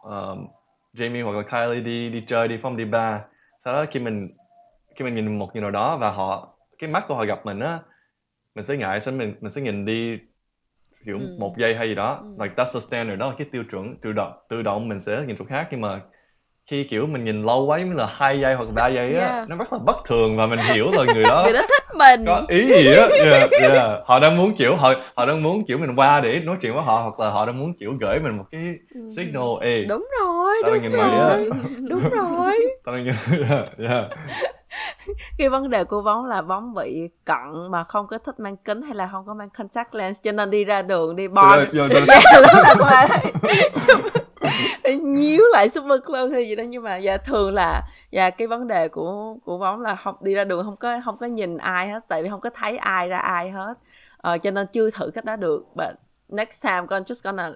[0.02, 0.46] um,
[0.94, 3.20] Jamie hoặc là Kylie đi đi chơi đi phong đi bar
[3.64, 4.28] sau đó khi mình
[4.96, 7.60] khi mình nhìn một người nào đó và họ cái mắt của họ gặp mình
[7.60, 7.80] á
[8.54, 10.18] mình sẽ ngại sẽ mình mình sẽ nhìn đi
[11.06, 11.36] kiểu Ừ.
[11.38, 12.42] một giây hay gì đó Ừ.
[12.42, 15.22] like that's the standard đó là cái tiêu chuẩn tự động tự động mình sẽ
[15.26, 16.00] nhìn chỗ khác nhưng mà
[16.70, 19.48] khi kiểu mình nhìn lâu quá như là hai giây hoặc ba giây á Yeah.
[19.48, 22.24] nó rất là bất thường và mình hiểu là người đó người đó thích mình
[22.26, 24.00] có ý gì á yeah, yeah.
[24.04, 26.82] họ đang muốn kiểu họ họ đang muốn kiểu mình qua để nói chuyện với
[26.82, 28.74] họ hoặc là họ đang muốn kiểu gửi mình một cái
[29.16, 31.50] signal ê đúng rồi đúng rồi
[31.90, 32.54] đúng rồi
[32.84, 33.14] tao đang nhìn
[33.48, 34.04] yeah, yeah.
[35.38, 38.82] cái vấn đề của bóng là bóng bị cận mà không có thích mang kính
[38.82, 41.88] hay là không có mang contact lens cho nên đi ra đường đi bo Rồi,
[41.88, 41.98] rồi, rồi.
[44.84, 46.64] dạ nhíu lại super close hay gì đó.
[46.68, 50.34] Nhưng mà dạ thường là dạ cái vấn đề của của bóng là không đi
[50.34, 53.08] ra đường không có không có nhìn ai hết tại vì không có thấy ai
[53.08, 53.74] ra ai hết.
[54.16, 55.64] Ờ, cho nên chưa thử cách đó được.
[55.74, 55.94] But
[56.28, 57.52] next time con just gonna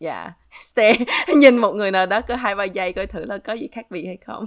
[0.00, 0.98] dạ stay
[1.36, 3.86] nhìn một người nào đó có hai ba giây coi thử là có gì khác
[3.90, 4.44] biệt hay không.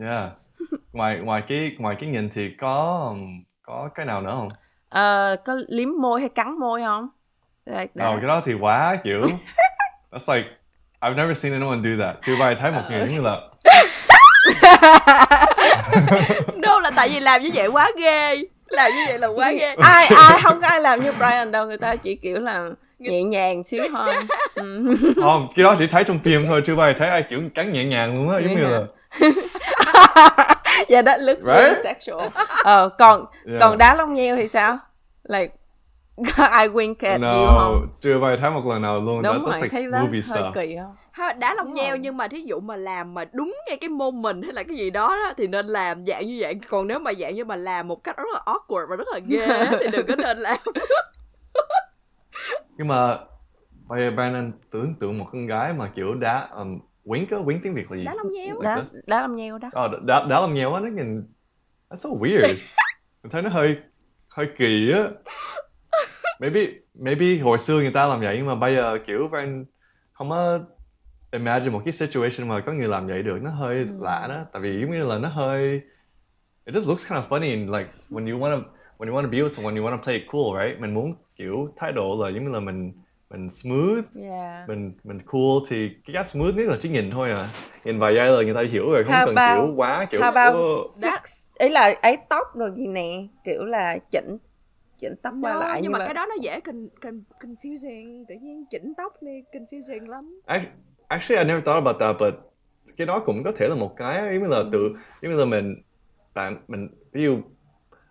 [0.00, 0.43] Yeah.
[0.92, 3.14] Ngoài ngoài cái ngoài cái nhìn thì có
[3.62, 4.48] có cái nào nữa không?
[4.88, 7.08] Ờ, có liếm môi hay cắn môi không?
[7.66, 8.18] Like Ờ, that.
[8.20, 9.20] cái đó thì quá kiểu
[10.12, 10.48] that's like
[11.00, 12.16] I've never seen anyone do that.
[12.40, 13.40] Bao giờ thấy một người giống như là
[16.60, 18.36] đâu là tại vì làm như vậy quá ghê.
[18.68, 19.74] Làm như vậy là quá ghê.
[19.82, 21.66] Ai ai không có ai làm như Brian đâu.
[21.66, 22.68] Người ta chỉ kiểu là
[22.98, 24.14] nhẹ nhàng xíu thôi.
[25.22, 27.72] Không cái đó chỉ thấy trong phim thôi chưa bao giờ thấy ai kiểu cắn
[27.72, 28.40] nhẹ nhàng luôn á.
[28.44, 28.80] Giống như là
[30.88, 31.56] yeah that looks Right?
[31.58, 32.20] really sexual
[32.64, 33.60] ờ còn Yeah.
[33.60, 34.78] còn đá lông nheo thì sao?
[35.28, 35.54] Like
[36.50, 37.88] ai wink at you no không?
[38.00, 40.20] chưa bao giờ thấy một lần nào luôn đúng That- rồi like thấy đó movie
[40.30, 40.96] hơi stuff kỳ không?
[41.10, 44.22] Ha, đá lông nheo nhưng mà thí dụ mà làm mà đúng ngay cái môn
[44.22, 46.98] mình hay là cái gì đó, đó thì nên làm dạng như vậy còn nếu
[46.98, 49.86] mà dạng như mà làm một cách rất là awkward và rất là ghê thì
[49.92, 50.58] đừng có nên làm.
[52.76, 53.18] Nhưng mà
[53.88, 57.60] bây giờ Brandon tưởng tượng một con gái mà kiểu đá um, wink á wink
[57.62, 58.04] tiếng Việt là gì?
[58.04, 58.54] Đá lông nheo.
[58.54, 59.68] Like đá đá lông nheo đó.
[59.72, 61.22] Ờ, đá, đá làm nhiều á nó nhìn
[61.90, 62.54] that's so weird.
[63.22, 63.76] Mình thấy nó hơi
[64.28, 65.10] hơi kỳ á.
[66.40, 66.60] Maybe
[66.94, 69.64] maybe hồi xưa người ta làm vậy nhưng mà bây giờ kiểu Van
[70.12, 70.60] không có
[71.32, 73.38] imagine một cái situation mà có người làm vậy được.
[73.42, 73.86] Nó hơi Ừ.
[74.00, 74.44] lạ đó.
[74.52, 75.80] Tại vì giống như là nó hơi
[76.64, 78.62] it just looks kind of funny and like when you wanna
[78.98, 80.80] when you wanna be with someone you wanna play it cool right?
[80.80, 82.92] Mình muốn kiểu thái độ là giống như là mình
[83.36, 84.04] mình smooth.
[84.16, 84.68] Yeah.
[84.68, 87.48] Mình mình cool thì cái cách smooth nhất là chỉ nhìn thôi à.
[87.84, 90.20] Nhìn vài giây là người ta hiểu rồi không How cần about- kiểu quá kiểu
[90.20, 94.38] how about "Ơ." fix ý là ấy tóc rồi gì nè kiểu là chỉnh
[94.98, 96.06] chỉnh tóc qua no, lại nhưng như mà vậy.
[96.08, 98.24] cái đó nó dễ con, con, confusing.
[98.28, 100.36] Tự nhiên chỉnh tóc đi confusing lắm.
[100.46, 100.60] Ac-
[101.08, 102.34] Actually, I never thought about that, but
[102.96, 104.78] cái đó cũng có thể là một cái giống như là tự
[105.22, 105.74] giống như là mình
[106.34, 107.38] bạn mình ví dụ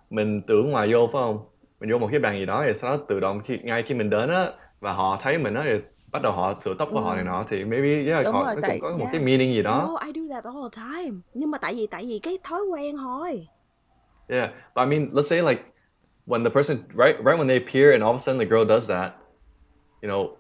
[0.10, 1.40] mình tưởng ngoài vô phải không?
[1.80, 3.96] Mình vô một cái bàn gì đó thì sau đó tự động khi ngay khi
[3.96, 4.52] mình đến á
[4.84, 5.72] và họ thấy mình á thì
[6.12, 8.56] bắt đầu họ sửa tóc của họ này nọ thì maybe yeah, Đúng họ rồi,
[8.56, 9.12] nó tại- cũng có một yeah.
[9.12, 9.78] cái meaning gì đó.
[9.88, 12.62] no I do that all the time nhưng mà tại vì tại vì cái thói
[12.72, 13.48] quen thôi
[14.28, 15.62] Yeah, but I mean, let's say like
[16.26, 18.66] when the person right right when they appear and all of a sudden the girl
[18.68, 19.12] does that,
[20.02, 20.38] you know,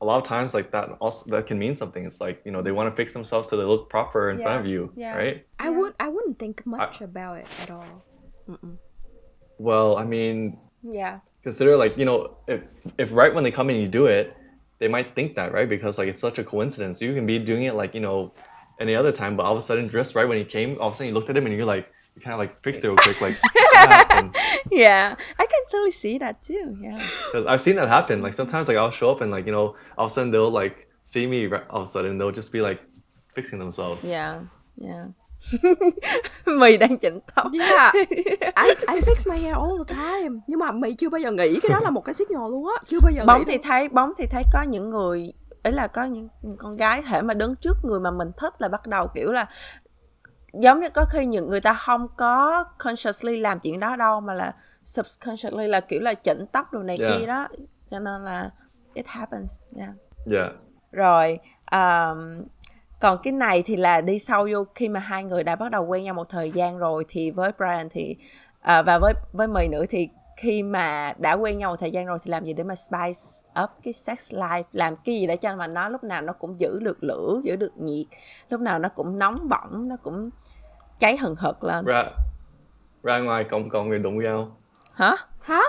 [0.00, 2.06] a lot of times like that also that can mean something.
[2.06, 4.60] It's like you know they want to fix themselves so they look proper in front
[4.60, 5.16] of you, yeah.
[5.18, 5.36] right?
[5.58, 8.02] I would I wouldn't think much about it at all
[8.48, 8.76] Mm-mm.
[9.58, 12.60] Well, I mean, yeah consider like you know if
[12.98, 14.36] if right when they come in you do it,
[14.78, 17.00] they might think that right because like it's such a coincidence.
[17.00, 18.32] You can be doing it like you know
[18.80, 20.94] any other time, but all of a sudden just right when he came, all of
[20.94, 21.86] a sudden you looked at him and you're like
[22.16, 23.36] you kind of like fixed it real quick, like
[24.70, 28.20] yeah I can totally see that too yeah Because I've seen that happen.
[28.20, 30.50] Like sometimes, like I'll show up and like you know, all of a sudden they'll
[30.50, 31.46] like see me.
[31.70, 32.80] All of a sudden they'll just be like
[33.34, 34.04] fixing themselves.
[34.04, 34.40] yeah
[34.76, 35.08] yeah
[36.60, 37.94] mì đang chỉnh tóc Yeah,
[38.54, 41.60] I, I fix my hair all the time Nhưng mà mày chưa bao giờ nghĩ
[41.62, 43.88] cái đó là một cái signal luôn á Chưa bao giờ bóng nghĩ thì thấy
[43.88, 47.56] bóng thì thấy có những người ấy là có những con gái thể mà đứng
[47.56, 49.46] trước người mà mình thích là bắt đầu kiểu là
[50.52, 54.34] giống như có khi những người ta không có consciously làm chuyện đó đâu mà
[54.34, 54.54] là
[54.84, 57.18] subconsciously là kiểu là chỉnh tóc đồ này Yeah.
[57.18, 57.48] kia đó
[57.90, 58.50] cho nên là
[58.94, 59.90] it happens yeah.
[60.32, 60.52] Yeah.
[60.92, 61.38] rồi
[61.72, 62.44] um,
[63.00, 65.86] còn cái này thì là đi sâu vô khi mà hai người đã bắt đầu
[65.86, 68.16] quen nhau một thời gian rồi thì với Brian thì
[68.60, 72.06] à, và với với mì nữa thì khi mà đã quen nhau một thời gian
[72.06, 73.20] rồi thì làm gì để mà spice
[73.62, 76.60] up cái sex life làm cái gì để cho mà nó lúc nào nó cũng
[76.60, 78.06] giữ được lửa giữ được nhiệt
[78.50, 80.30] lúc nào nó cũng nóng bỏng nó cũng
[80.98, 82.04] cháy hừng hực lên Ra
[83.02, 84.56] ra ngoài cộng cộng người đụng nhau.
[84.92, 85.60] hả Hả?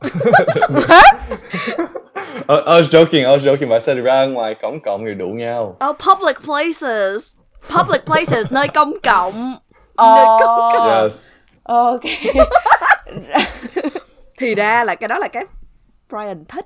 [2.48, 5.14] I, I was joking, I was joking, but I said ra ngoài cổng cộng người
[5.14, 5.76] đụ nhau.
[5.88, 7.34] Oh, public places.
[7.76, 9.56] Public places, nơi công cộng.
[9.98, 10.88] Nơi công cộng.
[10.88, 11.32] Oh, Yes.
[11.64, 12.00] ok.
[14.38, 15.44] Thì ra là cái đó là cái
[16.08, 16.64] Brian thích.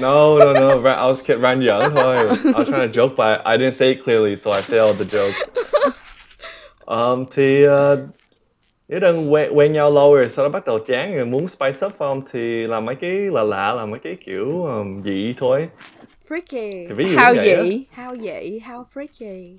[0.00, 0.68] No, no, no.
[0.70, 1.40] I was kidding.
[1.42, 2.16] Ran giỡn thôi.
[2.16, 5.04] I was trying to joke, but I didn't say it clearly, so I failed the
[5.18, 5.34] joke.
[6.90, 7.98] Um, thì uh,
[8.88, 11.86] nếu đang quen, quen nhau lâu rồi, sau đó bắt đầu chán rồi muốn spice
[11.86, 12.22] up không?
[12.32, 15.68] Thì làm mấy cái lạ lạ, làm mấy cái kiểu um, dị thôi.
[16.28, 16.88] Freaky.
[16.88, 17.86] Thì ví dụ How vậy vậy?
[17.96, 18.62] How vậy?
[18.66, 19.58] How freaky?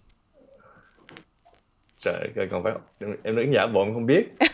[1.99, 2.73] Trời ơi, còn phải
[3.23, 4.27] em đứng giả bộ em không biết.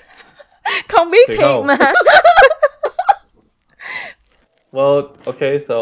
[0.90, 1.68] Không biết Thiệt thiệt không?
[1.68, 1.78] mà.
[4.72, 5.76] Well, okay, so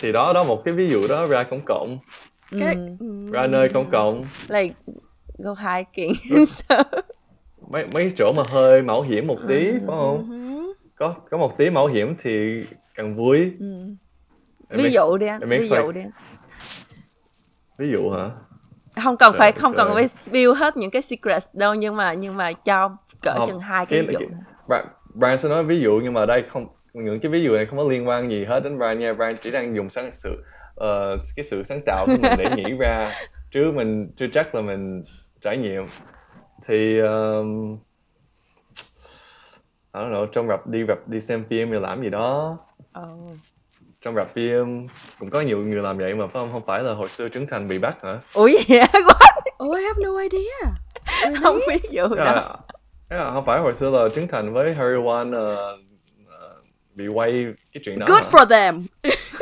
[0.00, 1.98] thì đó đó một cái ví dụ đó ra công cộng,
[2.58, 2.96] Cái Ừ.
[3.00, 3.30] ừ.
[3.32, 4.74] ra nơi công cộng, Like
[5.38, 6.14] go hiking.
[6.46, 6.82] so,
[7.70, 10.26] mấy mấy chỗ mà hơi mạo hiểm một tí, phải không?
[10.30, 10.72] Ừ.
[10.96, 12.64] Có có một tí mạo hiểm thì
[12.94, 13.38] càng vui.
[13.38, 16.10] It ví dụ đi anh, ví dụ đi anh.
[17.78, 18.30] ví dụ hả?
[19.02, 22.36] Không cần phải không cần phải spill hết những cái secret đâu nhưng mà nhưng
[22.36, 24.26] mà cho cỡ Không, chừng hai cái ví dụ.
[24.66, 27.66] Brian, Brian sẽ nói ví dụ nhưng mà đây không những cái ví dụ này
[27.66, 29.12] không có liên quan gì hết đến Brian nha.
[29.12, 30.44] Brian chỉ đang dùng sáng sự
[30.74, 33.10] ờ, cái sự sáng tạo của mình để nghĩ ra
[33.52, 35.02] chứ mình chưa chắc là mình
[35.40, 35.86] trải nghiệm
[36.64, 37.76] thì um,
[39.94, 42.58] I don't know, trong rạp đi rạp đi xem phim rồi làm gì đó
[43.00, 43.36] Oh.
[44.00, 44.86] trong rạp phim
[45.18, 47.46] cũng có nhiều người làm vậy mà phải không không phải là hồi xưa Trấn
[47.50, 48.86] Thành bị bắt hả Ủa vậy hả?
[48.92, 49.66] What?
[49.68, 50.72] Oh, I have no idea.
[51.42, 52.56] Không biết vụ Thế đó.
[53.10, 55.78] là không phải hồi xưa là Trấn Thành với Harry One ờ,
[56.30, 56.54] ờ,
[56.94, 58.30] bị quay cái chuyện đó Good hả?
[58.30, 58.86] for them.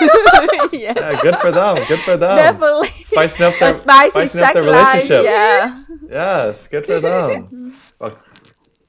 [0.72, 0.94] yeah.
[0.96, 1.76] Yeah, good for them.
[1.88, 2.36] Good for them.
[2.36, 2.88] Definitely.
[3.04, 4.86] Spicing up A their, spicy spicing up their life.
[4.94, 5.24] relationship.
[5.24, 5.70] Yeah.
[6.10, 7.72] Yes, good for them.
[7.98, 8.12] hoặc,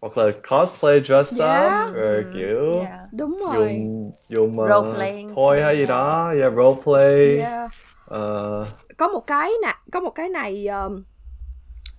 [0.01, 1.87] hoặc là cosplay dress Yeah.
[1.87, 2.99] up rồi kiểu Yeah.
[3.11, 3.67] Đúng rồi.
[3.67, 5.89] dùng dùng uh, Role playing thôi hay gì yeah.
[5.89, 7.37] đó, yeah, role play.
[7.37, 7.71] Yeah.
[8.07, 8.65] Ờ,
[8.97, 11.03] Có một cái nè, có một cái này um,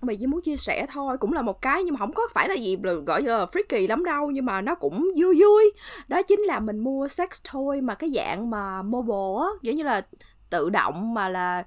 [0.01, 2.49] mày chỉ muốn chia sẻ thôi cũng là một cái nhưng mà không có phải
[2.49, 5.71] là gì là gọi là freaky lắm đâu nhưng mà nó cũng vui vui
[6.07, 9.83] đó chính là mình mua sex toy mà cái dạng mà mobile á kiểu như
[9.83, 10.01] là
[10.49, 11.63] tự động mà là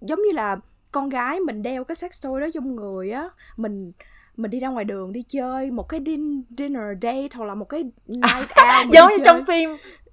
[0.00, 0.56] giống như là
[0.92, 3.92] con gái mình đeo cái sex toy đó trong người á mình
[4.36, 7.64] mình đi ra ngoài đường đi chơi một cái din, dinner date hoặc là một
[7.68, 9.24] cái night out Giống như chơi.
[9.24, 9.70] trong phim.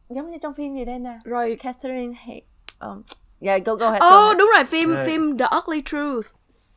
[0.09, 1.17] Giống như trong phim gì đây nè.
[1.25, 2.41] rồi Catherine hay
[2.79, 3.01] um,
[3.39, 4.01] yeah, go go ahead.
[4.01, 4.37] Ồ go oh, ahead.
[4.37, 5.05] đúng rồi phim Right.
[5.05, 6.27] phim The Ugly Truth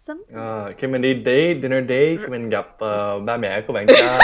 [0.07, 0.21] Some...
[0.35, 3.87] ờ, khi mình đi date, dinner date, khi mình gặp ờ, ba mẹ của bạn
[3.89, 4.19] trai,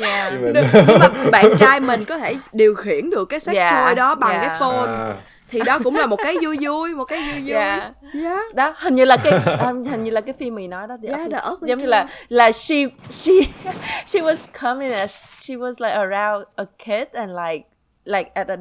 [0.00, 0.32] Yeah.
[0.32, 0.52] khi mình
[0.88, 4.14] nhưng mà bạn trai mình có thể điều khiển được cái sex Yeah, toy đó
[4.14, 4.48] bằng yeah.
[4.48, 4.88] cái phone.
[4.88, 5.16] À,
[5.50, 7.52] thì đó cũng là một cái vui vui một cái vui vui.
[7.52, 7.92] Yeah.
[8.14, 8.54] yeah.
[8.54, 9.32] đó hình như là cái
[9.66, 11.30] um, hình như là cái phim mày nói đó The Yeah,
[11.60, 12.76] giống như là là she
[13.10, 13.32] she
[14.06, 17.64] she was coming as she was like around a kid and like
[18.04, 18.56] like at a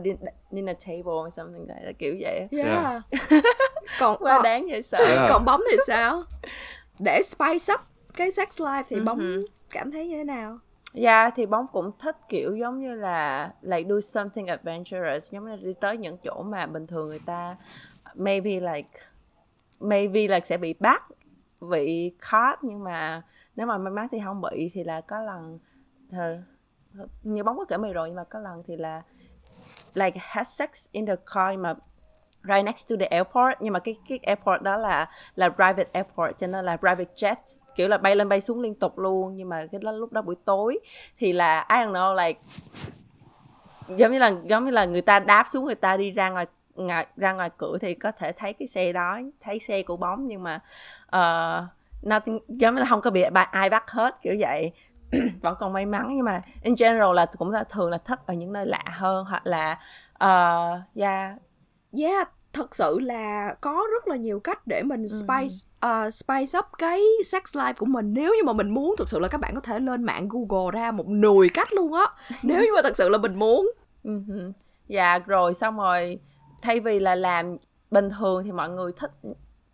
[0.51, 3.01] dinner table or something like that kiểu vậy yeah.
[3.99, 4.97] còn quá còn, đáng vậy sợ.
[5.07, 5.29] Yeah.
[5.29, 6.23] còn bóng thì sao?
[6.99, 7.79] Để spice up
[8.13, 10.59] cái sex life thì bóng Ừ cảm thấy như thế nào?
[10.93, 15.51] Yeah, thì bóng cũng thích kiểu giống như là like do something adventurous giống như
[15.51, 17.55] là đi tới những chỗ mà bình thường người ta
[18.15, 18.99] maybe like
[19.79, 21.03] maybe like sẽ bị bắt
[21.61, 23.21] bị caught nhưng mà
[23.55, 25.59] nếu mà may mắn thì không bị thì là có lần
[26.09, 26.41] thờ,
[27.23, 29.01] như bóng có kể mày rồi nhưng mà có lần thì là
[29.97, 31.73] like had sex in the car mà
[32.43, 33.57] right next to the airport.
[33.59, 37.35] Nhưng mà cái cái airport đó là là private airport cho nên là private jet
[37.75, 39.35] kiểu là bay lên bay xuống liên tục luôn.
[39.35, 40.79] Nhưng mà cái đó lúc đó buổi tối
[41.17, 42.39] thì là I don't know like
[43.87, 46.45] giống như là giống như là người ta đáp xuống người ta đi ra ngoài
[46.75, 50.27] ngoài ra ngoài cửa thì có thể thấy cái xe đó thấy xe của bóng.
[50.27, 50.59] Nhưng mà
[51.05, 54.71] ờ, uh, nó giống như là không có bị ai bắt hết kiểu vậy.
[55.41, 58.34] vẫn còn may mắn nhưng mà in general là cũng là thường là thích ở
[58.34, 59.79] những nơi lạ hơn hoặc là
[60.23, 61.38] uh, yeah
[61.97, 65.55] yeah thật sự là có rất là nhiều cách để mình spice
[65.85, 68.13] uh, spice up cái sex life của mình.
[68.13, 70.79] Nếu như mà mình muốn thực sự là các bạn có thể lên mạng google
[70.79, 72.05] ra một nùi cách luôn á.
[72.43, 73.71] Nếu như mà thật sự là mình muốn.
[74.03, 74.51] Mhm.
[74.88, 76.19] Dạ rồi xong rồi
[76.61, 77.57] thay vì là làm
[77.91, 79.11] bình thường thì mọi người thích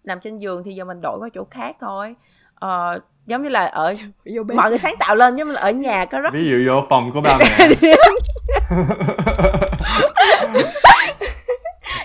[0.04, 2.16] nằm trên giường thì giờ mình đổi qua chỗ khác thôi.
[2.56, 3.96] Ờ, giống như là ở
[4.36, 6.46] vô bếp mọi người sáng tạo lên giống như là ở nhà có rất ví
[6.52, 7.46] dụ vô phòng của ba mẹ.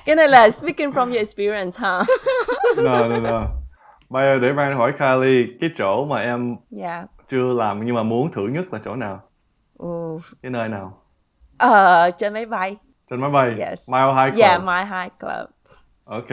[0.06, 2.02] cái này là speaking from your experience ha.
[2.76, 3.46] no, no, no.
[4.08, 7.04] Bây giờ để Brian hỏi Kylie cái chỗ mà em Dạ.
[7.30, 9.20] chưa làm nhưng mà muốn thử nhất là chỗ nào?
[9.78, 10.18] Ừ.
[10.42, 11.02] Cái nơi nào?
[11.58, 12.76] Ờ trên máy bay.
[13.10, 13.48] Trên máy bay?
[13.58, 13.90] Yes.
[13.92, 14.36] Mile High Club?
[14.38, 15.48] Dạ My High Club.
[16.04, 16.28] Ok.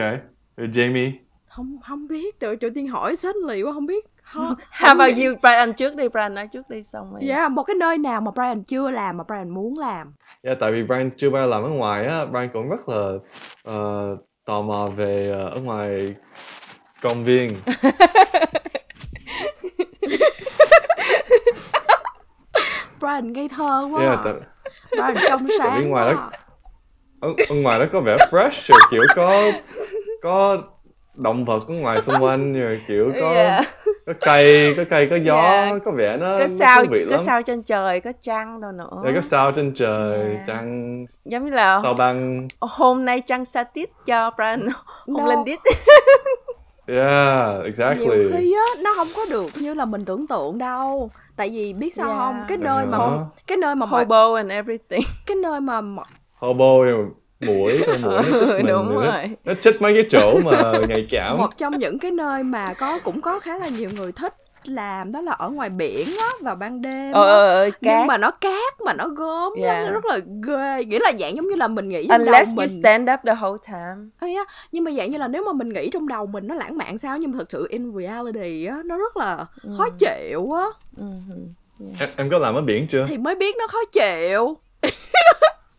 [0.56, 1.10] Rồi Jamie?
[1.46, 4.04] không không biết tự chủ tiên hỏi sến lì quá không biết
[4.70, 7.20] How about you, Brian trước đi, Brian nói trước đi xong rồi.
[7.28, 10.14] Yeah, một cái nơi nào mà Brian chưa làm mà Brian muốn làm.
[10.42, 13.12] Yeah, tại vì Brian chưa bao giờ làm ở ngoài á, Brian cũng rất là
[13.74, 16.14] uh, tò mò về uh, ở ngoài
[17.02, 17.50] công viên.
[23.00, 24.02] Brian ngây thơ quá.
[24.02, 24.22] Yeah, à.
[24.24, 24.32] tại,
[24.92, 26.12] Brian trong tại sáng bên ngoài quá.
[26.14, 26.38] đó à.
[27.20, 29.52] ở, ở ngoài đó có vẻ fresh rồi kiểu có
[30.22, 30.62] có
[31.14, 33.64] động vật ở ngoài xung quanh rồi kiểu có Yeah.
[34.06, 35.82] Có cây có cây có gió Yeah.
[35.84, 38.60] có vẻ nó Có nó sao, thú vị có lắm sao trên trời, có trăng
[38.60, 39.00] đâu nữa.
[39.04, 40.40] Rồi có sao trên trời Yeah.
[40.46, 44.68] trăng Giống như là sao băng hôm nay trăng sa tít cho Brian
[45.06, 45.26] không No.
[45.26, 45.58] lên đít.
[46.86, 51.10] yeah exactly nhiều khi á nó không có được như là mình tưởng tượng đâu
[51.36, 52.18] tại vì biết sao Yeah.
[52.18, 52.98] không cái nơi mà
[53.46, 55.00] cái nơi mà mọi, Hobo and everything.
[55.26, 56.84] cái nơi mà mọi- hobo
[57.40, 59.04] mũi con mũi nó chích mình Đúng nữa.
[59.12, 59.30] rồi.
[59.44, 62.98] nó chích mấy cái chỗ mà nhạy cảm một trong những cái nơi mà có
[63.04, 64.34] cũng có khá là nhiều người thích
[64.64, 67.32] làm đó là ở ngoài biển á vào ban đêm Ờ, á.
[67.32, 68.06] ờ, ờ, nhưng cát.
[68.08, 69.86] mà nó cát mà nó gớm lắm, Yeah.
[69.86, 72.54] nó rất là ghê nghĩa là dạng giống như là mình nghĩ trong Unless đầu
[72.56, 74.10] you mình stand up the whole time.
[74.36, 76.78] Á, nhưng mà dạng như là nếu mà mình nghĩ trong đầu mình nó lãng
[76.78, 79.46] mạn sao nhưng mà thực sự in reality á nó rất là
[79.78, 80.64] khó chịu á
[82.00, 84.56] em, em có làm ở biển chưa thì mới biết nó khó chịu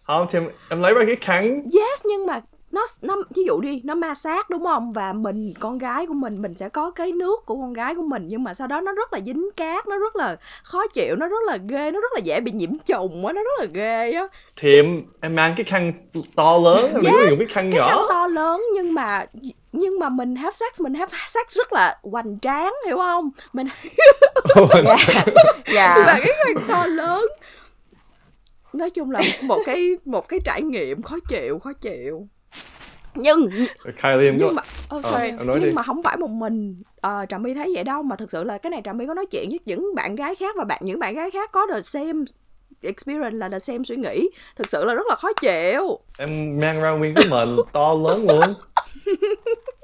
[0.08, 0.40] không thì
[0.70, 2.40] em, lấy ra cái khăn yes nhưng mà
[2.72, 4.92] nó nó ví dụ đi nó ma sát đúng không?
[4.92, 8.02] Và mình con gái của mình mình sẽ có cái nước của con gái của
[8.02, 11.16] mình nhưng mà sau đó nó rất là dính cát nó rất là khó chịu
[11.16, 13.66] nó rất là ghê nó rất là dễ bị nhiễm trùng á nó rất là
[13.74, 14.28] ghê á.
[14.62, 15.94] Thì em em mang cái khăn
[16.36, 18.94] to lớn em đừng có Yes, dùng cái khăn cái khăn nhỏ to lớn nhưng
[18.94, 19.26] mà
[19.72, 23.30] nhưng mà mình have sex mình have sex rất là hoành tráng hiểu không?
[23.54, 23.68] Mình
[24.86, 25.00] Yeah.
[25.66, 25.98] Yeah.
[26.06, 27.26] và cái khăn to lớn
[28.78, 32.28] nói chung là một cái một cái trải nghiệm khó chịu khó chịu.
[33.16, 33.50] Nhưng
[34.02, 34.62] Kylie nhưng mà
[34.96, 35.32] oh, sorry.
[35.32, 35.72] nói nhưng đi.
[35.72, 38.58] mà không phải một mình uh, trà my thấy vậy đâu mà thực sự là
[38.58, 41.00] cái này trà my có nói chuyện với những bạn gái khác và bạn những
[41.00, 42.26] bạn gái khác có the same
[42.82, 44.30] experience là the same suy nghĩ.
[44.56, 46.00] Thực sự là rất là khó chịu.
[46.18, 48.54] Em mang ra nguyên cái mền to lớn luôn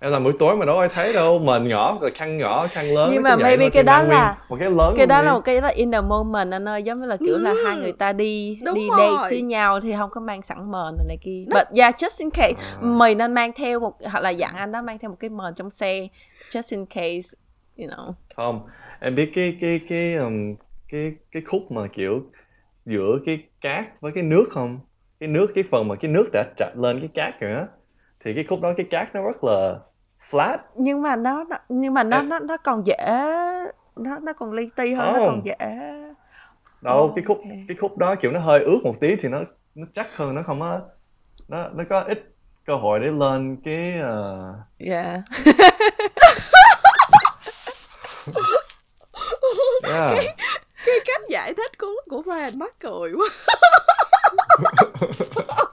[0.00, 2.94] em làm buổi tối mà đâu ai thấy đâu mền nhỏ rồi khăn nhỏ khăn
[2.94, 5.40] lớn Nhưng mà maybe cái đó nguyên là- một cái lớn cái đó là một
[5.40, 8.12] cái đó in the moment anh ơi giống như là kiểu là hai người ta
[8.12, 11.44] đi Đúng đi date với nhau thì không có mang sẵn mền rồi này kia.
[11.54, 14.82] But yeah just in case mình nên mang theo một hoặc là dặn anh đó
[14.82, 16.08] mang theo một cái mền trong xe
[16.50, 17.28] just in case
[17.78, 18.12] you know.
[18.36, 18.60] Không
[19.00, 20.54] em biết cái cái cái um,
[20.92, 22.22] cái cái khúc mà kiểu
[22.86, 24.80] giữa cái cát với cái nước không?
[25.20, 27.66] Cái nước cái phần mà cái nước đã trạch lên cái cát rồi á
[28.24, 29.78] thì cái khúc đó cái cát nó rất là
[30.30, 32.96] flat nhưng mà nó, nó nhưng mà nó nó nó còn dễ
[33.96, 35.26] nó nó còn li ti hơn nó Không.
[35.26, 35.56] còn dễ
[36.80, 37.64] đâu Oh, cái khúc okay.
[37.68, 39.38] cái khúc đó kiểu nó hơi ướt một tí thì nó
[39.74, 40.80] nó chắc hơn nó không có
[41.48, 42.34] nó nó có ít
[42.66, 44.54] cơ hội để lên cái ờ,
[44.90, 45.20] yeah
[49.88, 50.10] yeah.
[50.86, 53.28] cái cách giải thích của của Ryan mắc cười quá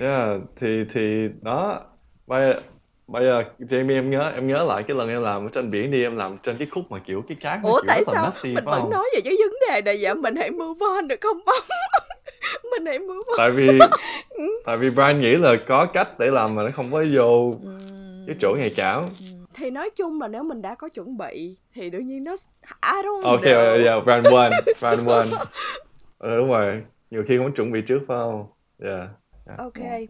[0.00, 1.80] Yeah, thì thì đó.
[2.26, 2.54] Bây
[3.06, 5.90] bây giờ Jamie em nhớ em nhớ lại cái lần em làm ở trên biển
[5.90, 8.08] đi em làm trên cái khúc mà kiểu cái cát nó ủa kiểu tại rất
[8.08, 8.90] là sao messy, mình phải vẫn không?
[8.90, 10.14] nói về cái vấn đề này vậy?
[10.14, 11.64] Mình hãy move on được không bông
[12.70, 13.36] mình hãy move on.
[13.36, 13.78] Tại vì
[14.64, 17.54] tại vì Brian nghĩ là có cách để làm mà nó không có vô
[18.26, 19.06] cái chỗ nhạy cảm.
[19.54, 22.32] Thì nói chung là nếu mình đã có chuẩn bị thì đương nhiên nó
[22.92, 23.84] I don't ok know.
[23.84, 24.50] yeah, Brian won
[24.80, 25.26] Brian won
[26.18, 28.46] ừ, đúng rồi nhiều khi không chuẩn bị trước phải không?
[28.82, 29.08] Yeah
[29.58, 30.08] ok.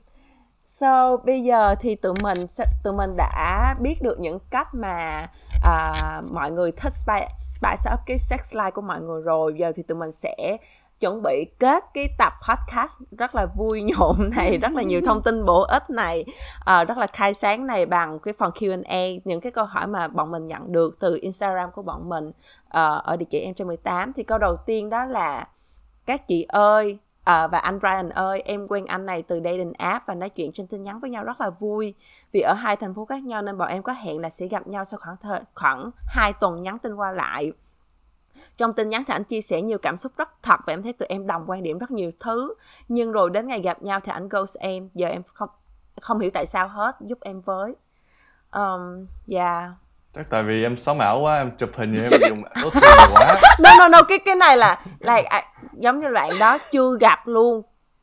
[0.80, 5.26] So bây giờ thì tụi mình sẽ tụi mình đã biết được những cách mà
[5.64, 5.92] à,
[6.32, 9.54] mọi người thích spice, spice up cái sex life của mọi người rồi.
[9.56, 10.56] Giờ thì tụi mình sẽ
[11.00, 15.22] chuẩn bị kết cái tập podcast rất là vui nhộn này, rất là nhiều thông
[15.22, 16.24] tin bổ ích này,
[16.64, 20.08] à, rất là khai sáng này bằng cái phần Q&A, những cái câu hỏi mà
[20.08, 22.32] bọn mình nhận được từ Instagram của bọn mình
[22.68, 25.48] à, ở địa chỉ em trên 18 thì câu đầu tiên đó là
[26.06, 30.07] các chị ơi à, và anh Brian ơi em quen anh này từ dating app
[30.07, 31.94] và nói chuyện trên tin nhắn với nhau rất là vui.
[32.32, 34.66] Vì ở hai thành phố khác nhau nên bọn em có hẹn là sẽ gặp
[34.66, 37.53] nhau sau khoảng thời khoảng hai tuần nhắn tin qua lại.
[38.57, 40.93] Trong tin nhắn thì anh chia sẻ nhiều cảm xúc rất thật và em thấy
[40.93, 42.55] tụi em đồng quan điểm rất nhiều thứ.
[42.89, 45.48] Nhưng rồi đến ngày gặp nhau thì anh ghost em giờ em không
[46.01, 47.77] không hiểu tại sao hết giúp em với.
[48.53, 49.73] Um, yeah dạ
[50.16, 53.06] chắc tại vì em sống ảo quá em chụp hình như em dùng tốt nhiều
[53.14, 53.34] quá.
[53.62, 57.26] No no no cái cái này là là à, giống như bạn đó chưa gặp
[57.26, 57.62] luôn.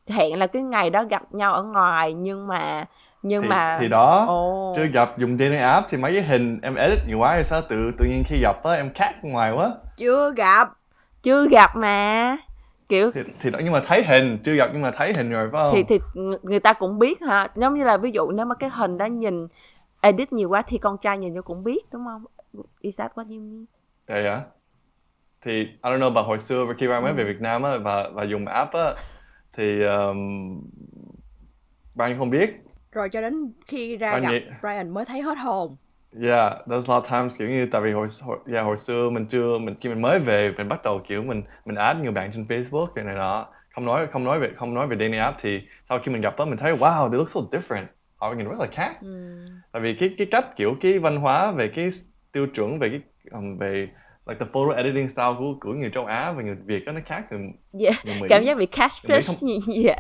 [0.10, 2.86] Hẹn là cái ngày đó gặp nhau ở ngoài nhưng mà
[3.22, 4.74] nhưng thì, mà thì đó Ồ.
[4.78, 7.62] chưa gặp dùng dating app thì mấy cái hình em edit nhiều quá thì sao
[7.70, 9.72] tự tự nhiên khi gặp á em khác ngoài quá.
[9.98, 10.70] Chưa gặp
[11.24, 12.38] chưa gặp mà.
[12.90, 15.50] Kiểu thì, thì đó nhưng mà thấy hình chưa gặp nhưng mà thấy hình rồi
[15.52, 15.72] phải không?
[15.76, 17.48] thì thì ng- người ta cũng biết hả?
[17.56, 19.48] Giống như là ví dụ nếu mà cái hình đó nhìn
[20.04, 22.26] edit nhiều quá thì con trai nhìn vô cũng biết đúng không?
[22.82, 23.66] Is that what you mean?
[24.08, 24.42] Dạ dạ.
[25.46, 28.10] Thì I don't know, bà hồi xưa khi Brian mới về Việt Nam á và
[28.14, 28.94] và dùng app á
[29.58, 30.62] thì um,
[31.96, 32.50] Brian không biết.
[32.92, 35.76] rồi cho đến khi ra Brian gặp nghĩ- Brian mới thấy hết hồn.
[36.22, 39.10] Yeah, there's a lot of times kiểu như tại vì hồi, hồi yeah, hồi xưa
[39.10, 42.12] mình chưa mình khi mình mới về mình bắt đầu kiểu mình mình add nhiều
[42.12, 45.20] bạn trên Facebook cái này đó không nói không nói về không nói về dating
[45.20, 45.60] app thì
[45.90, 47.86] sau khi mình gặp đó mình thấy wow they look so different
[48.24, 48.96] họ nhìn rất là khác.
[49.72, 51.90] Tại vì cái cái cách kiểu cái văn hóa về cái
[52.32, 53.02] tiêu chuẩn về cái
[53.32, 53.88] um, về
[54.28, 57.00] like the photo editing style của của người châu Á và người Việt đó nó
[57.06, 57.40] khác người,
[57.80, 57.96] yeah.
[58.06, 58.28] người Mỹ.
[58.30, 59.48] Cảm giác bị catfish
[59.86, 59.98] yeah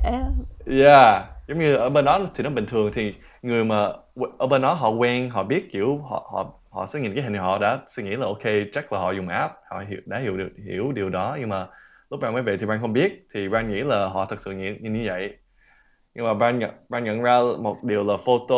[0.66, 3.90] Yeah, giống như ở bên đó thì nó bình thường thì người mà
[4.38, 7.34] ở bên đó họ quen, họ biết kiểu họ họ họ sẽ nhìn cái hình
[7.34, 8.44] họ đã suy nghĩ là ok
[8.74, 11.38] chắc là họ dùng app, họ hiểu đã hiểu được hiểu điều đó.
[11.40, 11.68] Nhưng mà
[12.12, 14.52] lúc bạn mới về thì bạn không biết thì bạn nghĩ là họ thật sự
[14.52, 15.38] nghĩ, nhìn như vậy.
[16.16, 18.56] Nhưng mà bạn nhận bạn nhận ra một điều là photo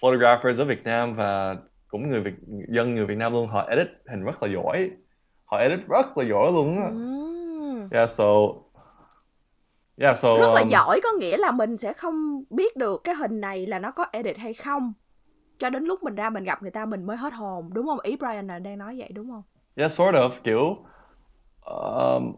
[0.00, 1.56] photographers ở Việt Nam và
[1.88, 2.34] cũng người Việt
[2.68, 4.90] dân người Việt Nam luôn họ edit hình rất là giỏi.
[5.44, 6.90] Họ edit rất là giỏi luôn á.
[6.90, 7.88] Ừm.
[7.90, 8.24] Yeah, so
[9.96, 13.14] Yeah, so rất là um, giỏi có nghĩa là mình sẽ không biết được cái
[13.14, 14.92] hình này là nó có edit hay không
[15.58, 18.00] cho đến lúc mình ra mình gặp người ta mình mới hết hồn đúng không
[18.00, 19.42] ý Brian là đang nói vậy đúng không
[19.76, 20.76] Yeah, sort of, kiểu
[21.66, 22.34] um,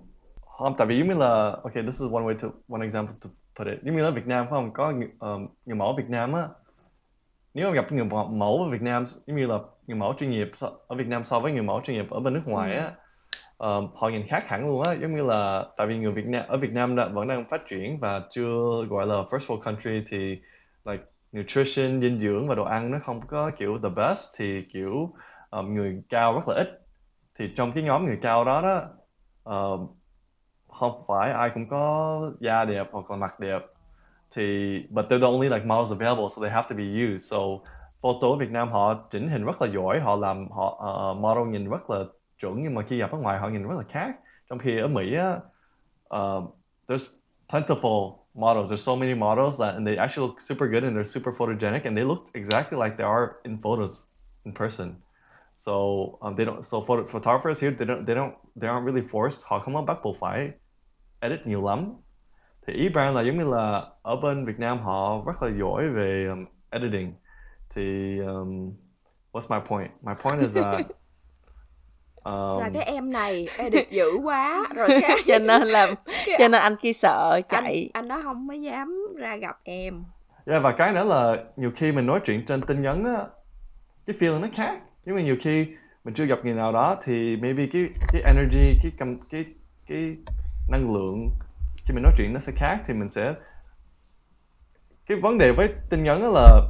[0.58, 3.30] không, tại vì giống như là okay, this is one way to one example to
[3.58, 3.78] put it.
[3.82, 6.48] Giống như là Việt Nam phải không có người, ờ, người mẫu Việt Nam á.
[7.54, 10.50] Nếu mà gặp người mẫu ở Việt Nam giống như là người mẫu chuyên nghiệp
[10.56, 12.92] so- ở Việt Nam so với người mẫu chuyên nghiệp ở bên nước ngoài á,
[13.58, 14.92] um, họ nhìn khác hẳn luôn á.
[15.02, 17.60] Giống như là tại vì người Việt Nam ở Việt Nam đã, vẫn đang phát
[17.70, 20.40] triển và chưa gọi là first world country thì
[20.84, 21.02] like
[21.36, 25.14] nutrition, dinh dưỡng và đồ ăn nó không có kiểu the best thì kiểu
[25.50, 26.68] um, người cao rất là ít
[27.38, 28.82] thì trong cái nhóm người cao đó đó
[29.44, 29.78] ờ,
[30.82, 33.62] không phải ai cũng có da đẹp hoặc là mặt đẹp
[34.34, 37.38] thì but they're the only like models available so they have to be used so
[38.00, 41.52] photo ở Việt Nam họ chỉnh hình rất là giỏi họ làm họ ờ, model
[41.52, 41.98] nhìn rất là
[42.40, 44.16] chuẩn nhưng mà khi gặp ở ngoài họ nhìn rất là khác
[44.50, 46.44] trong khi ở Mỹ uh,
[46.88, 47.16] there's
[47.48, 51.20] plentiful models there's so many models that and they actually look super good and they're
[51.20, 54.04] super photogenic and they look exactly like they are in photos
[54.44, 54.94] in person
[55.64, 56.66] So um, they don't.
[56.66, 58.04] So photographers here, they don't.
[58.04, 58.34] They don't.
[58.56, 59.42] They aren't really forced.
[59.44, 60.50] Họ không bắt buộc phải
[61.22, 61.94] edit nhiều lắm.
[62.66, 65.88] Thì ý Brian là giống như là ở bên Việt Nam họ rất là giỏi
[65.88, 67.12] về um, editing.
[67.74, 68.72] Thì um,
[69.32, 69.90] what's my point?
[70.02, 70.74] My point is that
[72.24, 75.86] um, là cái em này edit dữ quá rồi cái cho nên là
[76.38, 80.04] cho nên anh kia sợ anh, chạy anh nó không có dám ra gặp em
[80.46, 83.26] Yeah, và cái nữa là nhiều khi mình nói chuyện trên tin nhắn á,
[84.06, 84.80] cái feeling nó khác.
[85.04, 85.66] Nhưng mà nhiều khi
[86.04, 87.82] mình chưa gặp người nào đó thì maybe cái
[88.12, 89.44] cái energy, cái cầm cái
[89.86, 90.16] cái
[90.68, 91.30] năng lượng.
[91.86, 93.34] Khi mình nói chuyện nó sẽ khác thì mình sẽ
[95.06, 96.60] cái vấn đề với tin nhắn đó là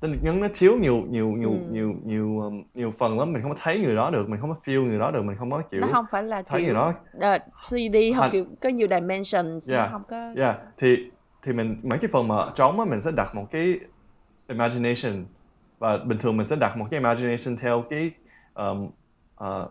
[0.00, 1.72] tin nhắn nó thiếu nhiều nhiều nhiều Ừ.
[1.72, 3.32] nhiều nhiều um, nhiều phần lắm.
[3.32, 5.36] Mình không có thấy người đó được mình không có feel người đó được mình
[5.38, 7.38] không có kiểu nó không phải là thấy kiểu người đó ờ,
[7.70, 9.90] 3D không Hành- kiểu có nhiều dimensions nó Yeah.
[9.92, 11.10] không có Yeah, thì
[11.46, 13.80] thì mình mấy cái phần mà trống á mình sẽ đặt một cái
[14.48, 15.24] imagination.
[15.78, 18.10] Và bình thường mình sẽ đặt một cái imagination theo cái
[18.54, 18.90] um,
[19.44, 19.70] uh,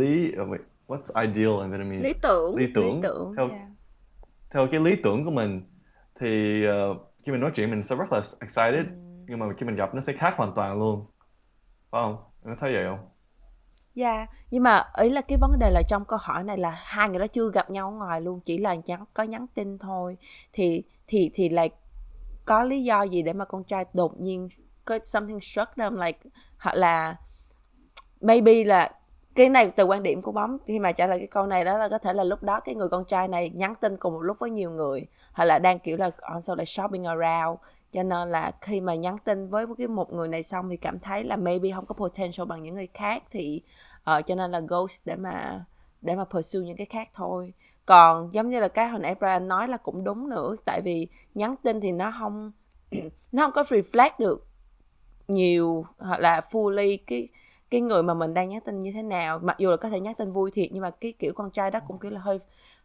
[0.00, 2.08] lý uh, wait, what's ideal in Vietnamese?
[2.08, 3.68] lý tưởng lý tưởng, lý tưởng theo yeah.
[4.50, 5.62] theo cái lý tưởng của mình
[6.20, 8.86] thì uh, khi mình nói chuyện mình sẽ rất là excited
[9.28, 11.06] nhưng mà khi mình gặp nó sẽ khác hoàn toàn luôn
[11.90, 12.16] phải không?
[12.44, 13.08] Em có thấy vậy không?
[13.94, 17.08] Dạ, nhưng mà ý là cái vấn đề là trong câu hỏi này là hai
[17.08, 20.16] người đó chưa gặp nhau ở ngoài luôn, chỉ là nhắn có nhắn tin thôi.
[20.52, 21.66] Thì thì thì là
[22.44, 24.48] có lý do gì để mà con trai đột nhiên
[24.84, 26.18] có something struck them like
[26.58, 27.16] hoặc là
[28.20, 28.92] maybe là
[29.34, 31.78] cái này từ quan điểm của bóng khi mà trả lời cái câu này đó
[31.78, 34.20] là có thể là lúc đó cái người con trai này nhắn tin cùng một
[34.20, 37.58] lúc với nhiều người hoặc là đang kiểu là also là shopping around.
[37.90, 40.98] Cho nên là khi mà nhắn tin với cái một người này xong thì cảm
[40.98, 43.62] thấy là maybe không có potential bằng những người khác thì
[43.96, 45.64] uh, cho nên là ghost để mà
[46.02, 47.52] để mà pursue những cái khác thôi.
[47.86, 51.08] Còn giống như là cái hồi nãy Brian nói là cũng đúng nữa tại vì
[51.34, 52.52] nhắn tin thì nó không
[53.32, 54.46] nó không có reflect được
[55.28, 57.28] nhiều hoặc là fully cái
[57.72, 60.00] cái người mà mình đang nhắn tin như thế nào mặc dù là có thể
[60.00, 62.38] nhắn tin vui thiệt nhưng mà cái kiểu con trai đó cũng kiểu là hơi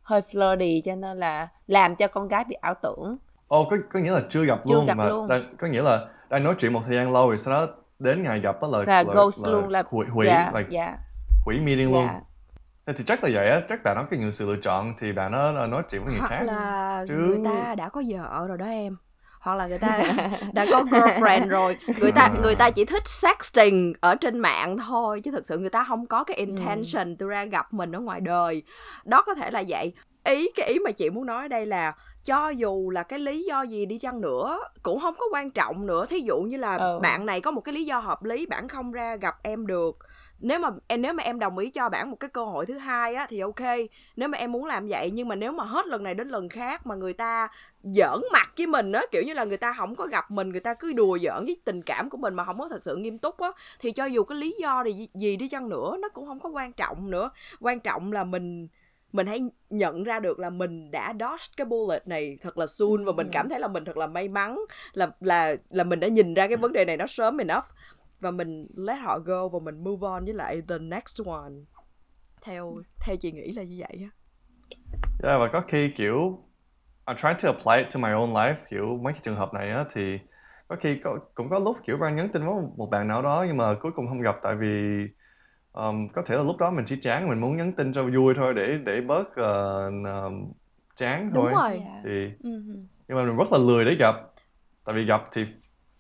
[0.04, 3.18] hơi flirty cho nên là làm cho con gái bị ảo tưởng.
[3.48, 5.30] Ồ, có, có nghĩa là chưa gặp Chưa luôn gặp mà luôn.
[5.30, 8.24] đang, có nghĩa là đang nói chuyện một thời gian lâu rồi sau đó đến
[8.24, 10.98] ngày gặp đó là là ghost luôn là hủy hủy dạ like, dạ.
[11.46, 12.08] hủy meeting luôn.
[12.08, 12.22] Dạ
[12.88, 15.12] Thế thì chắc là vậy á chắc bạn đó cái người sự lựa chọn thì
[15.12, 18.48] bạn là nói chuyện với người hoặc khác là Chứ- người ta đã có vợ
[18.48, 18.98] rồi đó em
[19.40, 23.08] hoặc là người ta đã, đã có girlfriend rồi người ta người ta chỉ thích
[23.08, 27.30] sexting ở trên mạng thôi chứ thực sự người ta không có cái intention tôi
[27.30, 28.64] ra gặp mình ở ngoài đời.
[29.06, 29.94] Đó có thể là vậy.
[30.24, 31.94] Ý cái ý mà chị muốn nói ở đây là
[32.26, 35.86] cho dù là cái lý do gì đi chăng nữa cũng không có quan trọng
[35.88, 36.06] nữa.
[36.10, 37.00] Thí dụ như là Ừ.
[37.02, 39.98] bạn này có một cái lý do hợp lý bạn không ra gặp em được
[40.40, 42.78] nếu mà em nếu mà em đồng ý cho bạn một cái cơ hội thứ
[42.78, 43.62] hai á thì ok.
[44.16, 46.50] Nếu mà em muốn làm vậy nhưng mà nếu mà hết lần này đến lần
[46.50, 47.48] khác mà người ta
[47.84, 50.60] giỡn mặt với mình á kiểu như là người ta không có gặp mình người
[50.60, 53.18] ta cứ đùa giỡn với tình cảm của mình mà không có thật sự nghiêm
[53.18, 53.50] túc á
[53.80, 56.50] thì cho dù cái lý do gì, gì đi chăng nữa nó cũng không có
[56.50, 57.30] quan trọng nữa.
[57.62, 58.68] Quan trọng là mình
[59.14, 59.40] mình hãy
[59.70, 63.30] nhận ra được là mình đã dodge cái bullet này thật là soon và mình
[63.32, 64.60] cảm thấy là mình thật là may mắn
[64.94, 67.66] là là là mình đã nhìn ra cái vấn đề này nó sớm enough
[68.22, 71.54] và mình let họ go và mình move on với lại the next one.
[72.42, 72.76] Theo
[73.06, 74.10] theo chị nghĩ là như vậy á.
[75.24, 76.44] Yeah, và có khi kiểu
[77.06, 79.72] I'm trying to apply it to my own life kiểu mấy cái trường hợp này
[79.72, 80.20] á thì
[80.68, 83.46] có khi có, cũng có lúc kiểu Brian nhắn tin với một bạn nào đó
[83.48, 84.68] nhưng mà cuối cùng không gặp tại vì
[85.72, 88.34] um, có thể là lúc đó mình chỉ chán mình muốn nhắn tin cho vui
[88.38, 90.52] thôi để để bớt ờ, um,
[90.98, 91.54] chán đúng thôi.
[91.54, 91.82] rồi.
[91.86, 92.02] Dạ.
[92.04, 92.50] thì Ừ.
[93.08, 94.16] nhưng mà mình rất là lười để gặp.
[94.86, 95.46] Tại vì gặp thì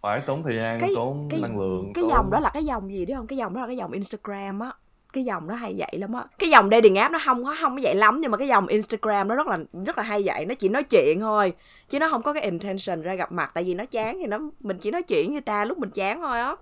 [0.07, 2.09] phải tốn thời gian Cái- tốn cái- năng lượng cái tốn...
[2.11, 3.27] dòng đó là cái dòng gì đấy không?
[3.27, 4.71] Cái dòng đó là cái dòng Instagram á.
[5.13, 6.23] Cái dòng nó hay vậy lắm á.
[6.39, 8.67] Cái dòng dating app nó không có không có vậy lắm nhưng mà cái dòng
[8.67, 10.45] Instagram nó rất là rất là hay vậy.
[10.45, 11.53] Nó chỉ nói chuyện thôi
[11.89, 13.51] chứ nó không có cái intention ra gặp mặt.
[13.53, 16.21] Tại vì nó chán thì nó mình chỉ nói chuyện người ta lúc mình chán
[16.21, 16.55] thôi á.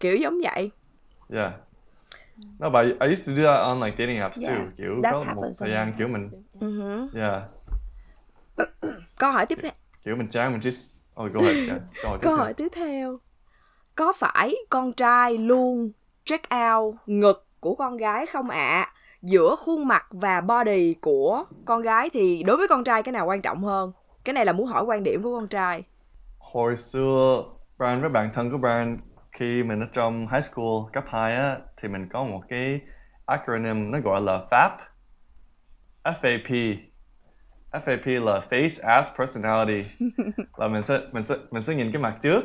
[0.00, 0.70] Kiểu giống vậy.
[1.34, 1.52] Yeah.
[2.58, 4.64] No, but I, used to do that on like dating apps Yeah, too.
[4.78, 6.66] Kiểu có một thời gian kiểu mình too.
[6.66, 7.42] uh yeah,
[9.18, 9.70] câu hỏi tiếp theo
[10.04, 11.56] kiểu mình chán mình just go ahead.
[11.68, 11.80] Yeah.
[12.02, 12.44] Câu hỏi tiếp câu theo.
[12.44, 13.18] hỏi tiếp theo
[13.94, 15.90] có phải con trai luôn
[16.24, 21.82] check out ngực của con gái không ạ giữa khuôn mặt và body của con
[21.82, 23.92] gái thì đối với con trai cái nào quan trọng hơn
[24.24, 25.84] cái này là muốn hỏi quan điểm của con trai
[26.38, 27.44] Hồi xưa
[27.78, 28.98] Brian với bạn thân của Brian
[29.32, 32.80] khi mình ở trong high school cấp 2 á thì mình có một cái
[33.26, 34.70] acronym nó gọi là FAP.
[36.04, 36.76] FAP.
[37.72, 40.06] FAP là Face Ass Personality.
[40.56, 42.40] là mình sẽ mình sẽ mình sẽ nhìn cái mặt trước,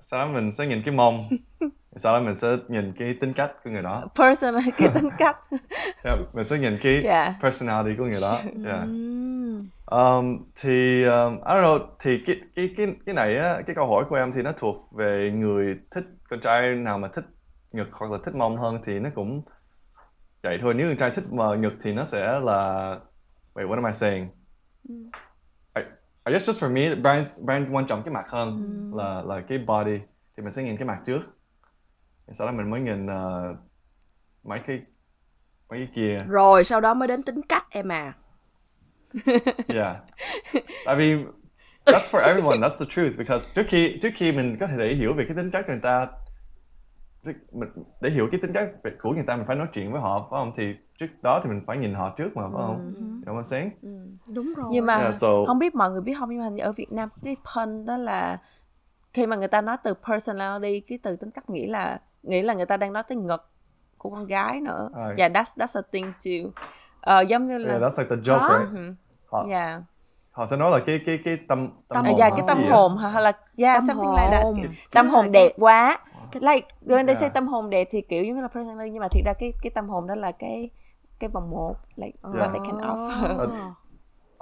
[0.00, 1.14] sau đó mình sẽ nhìn cái mông,
[1.96, 4.04] sau đó mình sẽ nhìn cái tính cách của người đó.
[4.18, 5.36] personal cái tính cách
[6.04, 7.32] Yeah, mình sẽ nhìn cái Yeah.
[7.42, 8.38] personality của người đó.
[8.66, 8.80] Yeah.
[8.82, 9.68] Ừm.
[9.90, 13.86] Um, thì um, I don't know thì cái cái cái cái này á cái câu
[13.86, 17.24] hỏi của em thì nó thuộc về người thích con trai nào mà thích
[17.72, 19.42] ngực hoặc là thích mông hơn thì nó cũng
[20.42, 22.96] vậy thôi nếu con trai thích mà ngực thì nó sẽ là
[23.54, 24.28] wait what am I saying
[25.74, 25.82] I,
[26.24, 28.60] I guess just for me brand brand quan trọng cái mặt hơn
[28.94, 29.98] là là cái body
[30.36, 31.20] thì mình sẽ nhìn cái mặt trước
[32.38, 33.56] sau đó mình mới nhìn uh,
[34.44, 34.82] mấy cái
[35.68, 38.12] mấy cái kia rồi sau đó mới đến tính cách em à
[39.68, 39.96] Yeah.
[40.86, 41.26] I mean,
[41.86, 42.60] that's for everyone.
[42.60, 43.16] That's the truth.
[43.18, 45.80] Because trước khi trước khi mình có thể để hiểu về cái tính cách người
[45.82, 46.06] ta,
[47.24, 47.68] mình,
[48.00, 50.18] để hiểu cái tính cách về- của người ta mình phải nói chuyện với họ,
[50.18, 50.52] phải không?
[50.56, 50.62] Thì
[50.98, 52.94] trước đó thì mình phải nhìn họ trước mà, phải không?
[53.26, 53.70] You know what I'm saying?
[54.34, 56.72] đúng rồi nhưng mà Yeah, so- không biết mọi người biết không nhưng mà ở
[56.72, 58.38] Việt Nam cái pun đó là
[59.12, 62.54] khi mà người ta nói từ personality cái từ tính cách nghĩ là nghĩ là
[62.54, 63.50] người ta đang nói tới ngực
[63.98, 65.14] của con gái nữa À.
[65.18, 66.50] yeah that's that's a thing too
[67.00, 68.58] Ờ, giống như là Yeah, that's like the joke, Hả?
[68.58, 68.96] right?
[69.26, 69.80] Họ, yeah
[70.30, 72.36] họ sẽ nói là cái cái cái tâm tâm Tâm à, hồn yeah, hả?
[72.36, 74.56] cái tâm gì hồn hả hay là yeah Tâm something like that hồn.
[74.56, 75.98] Kiểu Cái tâm hồn đẹp quá
[76.34, 77.34] like when they say Yeah.
[77.34, 79.70] tâm hồn đẹp thì kiểu giống như là personality nhưng mà thiệt ra cái cái
[79.74, 80.70] tâm hồn đó là cái
[81.20, 82.52] cái vòng một like what Yeah.
[82.52, 83.50] they can offer Ờ.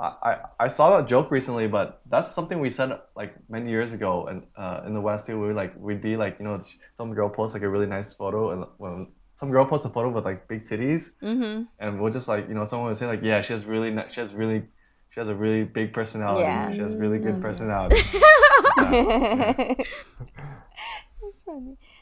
[0.00, 3.92] I, I I saw that joke recently, but that's something we said like many years
[3.92, 6.60] ago, and uh, in the West too, we were like we'd be like you know
[6.98, 9.06] some girl posts like a really nice photo, and well,
[9.40, 11.66] some girl posts a photo with like big titties, Mhm.
[11.80, 14.06] and we'll just like you know someone would say like yeah she has really ni-
[14.14, 14.62] she has really
[15.10, 16.72] she has a really big personality, Yeah.
[16.74, 17.96] she has really good personality.
[18.12, 19.76] That's funny.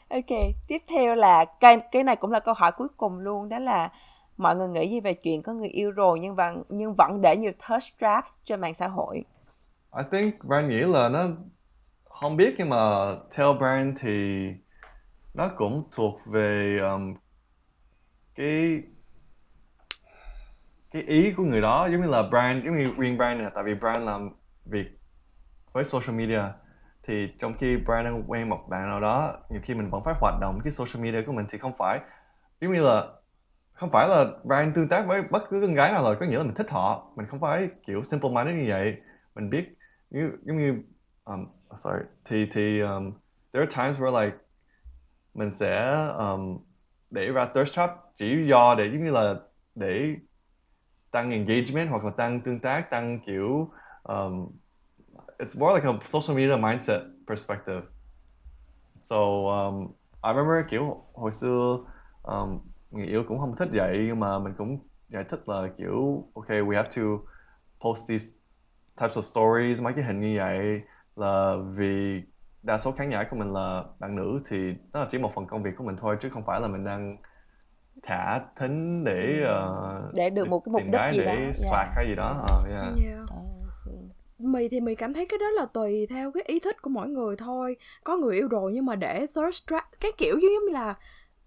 [0.09, 3.59] Ok, tiếp theo là cái cái này cũng là câu hỏi cuối cùng luôn đó
[3.59, 3.91] là
[4.37, 7.37] mọi người nghĩ gì về chuyện có người yêu rồi nhưng vẫn nhưng vẫn để
[7.37, 9.23] nhiều thirst traps trên mạng xã hội.
[9.97, 11.27] I think Brian nghĩ là nó
[12.03, 12.77] không biết nhưng mà
[13.31, 14.09] theo Brian thì
[15.33, 17.13] nó cũng thuộc về um,
[18.35, 18.81] cái
[20.91, 21.87] cái ý của người đó.
[21.91, 24.29] Giống như là Brian giống như riêng Brian là tại vì Brian làm
[24.65, 24.87] việc
[25.71, 26.41] với social media
[27.07, 30.13] thì trong khi brand đang quen một bạn nào đó nhiều khi mình vẫn phải
[30.19, 31.99] hoạt động cái social media của mình thì không phải.
[32.61, 33.07] Giống như là
[33.73, 36.37] không phải là brand tương tác với bất cứ con gái nào rồi, có nghĩa
[36.37, 37.11] là mình thích họ.
[37.15, 38.97] Mình không phải kiểu simple minded như vậy.
[39.35, 39.77] Mình biết
[40.09, 40.83] như giống như
[41.25, 41.45] um,
[41.77, 43.11] sorry thì thì um,
[43.53, 44.37] there are times where like
[45.33, 46.57] mình sẽ um,
[47.11, 49.35] để ra thirst trap chỉ do để giống như là
[49.75, 50.15] để
[51.11, 53.71] tăng engagement hoặc là tăng tương tác tăng kiểu
[54.03, 54.47] um,
[55.39, 57.81] it's more like a social media mindset perspective
[59.09, 59.15] so
[59.47, 59.87] um,
[60.23, 61.77] I remember kiểu hồi xưa
[62.23, 62.59] um,
[62.91, 66.61] người yêu cũng không thích vậy nhưng mà mình cũng giải thích là kiểu okay
[66.61, 67.01] we have to
[67.81, 68.25] post these
[69.01, 70.81] types of stories mấy cái hình như vậy
[71.15, 72.21] là vì
[72.63, 74.57] đa số khán giả của mình là bạn nữ thì
[74.93, 76.85] đó là chỉ một phần công việc của mình thôi chứ không phải là mình
[76.85, 77.17] đang
[78.03, 81.55] thả thính để uh, để được một cái mục đích gì để đó yeah.
[81.55, 82.93] swag hay gì đó uh, yeah.
[83.03, 83.46] yeah
[84.39, 87.07] mì thì mì cảm thấy cái đó là tùy theo cái ý thích của mỗi
[87.07, 87.75] người thôi.
[88.03, 90.95] Có người yêu rồi nhưng mà để thirst trap, cái kiểu giống như là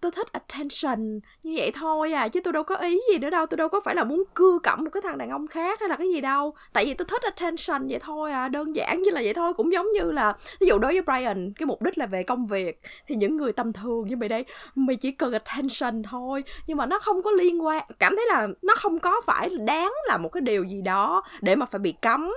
[0.00, 3.46] tôi thích attention như vậy thôi à chứ tôi đâu có ý gì nữa đâu,
[3.46, 5.88] tôi đâu có phải là muốn cưa cẩm một cái thằng đàn ông khác hay
[5.88, 6.54] là cái gì đâu.
[6.72, 9.72] Tại vì tôi thích attention vậy thôi à đơn giản như là vậy thôi, cũng
[9.72, 12.80] giống như là, ví dụ đối với Brian, cái mục đích là về công việc,
[13.06, 14.44] thì những người tầm thường như mày đây,
[14.74, 18.48] mày chỉ cần attention thôi, nhưng mà nó không có liên quan, cảm thấy là
[18.62, 21.94] nó không có phải đáng là một cái điều gì đó để mà phải bị
[22.02, 22.32] cấm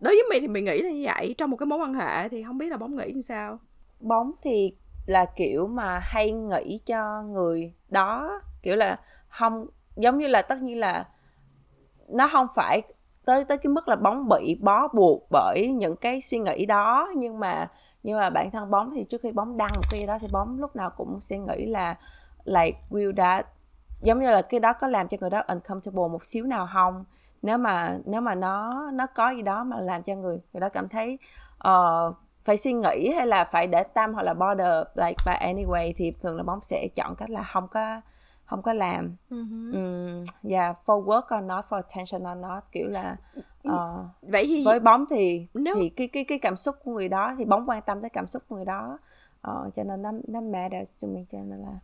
[0.00, 1.34] đối với mình thì mình nghĩ là như vậy.
[1.38, 3.58] Trong một cái mối quan hệ thì không biết là bóng nghĩ như sao.
[4.00, 4.74] Bóng thì
[5.06, 8.40] là kiểu mà hay nghĩ cho người đó.
[8.62, 9.66] Kiểu là không,
[9.96, 11.08] giống như là tất nhiên là
[12.08, 12.82] nó không phải
[13.24, 17.08] tới tới cái mức là bóng bị bó buộc bởi những cái suy nghĩ đó.
[17.16, 17.68] Nhưng mà
[18.02, 20.26] nhưng mà bản thân bóng thì trước khi bóng đăng một cái gì đó thì
[20.32, 21.94] bóng lúc nào cũng sẽ nghĩ là,
[22.44, 23.46] like, will that,
[24.02, 27.04] giống như là cái đó có làm cho người đó uncomfortable một xíu nào không?
[27.42, 30.68] Nếu mà nếu mà nó nó có gì đó mà làm cho người người đó
[30.68, 31.18] cảm thấy
[31.68, 35.92] uh, phải suy nghĩ hay là phải để tâm hoặc là border like by anyway
[35.96, 38.00] thì thường là bóng sẽ chọn cách là không có
[38.44, 39.72] không có làm uh-huh.
[39.72, 43.16] um, yeah for work or not for attention or not kiểu là
[43.68, 45.74] uh, vậy thì với bóng thì nếu...
[45.80, 48.26] thì cái cái cái cảm xúc của người đó thì bóng quan tâm tới cảm
[48.26, 48.98] xúc của người đó
[49.50, 51.78] uh, cho nên nó nó matters cho mình cho nên là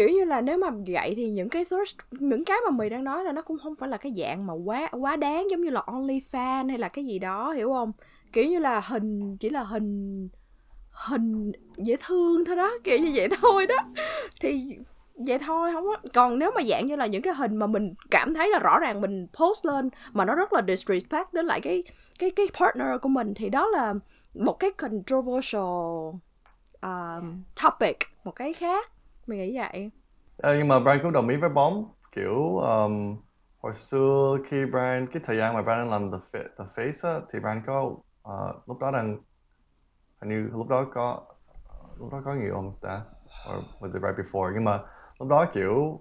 [0.00, 3.04] kiểu như là nếu mà vậy thì những cái source những cái mà mì đang
[3.04, 5.70] nói là nó cũng không phải là cái dạng mà quá quá đáng giống như
[5.70, 7.92] là only fan hay là cái gì đó hiểu không?
[8.32, 10.28] Kiểu như là hình chỉ là hình
[10.90, 13.76] hình dễ thương thôi đó kiểu như vậy thôi đó.
[14.40, 14.78] Thì
[15.26, 17.90] vậy thôi không á còn nếu mà dạng như là những cái hình mà mình
[18.10, 21.60] cảm thấy là rõ ràng mình post lên mà nó rất là disrespect đến lại
[21.60, 21.84] cái
[22.18, 23.94] cái cái partner của mình thì đó là
[24.34, 25.62] một cái controversial
[26.82, 28.90] um, topic một cái khác
[29.30, 29.90] mình nghĩ vậy.
[30.38, 31.92] À, nhưng mà Brian cũng đồng ý với bóng.
[32.12, 33.16] Kiểu um,
[33.62, 37.38] hồi xưa khi Brian cái thời gian mà Brian làm the, the face á, thì
[37.40, 39.18] Brian có uh, lúc đó đang
[40.20, 41.20] hình như lúc đó có
[41.98, 43.00] lúc đó có nhiều ông ta?
[43.50, 44.50] Or was it right before?
[44.54, 44.80] Nhưng mà
[45.18, 46.00] lúc đó kiểu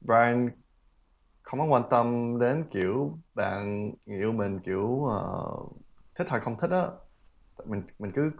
[0.00, 0.50] Brian
[1.42, 5.72] không có quan tâm đến kiểu bạn người yêu mình kiểu uh,
[6.18, 6.86] thích hay không thích á.
[7.66, 8.30] Mình mình cứ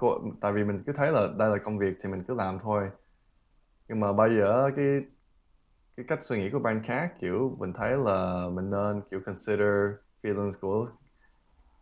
[0.41, 2.91] tại vì mình cứ thấy là đây là công việc thì mình cứ làm thôi
[3.89, 5.01] nhưng mà bây giờ cái
[5.97, 9.69] cái cách suy nghĩ của bạn khác kiểu mình thấy là mình nên kiểu consider
[10.23, 10.91] feelings của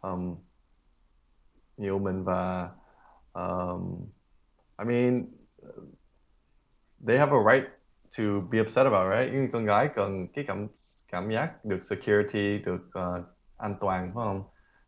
[0.00, 0.36] um,
[1.76, 2.70] nhiều mình và
[3.32, 4.06] um,
[4.78, 5.26] I mean
[7.06, 7.64] they have a right
[8.18, 9.30] to be upset about right?
[9.32, 10.68] Nhưng con gái cần cái cảm
[11.12, 13.24] cảm giác được security được uh,
[13.56, 14.42] an toàn phải không?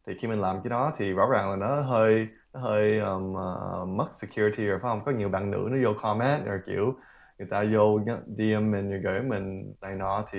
[0.06, 3.88] Thì khi mình làm cái đó thì rõ ràng là nó hơi hơi um, uh,
[3.88, 6.94] mất security rồi phải không có nhiều bạn nữ nó vô comment rồi kiểu
[7.38, 10.38] người ta vô DM mình rồi gửi mình này nọ thì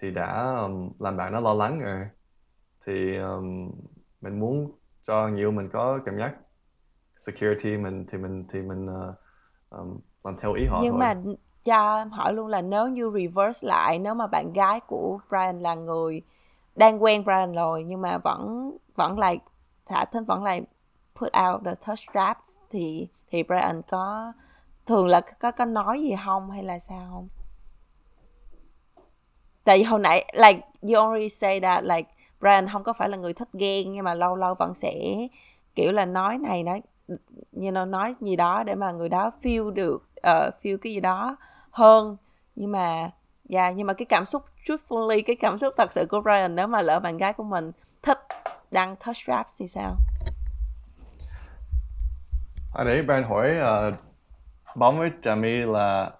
[0.00, 2.08] thì đã um, làm bạn nó lo lắng rồi
[2.86, 3.70] thì um,
[4.20, 4.72] mình muốn
[5.06, 6.34] cho nhiều mình có cảm giác
[7.26, 9.14] security mình thì mình thì mình uh,
[9.70, 11.00] um, làm theo ý họ nhưng thôi.
[11.00, 11.14] mà
[11.64, 15.74] cho hỏi luôn là nếu như reverse lại nếu mà bạn gái của Brian là
[15.74, 16.22] người
[16.76, 19.38] đang quen Brian rồi nhưng mà vẫn vẫn lại
[19.86, 20.62] thả thính vẫn lại
[21.20, 24.32] put out the touch traps thì thì Brian có
[24.86, 27.28] thường là có có nói gì không hay là sao không?
[29.64, 32.08] Tại vì hồi nãy like you already say that like
[32.40, 34.94] Brian không có phải là người thích ghen nhưng mà lâu lâu vẫn sẽ
[35.74, 36.82] kiểu là nói này nói
[37.52, 41.00] như nó nói gì đó để mà người đó feel được uh, feel cái gì
[41.00, 41.36] đó
[41.70, 42.16] hơn.
[42.56, 43.10] Nhưng mà
[43.44, 46.56] dạ yeah, nhưng mà cái cảm xúc truthfully cái cảm xúc thật sự của Brian
[46.56, 47.72] nếu mà lỡ bạn gái của mình
[48.02, 48.18] thích
[48.72, 49.96] đăng touch straps thì sao?
[52.74, 53.50] Hồi nãy Brian hỏi
[53.88, 53.94] uh,
[54.76, 56.10] bóng với Jamie là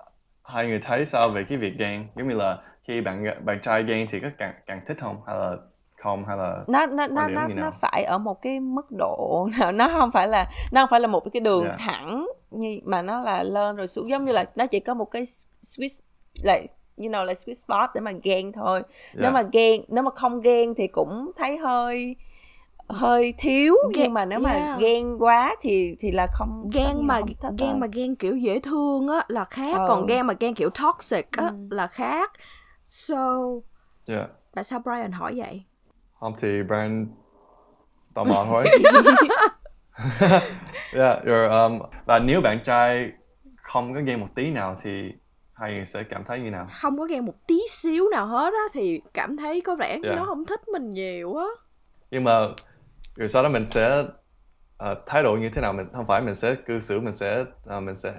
[0.43, 3.83] hai người thấy sao về cái việc ghen giống như là khi bạn bạn trai
[3.83, 5.21] ghen thì có càng càng thích không?
[5.27, 5.57] Hay là
[6.03, 6.25] không?
[6.29, 10.11] Hay là nó nó nó nó nó phải ở một cái mức độ nó không
[10.11, 11.79] phải là nó không phải là một cái đường yeah.
[11.79, 14.11] thẳng như mà nó là lên rồi xuống.
[14.11, 15.23] Giống như là nó chỉ có một cái
[15.63, 16.01] sweet
[16.43, 16.67] like
[16.97, 18.79] you know like sweet spot để mà ghen thôi.
[18.79, 19.17] Yeah.
[19.17, 22.17] nếu mà ghen nếu mà không ghen thì cũng thấy hơi
[22.89, 24.63] hơi thiếu ghen, nhưng mà nếu yeah.
[24.63, 28.61] mà ghen quá thì thì là không ghen mà không ghen mà ghen kiểu dễ
[28.61, 29.85] thương á là khác ừ.
[29.89, 31.55] còn ghen mà ghen kiểu toxic á ừ.
[31.71, 32.33] là khác
[32.87, 33.39] so
[34.07, 34.31] yeah.
[34.55, 35.65] tại sao Brian hỏi vậy
[36.21, 37.07] không thì Brian
[38.15, 38.65] tò mò thôi
[40.93, 43.13] yeah, rồi, um, và nếu bạn trai
[43.57, 44.91] không có ghen một tí nào thì
[45.53, 48.53] hai người sẽ cảm thấy như nào không có ghen một tí xíu nào hết
[48.53, 50.15] á thì cảm thấy có vẻ Dạ.
[50.17, 51.47] nó không thích mình nhiều á
[52.11, 52.49] nhưng mà
[53.17, 54.05] rồi sau đó mình sẽ
[54.77, 55.73] ờ, thái độ như thế nào?
[55.73, 58.13] Mình không phải mình sẽ cư xử mình sẽ ờ, mình sẽ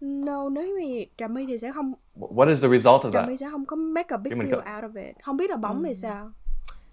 [0.00, 3.28] no nếu như trà my thì sẽ không what is the result of trà that?
[3.28, 5.16] My sẽ không có make a big deal có- out of it.
[5.22, 5.84] Không biết là bóng Ừ.
[5.86, 6.30] thì sao.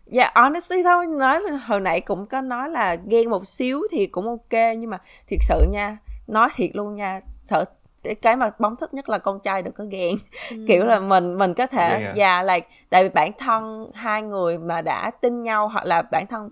[0.06, 4.08] Dạ, yeah, honestly thôi, nói hồi nãy cũng có nói là ghen một xíu thì
[4.08, 7.66] cũng ok nhưng mà thiệt sự nha, nói thiệt luôn nha, sợ
[8.22, 10.16] cái mà bóng thích nhất là con trai đừng có ghen.
[10.68, 12.14] Kiểu là mình mình có thể Ghen à?
[12.16, 16.28] dạ like tại vì bản thân hai người mà đã tin nhau hoặc là bản
[16.28, 16.50] thân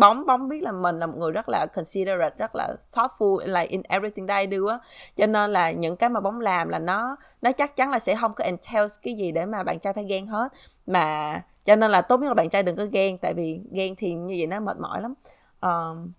[0.00, 3.66] bóng bóng biết là mình là một người rất là considerate rất là thoughtful like
[3.66, 4.78] in everything that I do á.
[5.16, 8.16] Cho nên là những cái mà bóng làm là nó nó chắc chắn là sẽ
[8.20, 10.52] không có entails cái gì để mà bạn trai phải ghen hết.
[10.86, 13.94] Mà cho nên là tốt nhất là bạn trai đừng có ghen tại vì ghen
[13.96, 15.14] thì như vậy nó mệt mỏi lắm.
[15.60, 16.12] Um,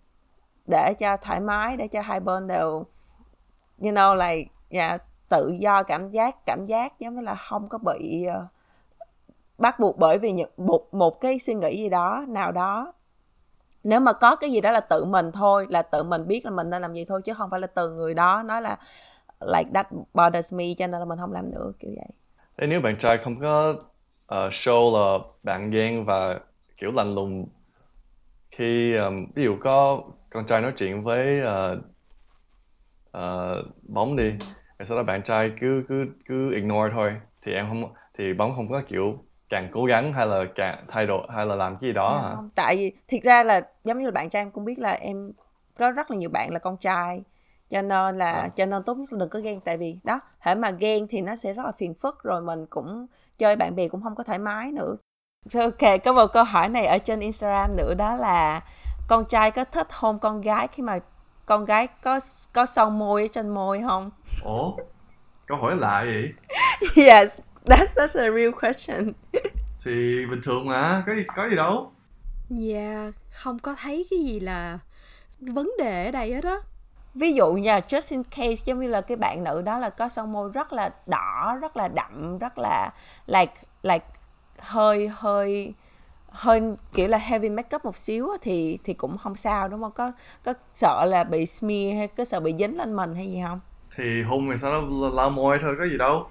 [0.67, 2.85] để cho thoải mái để cho hai bên đều
[3.81, 7.77] you know like yeah, tự do cảm giác cảm giác giống như là không có
[7.77, 8.43] bị uh,
[9.57, 12.93] bắt buộc bởi vì những một một cái suy nghĩ gì đó nào đó
[13.83, 16.51] nếu mà có cái gì đó là tự mình thôi là tự mình biết là
[16.51, 18.77] mình nên làm gì thôi chứ không phải là từ người đó nói là
[19.41, 22.09] like that bothers me cho nên là mình không làm nữa kiểu vậy.
[22.57, 26.39] Thế nếu bạn trai không có uh, show là bạn ghen và
[26.77, 27.47] kiểu lạnh lùng
[28.51, 31.79] khi um, ví dụ có con trai nói chuyện với uh,
[33.17, 34.29] uh, bóng đi
[34.79, 37.13] rồi sau đó bạn trai cứ cứ cứ ignore thôi
[37.45, 41.05] thì em không thì bóng không có kiểu càng cố gắng hay là càng thay
[41.05, 42.35] đổi hay là làm cái gì đó hả?
[42.35, 44.91] Không, tại vì thiệt ra là giống như là bạn trai em cũng biết là
[44.91, 45.31] em
[45.79, 47.23] có rất là nhiều bạn là con trai
[47.69, 48.47] cho nên là À.
[48.55, 51.21] cho nên tốt nhất là đừng có ghen tại vì đó hễ mà ghen thì
[51.21, 53.07] nó sẽ rất là phiền phức rồi mình cũng
[53.37, 54.95] chơi bạn bè cũng không có thoải mái nữa
[55.55, 58.61] ok có một câu hỏi này ở trên Instagram nữa đó là
[59.07, 60.99] con trai có thích hôn con gái khi mà
[61.45, 62.19] con gái có
[62.53, 64.09] có son môi ở trên môi không
[64.45, 64.71] Ủa?
[65.47, 66.29] Câu hỏi lạ vậy?
[67.05, 69.13] yes that's that's a real question
[69.85, 71.91] Thì bình thường mà, có gì có gì đâu.
[72.49, 74.79] dạ không có thấy cái gì là
[75.39, 76.55] vấn đề ở đây hết á
[77.13, 80.09] ví dụ nha just in case giống như là cái bạn nữ đó là có
[80.09, 82.89] son môi rất là đỏ rất là đậm rất là
[83.27, 84.05] like like
[84.59, 85.73] hơi hơi
[86.29, 86.61] hơi
[86.93, 90.11] kiểu là heavy makeup một xíu thì thì cũng không sao đúng không có
[90.43, 93.59] có sợ là bị smear hay có sợ bị dính lên mình hay gì không
[93.95, 96.27] Thì hôn thì sao nó lau môi thôi, có gì đâu.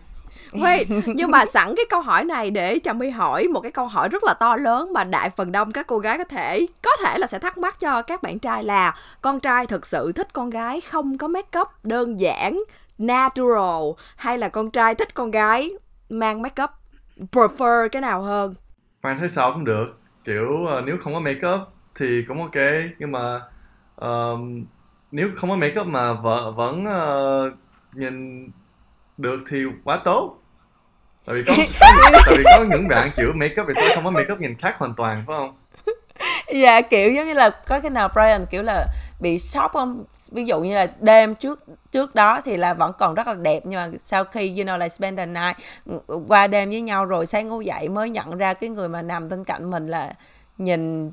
[0.52, 3.86] Wait, nhưng mà sẵn cái câu hỏi này để Trà My hỏi một cái câu
[3.86, 6.90] hỏi rất là to lớn mà đại phần đông các cô gái có thể có
[7.04, 10.32] thể là sẽ thắc mắc cho các bạn trai là con trai thực sự thích
[10.32, 12.58] con gái không có make up đơn giản
[12.98, 13.82] natural
[14.16, 15.70] hay là con trai thích con gái
[16.10, 16.70] mang make up
[17.32, 18.54] prefer cái nào hơn
[19.02, 19.98] mang thấy sao cũng được.
[20.24, 20.48] Kiểu
[20.78, 21.60] uh, nếu không có make up
[21.94, 22.56] thì cũng ok,
[22.98, 23.40] nhưng mà
[23.96, 24.64] ờm,
[25.10, 27.52] nếu không có make up mà vợ vẫn uh,
[27.96, 28.48] nhìn
[29.20, 30.36] được thì quá tốt.
[31.26, 31.54] Tại vì có,
[32.26, 34.54] tại vì có những bạn kiểu make up thì sao không có make up nhìn
[34.54, 35.56] khác hoàn toàn phải không?
[36.54, 38.86] dạ kiểu giống như là có cái nào Brian kiểu là
[39.20, 43.14] bị sốc không ví dụ như là đêm trước trước đó thì là vẫn còn
[43.14, 45.56] rất là đẹp nhưng mà sau khi you know like spend the night
[46.28, 49.28] qua đêm với nhau rồi sáng ngủ dậy mới nhận ra cái người mà nằm
[49.28, 50.14] bên cạnh mình là
[50.58, 51.10] nhìn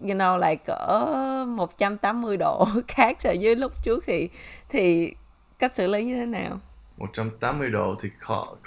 [0.00, 1.04] you know like cỡ
[1.46, 4.28] 180 độ khác so với lúc trước thì
[4.68, 5.12] thì
[5.58, 6.60] cách xử lý như thế nào
[7.02, 8.10] 180 độ thì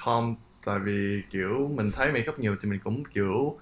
[0.06, 0.36] calm
[0.66, 3.58] tại vì kiểu mình thấy make up nhiều thì mình cũng kiểu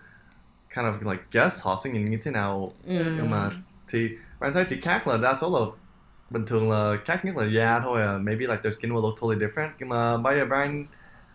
[0.76, 2.72] kind of like guess họ sẽ nhìn như thế nào.
[2.86, 3.50] Nhưng mà
[3.88, 4.10] thì
[4.40, 5.66] bạn thấy chỉ khác là đa số là
[6.30, 8.18] bình thường là khác nhất là da thôi à.
[8.18, 9.70] Maybe like their skin will look totally different.
[9.80, 10.86] Nhưng mà bây giờ Brian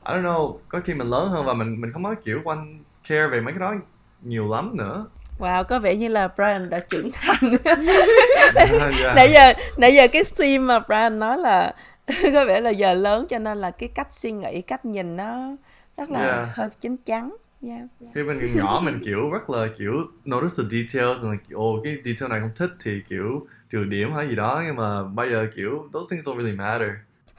[0.06, 2.84] I don't know có khi mình lớn hơn và mình mình không có kiểu quan
[3.08, 3.74] care về mấy cái đó
[4.22, 5.06] nhiều lắm nữa.
[5.38, 7.38] Wow, có vẻ như là Brian đã trưởng thành.
[7.64, 9.14] yeah.
[9.16, 11.74] nãy giờ nãy giờ cái theme mà Brian nói là
[12.32, 15.56] có vẻ là giờ lớn cho nên là cái cách suy nghĩ, cách nhìn nó
[15.96, 16.56] rất là Yeah.
[16.56, 17.36] hơi chín chắn.
[17.62, 17.80] Yeah.
[18.14, 19.92] khi mình nhỏ mình kiểu rất là kiểu
[20.24, 24.12] notice the details là kiểu ồ cái detail này không thích thì kiểu trừ điểm
[24.12, 26.88] hay gì đó nhưng mà bây giờ kiểu those things don't really matter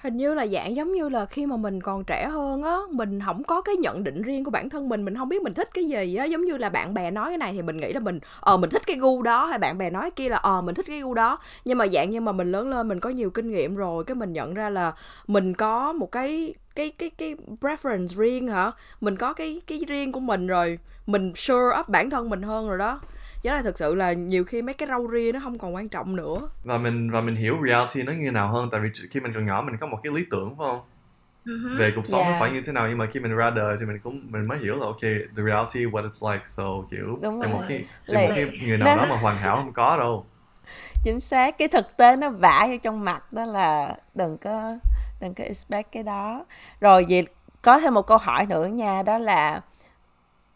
[0.02, 3.20] hình như là dạng giống như là khi mà mình còn trẻ hơn á, mình
[3.26, 5.70] không có cái nhận định riêng của bản thân mình mình không biết mình thích
[5.74, 6.26] cái gì á.
[6.26, 8.70] Giống như là bạn bè nói cái này thì mình nghĩ là mình ờ mình
[8.70, 11.14] thích cái gu đó, hay bạn bè nói kia là ờ mình thích cái gu
[11.14, 11.40] đó.
[11.66, 14.16] Nhưng mà dạng như mà mình lớn lên mình có nhiều kinh nghiệm rồi, cái
[14.16, 14.94] mình nhận ra là
[15.28, 18.72] mình có một cái cái cái cái preference riêng hả?
[19.02, 22.70] Mình có cái cái riêng của mình rồi, mình sure up bản thân mình hơn
[22.70, 23.00] rồi đó.
[23.42, 25.90] Giá là thực sự là nhiều khi mấy cái rau ria nó không còn quan
[25.90, 26.50] trọng nữa.
[26.64, 29.46] Và mình và mình hiểu reality nó như nào hơn tại vì khi mình còn
[29.46, 30.82] nhỏ mình có một cái lý tưởng phải không?
[31.78, 32.40] Về cuộc sống nó Yeah.
[32.40, 34.58] phải như thế nào nhưng mà khi mình ra đời thì mình cũng mình mới
[34.58, 38.32] hiểu là ok the reality what it's like so kiểu Đúng một cái Lại- một
[38.36, 40.26] cái người nào nó- đó mà hoàn hảo không có đâu.
[41.04, 44.78] Chính xác, cái thực tế nó vả vô trong mặt đó là đừng có
[45.22, 46.46] đừng có expect cái đó.
[46.80, 47.28] Rồi vậy
[47.62, 49.62] có thêm một câu hỏi nữa nha đó là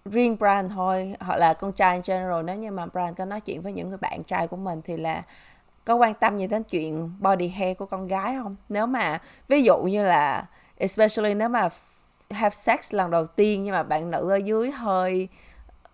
[0.06, 3.42] riêng Brian thôi hoặc là con trai in general nếu như mà Brian có nói
[3.42, 5.24] chuyện với những người bạn trai của mình thì là
[5.86, 8.56] có quan tâm gì đến chuyện body hair của con gái không?
[8.70, 10.46] Nếu mà ví dụ như là
[10.78, 11.70] especially nếu mà
[12.32, 15.28] have sex lần đầu tiên nhưng mà bạn nữ ở dưới hơi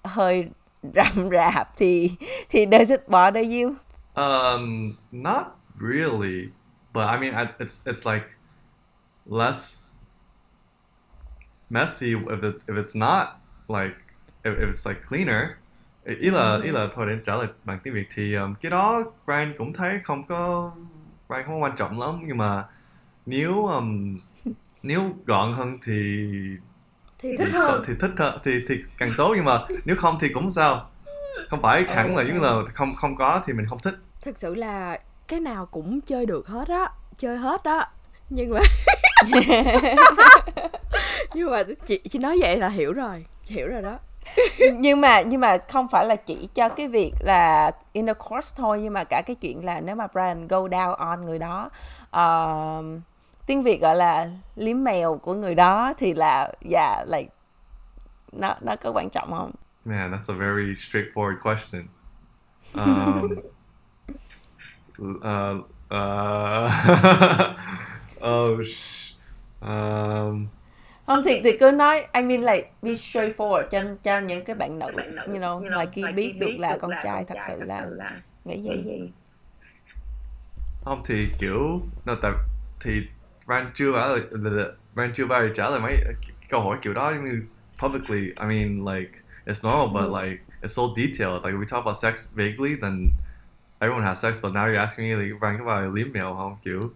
[0.03, 0.49] hơi
[0.83, 2.11] rậm rạp thì
[2.49, 3.73] thì does it bother you?
[4.15, 5.43] Um, not
[5.79, 6.49] really,
[6.93, 8.25] but I mean, I, it's it's like
[9.25, 9.83] less
[11.69, 13.38] messy if it if it's not
[13.69, 13.95] like
[14.43, 15.43] if, if it's like cleaner.
[16.05, 19.03] Ý là ý là thôi để trả lời bằng tiếng Việt thì um, cái đó
[19.25, 20.71] Brian cũng thấy không có
[21.27, 22.63] Brian không quan trọng lắm nhưng mà
[23.25, 24.17] nếu um,
[24.83, 26.27] nếu gọn hơn thì
[27.19, 27.83] thì thích hơn.
[27.87, 30.89] thì thích hơn thì thì càng tốt nhưng mà nếu không thì cũng sao?
[31.49, 33.95] Không phải hẳn là như là không không có thì mình không thích.
[34.21, 37.89] Thực sự là cái nào cũng chơi được hết á chơi hết á
[38.29, 38.59] nhưng mà
[41.33, 43.99] nhưng mà chị chị nói vậy là hiểu rồi hiểu rồi đó
[44.75, 48.93] nhưng mà nhưng mà không phải là chỉ cho cái việc là intercourse thôi nhưng
[48.93, 51.69] mà cả cái chuyện là nếu mà Brian go down on người đó
[52.17, 52.85] uh,
[53.45, 57.29] tiếng Việt gọi là liếm mèo của người đó thì là yeah like
[58.31, 59.51] nó nó có quan trọng không
[59.85, 61.89] Man, that's a very straightforward question.
[62.75, 63.41] Um,
[65.23, 66.69] uh, uh,
[68.21, 69.15] oh, sh-
[69.61, 70.49] um,
[71.09, 74.79] không thì thì cứ nói I mean like be straightforward cho cho những cái bạn
[74.79, 74.91] nữ
[75.27, 77.85] you know ngoài kia biết được là con trai thật sự là
[78.45, 79.11] nghĩ gì
[80.85, 82.31] không thì kiểu no, tại
[82.79, 83.01] thì
[83.47, 85.97] Ryan chưa bao giờ Ryan chưa bao giờ trả lời mấy
[86.49, 87.41] câu hỏi kiểu đó như
[87.81, 88.21] publicly.
[88.21, 89.11] I mean, like
[89.45, 91.45] it's normal, but like it's so detailed.
[91.45, 93.11] Like we talk about sex vaguely, then
[93.79, 96.35] everyone has sex, but now you're asking me like Ryan có bao giờ liếm mèo
[96.35, 96.79] không kiểu.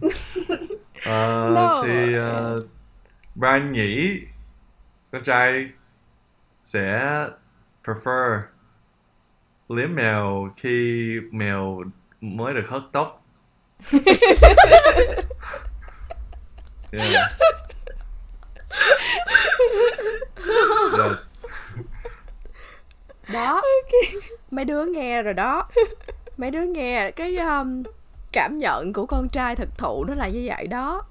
[1.04, 1.82] Ờ, No.
[1.82, 2.66] thì uh,
[3.34, 4.20] Brian nghĩ
[5.12, 5.68] con trai
[6.62, 7.26] sẽ
[7.84, 8.40] prefer
[9.68, 11.82] liếm mèo khi mèo
[12.20, 13.24] mới được hớt tóc.
[16.92, 17.30] yeah.
[20.98, 21.46] yes.
[23.32, 23.62] đó
[24.50, 25.68] mấy đứa nghe rồi đó
[26.36, 27.82] mấy đứa nghe cái um,
[28.32, 31.02] cảm nhận của con trai thực thụ nó là như vậy đó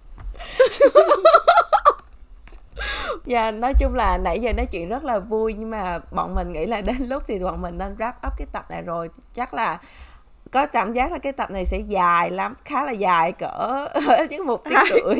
[3.26, 6.52] Dạ, nói chung là nãy giờ nói chuyện rất là vui nhưng mà bọn mình
[6.52, 9.10] nghĩ là đến lúc thì bọn mình nên wrap up cái tập này rồi.
[9.36, 9.80] Chắc là
[10.52, 13.88] có cảm giác là cái tập này sẽ dài lắm, khá là dài cỡ
[14.30, 15.20] chứ một tiếng rưỡi.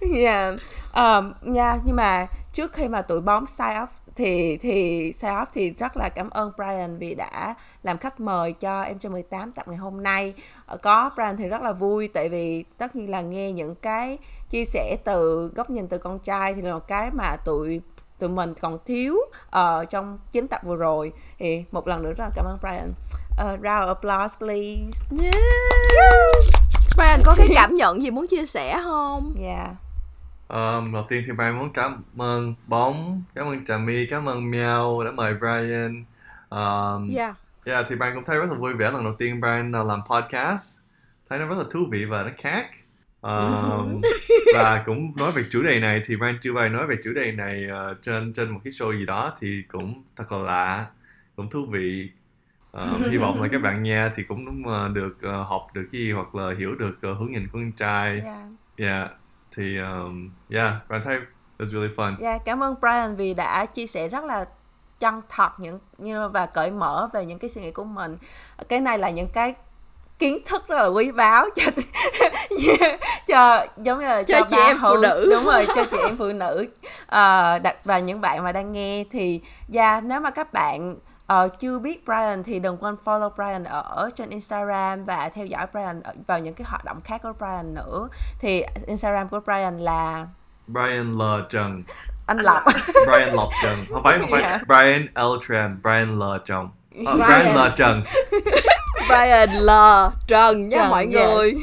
[0.22, 0.52] Dạ.
[0.92, 3.86] Ờm, nha, nhưng mà trước khi mà tụi bóng sign off
[4.16, 8.82] thì thì off thì rất là cảm ơn Brian vì đã làm khách mời cho
[8.82, 10.34] em cho 18 tập ngày hôm nay.
[10.66, 14.18] Ờ, Có Brian thì rất là vui tại vì tất nhiên là nghe những cái
[14.50, 17.80] chia sẻ từ góc nhìn từ con trai thì là một cái mà tụi
[18.18, 19.16] tụi mình còn thiếu
[19.50, 21.12] ờ, trong chín tập vừa rồi.
[21.38, 22.90] Thì một lần nữa rất là cảm ơn Brian.
[23.30, 24.90] Uh, round of applause please.
[25.22, 25.34] Yeah.
[26.96, 29.34] Brian có cái cảm nhận gì muốn chia sẻ không?
[29.42, 29.89] Yeah
[30.52, 34.50] Um, đầu tiên thì Brian muốn cảm ơn Bóng, cảm ơn Trà My, cảm ơn
[34.50, 36.04] Meow đã mời Brian.
[36.50, 39.72] Um, yeah Yeah, thì Brian cũng thấy rất là vui vẻ lần đầu tiên Brian
[39.80, 40.80] uh, làm podcast.
[41.28, 42.70] Thấy nó rất là thú vị và nó khác.
[43.22, 44.00] Um,
[44.54, 47.12] và cũng nói về chủ đề này thì Brian chưa bao giờ nói về chủ
[47.12, 50.86] đề này uh, trên trên một cái show gì đó thì cũng thật là lạ,
[51.36, 52.10] cũng thú vị.
[52.72, 56.00] Um, hy vọng là các bạn nghe thì cũng uh, được uh, học được cái
[56.00, 58.20] gì hoặc là hiểu được uh, hướng nhìn của con trai.
[58.20, 58.38] yeah
[58.76, 59.10] Yeah,
[59.56, 61.24] thì um, yeah, Brian thấy it
[61.58, 62.14] was really fun.
[62.22, 64.44] yeah cảm ơn Brian vì đã chia sẻ rất là
[65.00, 68.16] chân thật những như và cởi mở về những cái suy nghĩ của mình
[68.68, 69.54] cái này là những cái
[70.18, 71.62] kiến thức rất là quý báu cho
[73.28, 75.28] cho giống như là Cho cho, chị em phụ host, nữ.
[75.30, 76.66] đúng rồi cho chị em phụ nữ
[77.06, 79.40] Ờ, đặc và những bạn mà đang nghe thì
[79.74, 80.96] yeah, nếu mà các bạn
[81.30, 85.66] ờ, chưa biết Brian thì đừng quên follow Brian ở trên Instagram và theo dõi
[85.72, 88.08] Brian vào những cái hoạt động khác của Brian nữa
[88.38, 90.26] thì Instagram của Brian là
[90.66, 91.22] Brian L.
[91.50, 91.82] Trần.
[92.26, 92.62] anh Lộc
[93.06, 93.84] Brian Lộc Trần.
[93.92, 94.42] Không phải, không phải.
[94.42, 94.60] Yeah.
[94.66, 95.46] Brian L.
[95.48, 95.80] Tran.
[95.82, 96.22] Brian L.
[96.44, 96.68] Trần.
[97.06, 97.28] Ờ, Brian.
[97.28, 97.60] Brian L.
[97.76, 98.02] Trần.
[99.08, 99.70] Brian L
[100.26, 101.14] Trần nha Trần, mọi yes.
[101.14, 101.54] người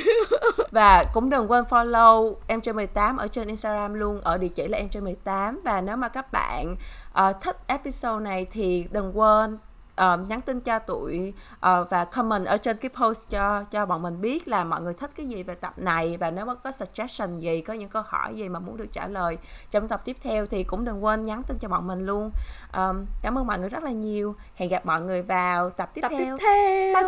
[0.70, 4.68] và cũng đừng quên follow em trên 18 ở trên Instagram luôn ở địa chỉ
[4.68, 6.76] là em trên 18 và nếu mà các bạn
[7.12, 9.58] ờ, thích episode này thì đừng quên
[9.96, 14.02] ờ, nhắn tin cho tụi ờ, và comment ở trên cái post cho cho bọn
[14.02, 16.72] mình biết là mọi người thích cái gì về tập này và nếu mà có
[16.72, 19.38] suggestion gì có những câu hỏi gì mà muốn được trả lời
[19.70, 22.30] trong tập tiếp theo thì cũng đừng quên nhắn tin cho bọn mình luôn.
[22.72, 24.34] Ờm, cảm ơn mọi người rất là nhiều.
[24.54, 26.38] Hẹn gặp mọi người vào tập tiếp tập tiếp theo.
[26.38, 26.94] theo.
[26.94, 27.04] Bye.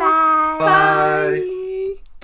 [0.59, 1.39] Bye.
[1.39, 2.14] Bye.